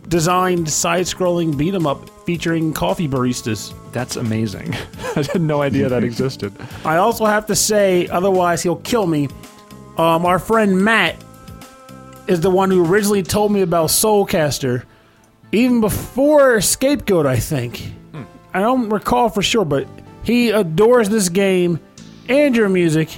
[0.09, 3.73] designed side-scrolling beat 'em up featuring coffee baristas.
[3.93, 4.75] That's amazing.
[5.17, 6.53] I had no idea that existed.
[6.85, 9.29] I also have to say, otherwise he'll kill me.
[9.97, 11.17] Um, our friend Matt
[12.27, 14.85] is the one who originally told me about Soulcaster,
[15.53, 17.27] even before Escape Goat.
[17.27, 17.83] I think
[18.55, 19.87] I don't recall for sure, but
[20.23, 21.81] he adores this game
[22.29, 23.09] and your music,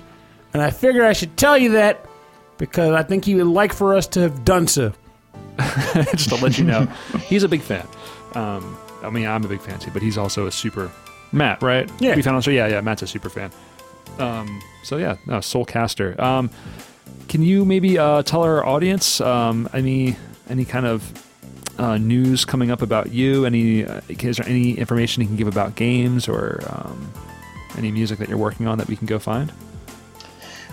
[0.54, 2.06] and I figured I should tell you that
[2.56, 4.92] because I think he would like for us to have done so.
[6.12, 6.86] just to let you know,
[7.26, 7.86] he's a big fan.
[8.34, 10.90] Um, I mean, I'm a big fan too, but he's also a super
[11.32, 11.90] Matt, right?
[12.00, 12.16] Yeah.
[12.16, 12.44] we found out.
[12.44, 13.50] So yeah, yeah, Matt's a super fan.
[14.18, 16.18] Um, so yeah, no, Soulcaster.
[16.18, 16.50] Um,
[17.28, 20.16] can you maybe uh, tell our audience um, any
[20.48, 21.12] any kind of
[21.78, 23.44] uh, news coming up about you?
[23.44, 27.12] Any uh, is there any information you can give about games or um,
[27.78, 29.52] any music that you're working on that we can go find?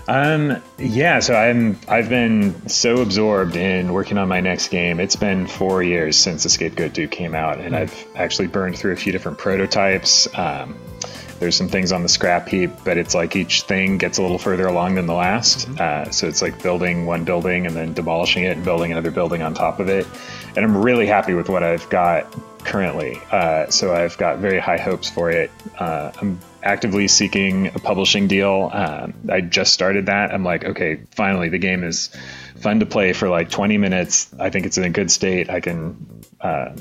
[0.08, 5.00] Um, yeah, so I'm I've been so absorbed in working on my next game.
[5.00, 8.78] It's been four years since the Escape Goat Duke came out, and I've actually burned
[8.78, 10.28] through a few different prototypes.
[10.38, 10.78] Um,
[11.40, 14.40] there's some things on the scrap heap, but it's like each thing gets a little
[14.40, 15.70] further along than the last.
[15.70, 19.42] Uh, so it's like building one building and then demolishing it and building another building
[19.44, 20.08] on top of it.
[20.56, 22.34] And I'm really happy with what I've got
[22.66, 23.20] currently.
[23.32, 25.52] Uh, so I've got very high hopes for it.
[25.78, 28.70] Uh, I'm actively seeking a publishing deal.
[28.74, 30.34] Um, I just started that.
[30.34, 32.10] I'm like, okay, finally, the game is
[32.60, 34.30] fun to play for like 20 minutes.
[34.38, 35.50] I think it's in a good state.
[35.50, 36.76] I can uh,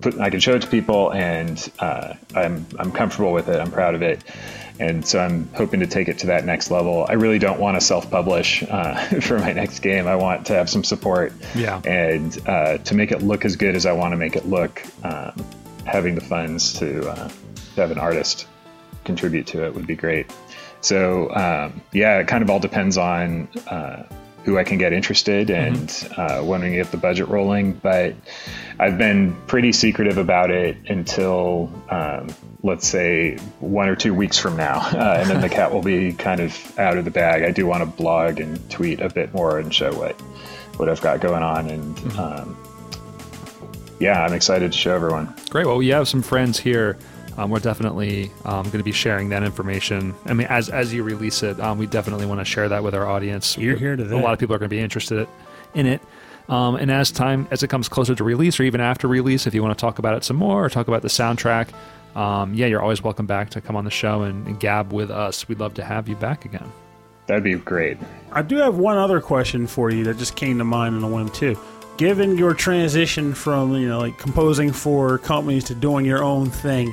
[0.00, 3.58] put, I can show it to people, and uh, I'm I'm comfortable with it.
[3.58, 4.22] I'm proud of it.
[4.80, 7.06] And so I'm hoping to take it to that next level.
[7.08, 10.06] I really don't want to self-publish uh, for my next game.
[10.06, 11.80] I want to have some support, Yeah.
[11.84, 14.82] and uh, to make it look as good as I want to make it look.
[15.02, 15.34] Um,
[15.84, 17.28] having the funds to, uh,
[17.74, 18.46] to have an artist
[19.04, 20.26] contribute to it would be great.
[20.80, 24.04] So um, yeah, it kind of all depends on uh,
[24.44, 27.74] who I can get interested and uh, when we get the budget rolling.
[27.74, 28.14] But
[28.78, 32.28] I've been pretty secretive about it until um,
[32.62, 36.12] let's say one or two weeks from now, uh, and then the cat will be
[36.12, 37.42] kind of out of the bag.
[37.42, 40.20] I do want to blog and tweet a bit more and show what
[40.78, 42.12] what I've got going on and.
[42.18, 42.56] Um,
[44.00, 45.32] yeah, I'm excited to show everyone.
[45.48, 45.64] Great.
[45.64, 46.98] Well, we have some friends here.
[47.36, 50.14] Um, we're definitely um, going to be sharing that information.
[50.26, 52.94] I mean, as as you release it, um, we definitely want to share that with
[52.94, 53.56] our audience.
[53.56, 54.16] You're here to A that.
[54.16, 55.26] lot of people are going to be interested
[55.74, 56.00] in it.
[56.48, 59.54] Um, and as time as it comes closer to release, or even after release, if
[59.54, 61.68] you want to talk about it some more or talk about the soundtrack,
[62.16, 65.10] um, yeah, you're always welcome back to come on the show and, and gab with
[65.10, 65.48] us.
[65.48, 66.70] We'd love to have you back again.
[67.26, 67.96] That'd be great.
[68.32, 71.08] I do have one other question for you that just came to mind on a
[71.08, 71.56] whim too.
[71.96, 76.92] Given your transition from you know like composing for companies to doing your own thing,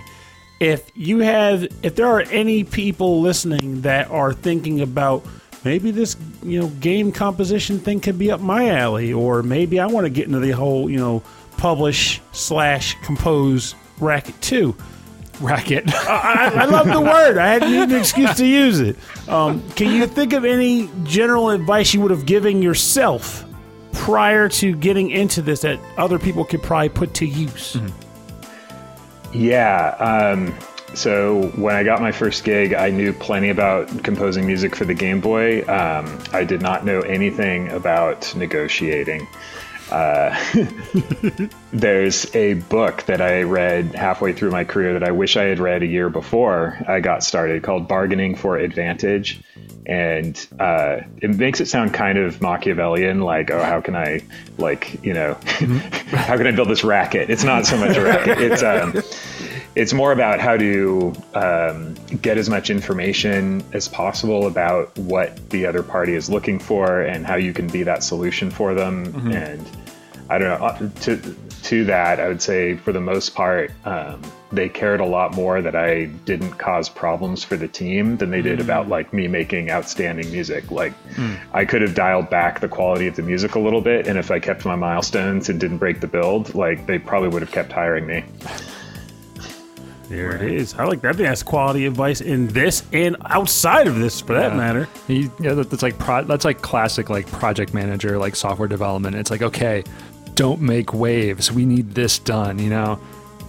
[0.60, 5.26] if you have if there are any people listening that are thinking about
[5.64, 9.88] maybe this you know game composition thing could be up my alley, or maybe I
[9.88, 11.24] want to get into the whole you know
[11.58, 14.76] publish slash compose racket too.
[15.40, 15.86] Racket.
[15.94, 17.38] I, I love the word.
[17.38, 18.98] I hadn't an excuse to use it.
[19.30, 23.46] Um, can you think of any general advice you would have given yourself
[23.94, 27.78] prior to getting into this that other people could probably put to use?
[29.32, 29.96] Yeah.
[30.00, 30.56] Um,
[30.96, 34.94] so when I got my first gig, I knew plenty about composing music for the
[34.94, 35.62] Game Boy.
[35.68, 39.28] Um, I did not know anything about negotiating.
[39.92, 40.38] Uh,
[41.74, 45.60] there's a book that I read halfway through my career that I wish I had
[45.60, 49.42] read a year before I got started called Bargaining for Advantage.
[49.86, 54.22] And uh, it makes it sound kind of Machiavellian, like, oh, how can I,
[54.58, 57.30] like, you know, how can I build this racket?
[57.30, 58.40] It's not so much a racket.
[58.40, 59.02] It's, um,
[59.80, 65.66] it's more about how to um, get as much information as possible about what the
[65.66, 69.06] other party is looking for and how you can be that solution for them.
[69.06, 69.32] Mm-hmm.
[69.32, 69.70] And
[70.30, 70.66] I don't know.
[70.66, 75.06] Uh, to to that, I would say for the most part, um, they cared a
[75.06, 78.64] lot more that I didn't cause problems for the team than they did mm.
[78.64, 80.72] about like me making outstanding music.
[80.72, 81.40] Like mm.
[81.54, 84.30] I could have dialed back the quality of the music a little bit, and if
[84.30, 87.72] I kept my milestones and didn't break the build, like they probably would have kept
[87.72, 88.26] hiring me.
[90.10, 90.74] There it is.
[90.74, 91.10] I like that.
[91.10, 94.90] I think that's quality advice in this and outside of this, for that matter.
[95.08, 99.16] You, yeah, that's like pro, that's like classic like project manager, like software development.
[99.16, 99.84] It's like okay,
[100.34, 101.52] don't make waves.
[101.52, 103.00] We need this done, you know?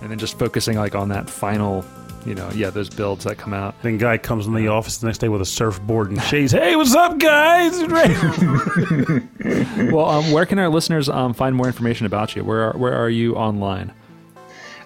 [0.02, 1.84] And then just focusing like on that final,
[2.26, 3.80] you know, yeah, those builds that come out.
[3.82, 6.52] Then guy comes in the office the next day with a surfboard and shades.
[6.52, 7.78] Hey, what's up, guys?
[9.92, 12.44] well, um, where can our listeners um, find more information about you?
[12.44, 13.92] Where are, where are you online?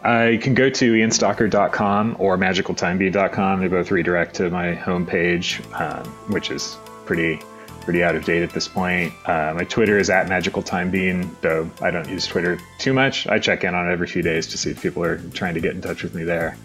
[0.04, 3.60] Uh, you can go to ianstocker.com or magicaltimebean.com.
[3.60, 6.76] They both redirect to my homepage, um, which is
[7.06, 7.40] pretty
[7.80, 9.12] pretty out of date at this point.
[9.26, 13.26] Uh, my Twitter is at Magical Time Bean, though I don't use Twitter too much.
[13.26, 15.60] I check in on it every few days to see if people are trying to
[15.60, 16.56] get in touch with me there.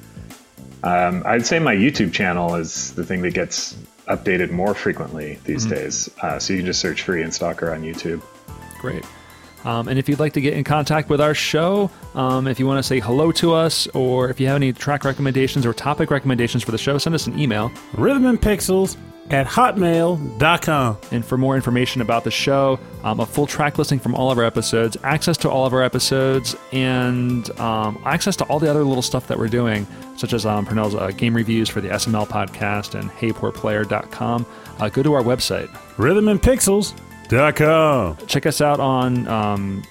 [0.81, 3.75] Um, I'd say my YouTube channel is the thing that gets
[4.07, 5.75] updated more frequently these mm-hmm.
[5.75, 6.09] days.
[6.21, 8.23] Uh, so you can just search for Ian Stocker on YouTube.
[8.79, 9.03] Great.
[9.65, 12.67] Um, and if you'd like to get in contact with our show, um, if you
[12.67, 16.11] want to say hello to us, or if you have any track recommendations or topic
[16.11, 17.71] recommendations for the show, send us an email.
[17.93, 18.97] Rhythm and Pixels
[19.29, 20.97] at hotmail.com.
[21.11, 24.37] And for more information about the show, um, a full track listing from all of
[24.37, 28.83] our episodes, access to all of our episodes, and um, access to all the other
[28.83, 29.85] little stuff that we're doing,
[30.17, 34.45] such as um, Pernell's uh, game reviews for the SML podcast and HeyPoorPlayer.com,
[34.79, 35.69] uh, go to our website,
[37.29, 38.27] rhythmandpixels.com.
[38.27, 39.83] Check us out on um,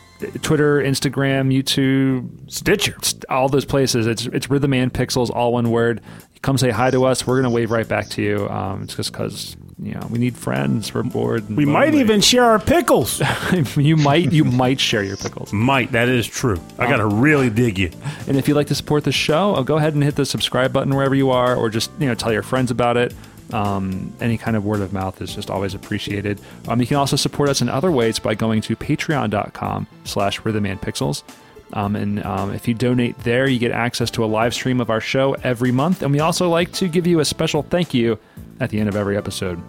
[0.42, 2.96] Twitter, Instagram, YouTube, Stitcher,
[3.28, 4.06] all those places.
[4.06, 6.00] It's it's Rhythm and Pixels, all one word.
[6.42, 7.26] Come say hi to us.
[7.26, 8.48] We're gonna wave right back to you.
[8.48, 10.92] Um, it's just because you know we need friends.
[10.92, 11.48] We're bored.
[11.48, 13.22] We might even share our pickles.
[13.76, 15.52] you might you might share your pickles.
[15.52, 16.60] Might that is true.
[16.78, 17.90] I gotta um, really dig you.
[18.26, 20.26] And if you'd like to support the show, I'll uh, go ahead and hit the
[20.26, 23.14] subscribe button wherever you are, or just you know tell your friends about it.
[23.52, 26.40] Um, any kind of word of mouth is just always appreciated.
[26.66, 31.22] Um, you can also support us in other ways by going to patreon.com slash rhythmandpixels.
[31.72, 34.90] Um, and um, if you donate there, you get access to a live stream of
[34.90, 36.02] our show every month.
[36.02, 38.18] And we also like to give you a special thank you
[38.60, 39.62] at the end of every episode.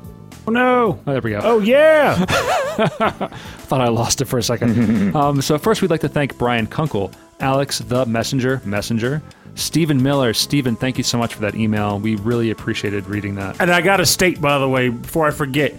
[0.48, 1.00] Oh no!
[1.06, 1.42] Oh, there we go.
[1.44, 2.16] Oh yeah!
[2.80, 5.16] Thought I lost it for a second.
[5.16, 9.22] um, so first, we'd like to thank Brian Kunkel, Alex the Messenger, Messenger,
[9.56, 10.34] Stephen Miller.
[10.34, 12.00] Stephen, thank you so much for that email.
[12.00, 13.60] We really appreciated reading that.
[13.60, 15.74] And I got to state, by the way, before I forget,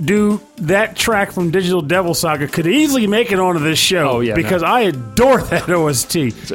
[0.00, 4.10] do that track from Digital Devil Saga could easily make it onto this show.
[4.10, 4.34] Oh, yeah.
[4.34, 4.68] Because no.
[4.68, 6.16] I adore that OST.
[6.16, 6.52] It's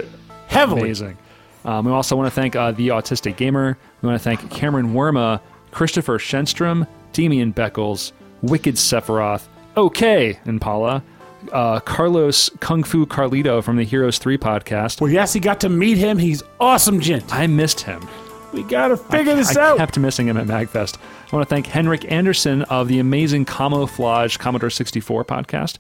[0.48, 0.82] heavily.
[0.82, 1.18] Amazing.
[1.64, 3.78] Um, we also want to thank uh, The Autistic Gamer.
[4.02, 8.12] We want to thank Cameron Werma, Christopher Shenstrom, Demian Beckles,
[8.42, 11.04] Wicked Sephiroth, OK, Impala,
[11.52, 15.02] uh, Carlos Kung Fu Carlito from the Heroes 3 podcast.
[15.02, 16.18] Well, yes, he got to meet him.
[16.18, 17.34] He's awesome, gent.
[17.34, 18.08] I missed him.
[18.54, 19.76] We got to figure I, this I out.
[19.76, 20.98] I kept missing him at MagFest.
[20.98, 25.78] I want to thank Henrik Anderson of the amazing Camouflage Commodore 64 podcast,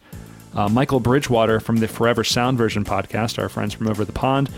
[0.53, 4.49] uh, Michael Bridgewater from the Forever Sound Version podcast, our friends from over the pond,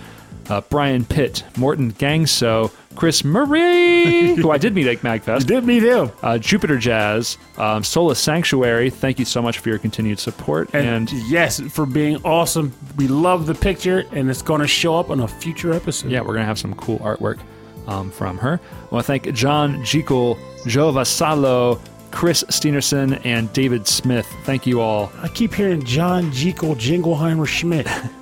[0.50, 5.42] uh, Brian Pitt, Morton Gangso, Chris Murray, who I did meet at MagFest.
[5.42, 6.12] You did meet him.
[6.22, 8.90] Uh, Jupiter Jazz, um, Solus Sanctuary.
[8.90, 10.70] Thank you so much for your continued support.
[10.74, 12.74] And, and, yes, for being awesome.
[12.98, 16.12] We love the picture, and it's going to show up on a future episode.
[16.12, 17.40] Yeah, we're going to have some cool artwork
[17.88, 18.60] um, from her.
[18.60, 21.80] I want to thank John Jekyll, Joe Vasallo,
[22.12, 24.28] Chris Steenerson, and David Smith.
[24.44, 25.12] Thank you all.
[25.22, 27.88] I keep hearing John Jekyll Jingleheimer Schmidt.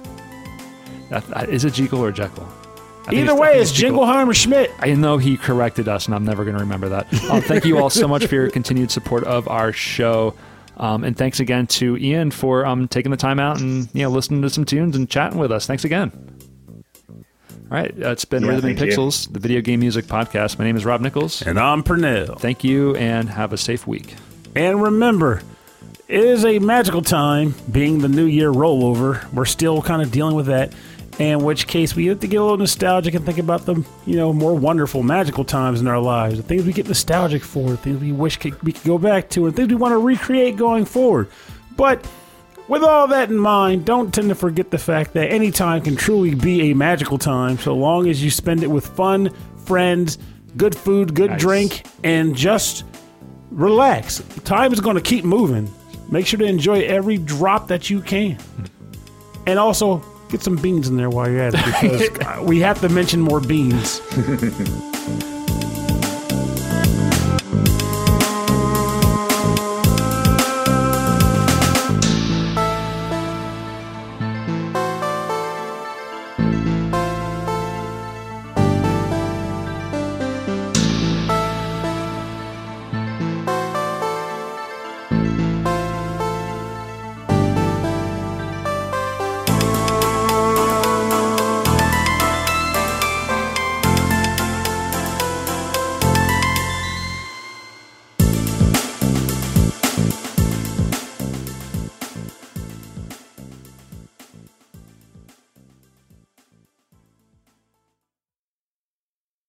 [1.12, 2.48] Uh, uh, Is it Jekyll or Jekyll?
[3.10, 4.00] Either I way, think it's Jekyll.
[4.00, 4.72] Jingleheimer Schmidt.
[4.80, 7.08] I know he corrected us, and I'm never going to remember that.
[7.30, 10.34] Um, thank you all so much for your continued support of our show.
[10.78, 14.10] Um, and thanks again to Ian for um, taking the time out and you know
[14.10, 15.66] listening to some tunes and chatting with us.
[15.66, 16.12] Thanks again.
[17.10, 18.98] All right, uh, it's been Yeah, Rhythm and thank you.
[18.98, 20.58] Pixels, the video game music podcast.
[20.60, 21.42] My name is Rob Nichols.
[21.42, 22.40] And I'm Pernell.
[22.40, 24.16] Thank you, and have a safe week.
[24.56, 25.42] And remember,
[26.08, 29.30] it is a magical time being the new year rollover.
[29.34, 30.74] We're still kind of dealing with that.
[31.20, 34.16] In which case, we have to get a little nostalgic and think about the, you
[34.16, 36.38] know, more wonderful, magical times in our lives.
[36.38, 39.30] The things we get nostalgic for, the things we wish could, we could go back
[39.32, 41.28] to, and things we want to recreate going forward.
[41.76, 42.08] But
[42.68, 45.96] with all that in mind, don't tend to forget the fact that any time can
[45.96, 49.34] truly be a magical time so long as you spend it with fun,
[49.66, 50.20] friends,
[50.56, 51.40] good food, good Nice.
[51.42, 52.84] drink, and just
[53.50, 54.22] relax.
[54.44, 55.68] Time is going to keep moving.
[56.12, 58.38] Make sure to enjoy every drop that you can.
[59.48, 62.90] And also, get some beans in there while you're at it because we have to
[62.90, 64.02] mention more beans.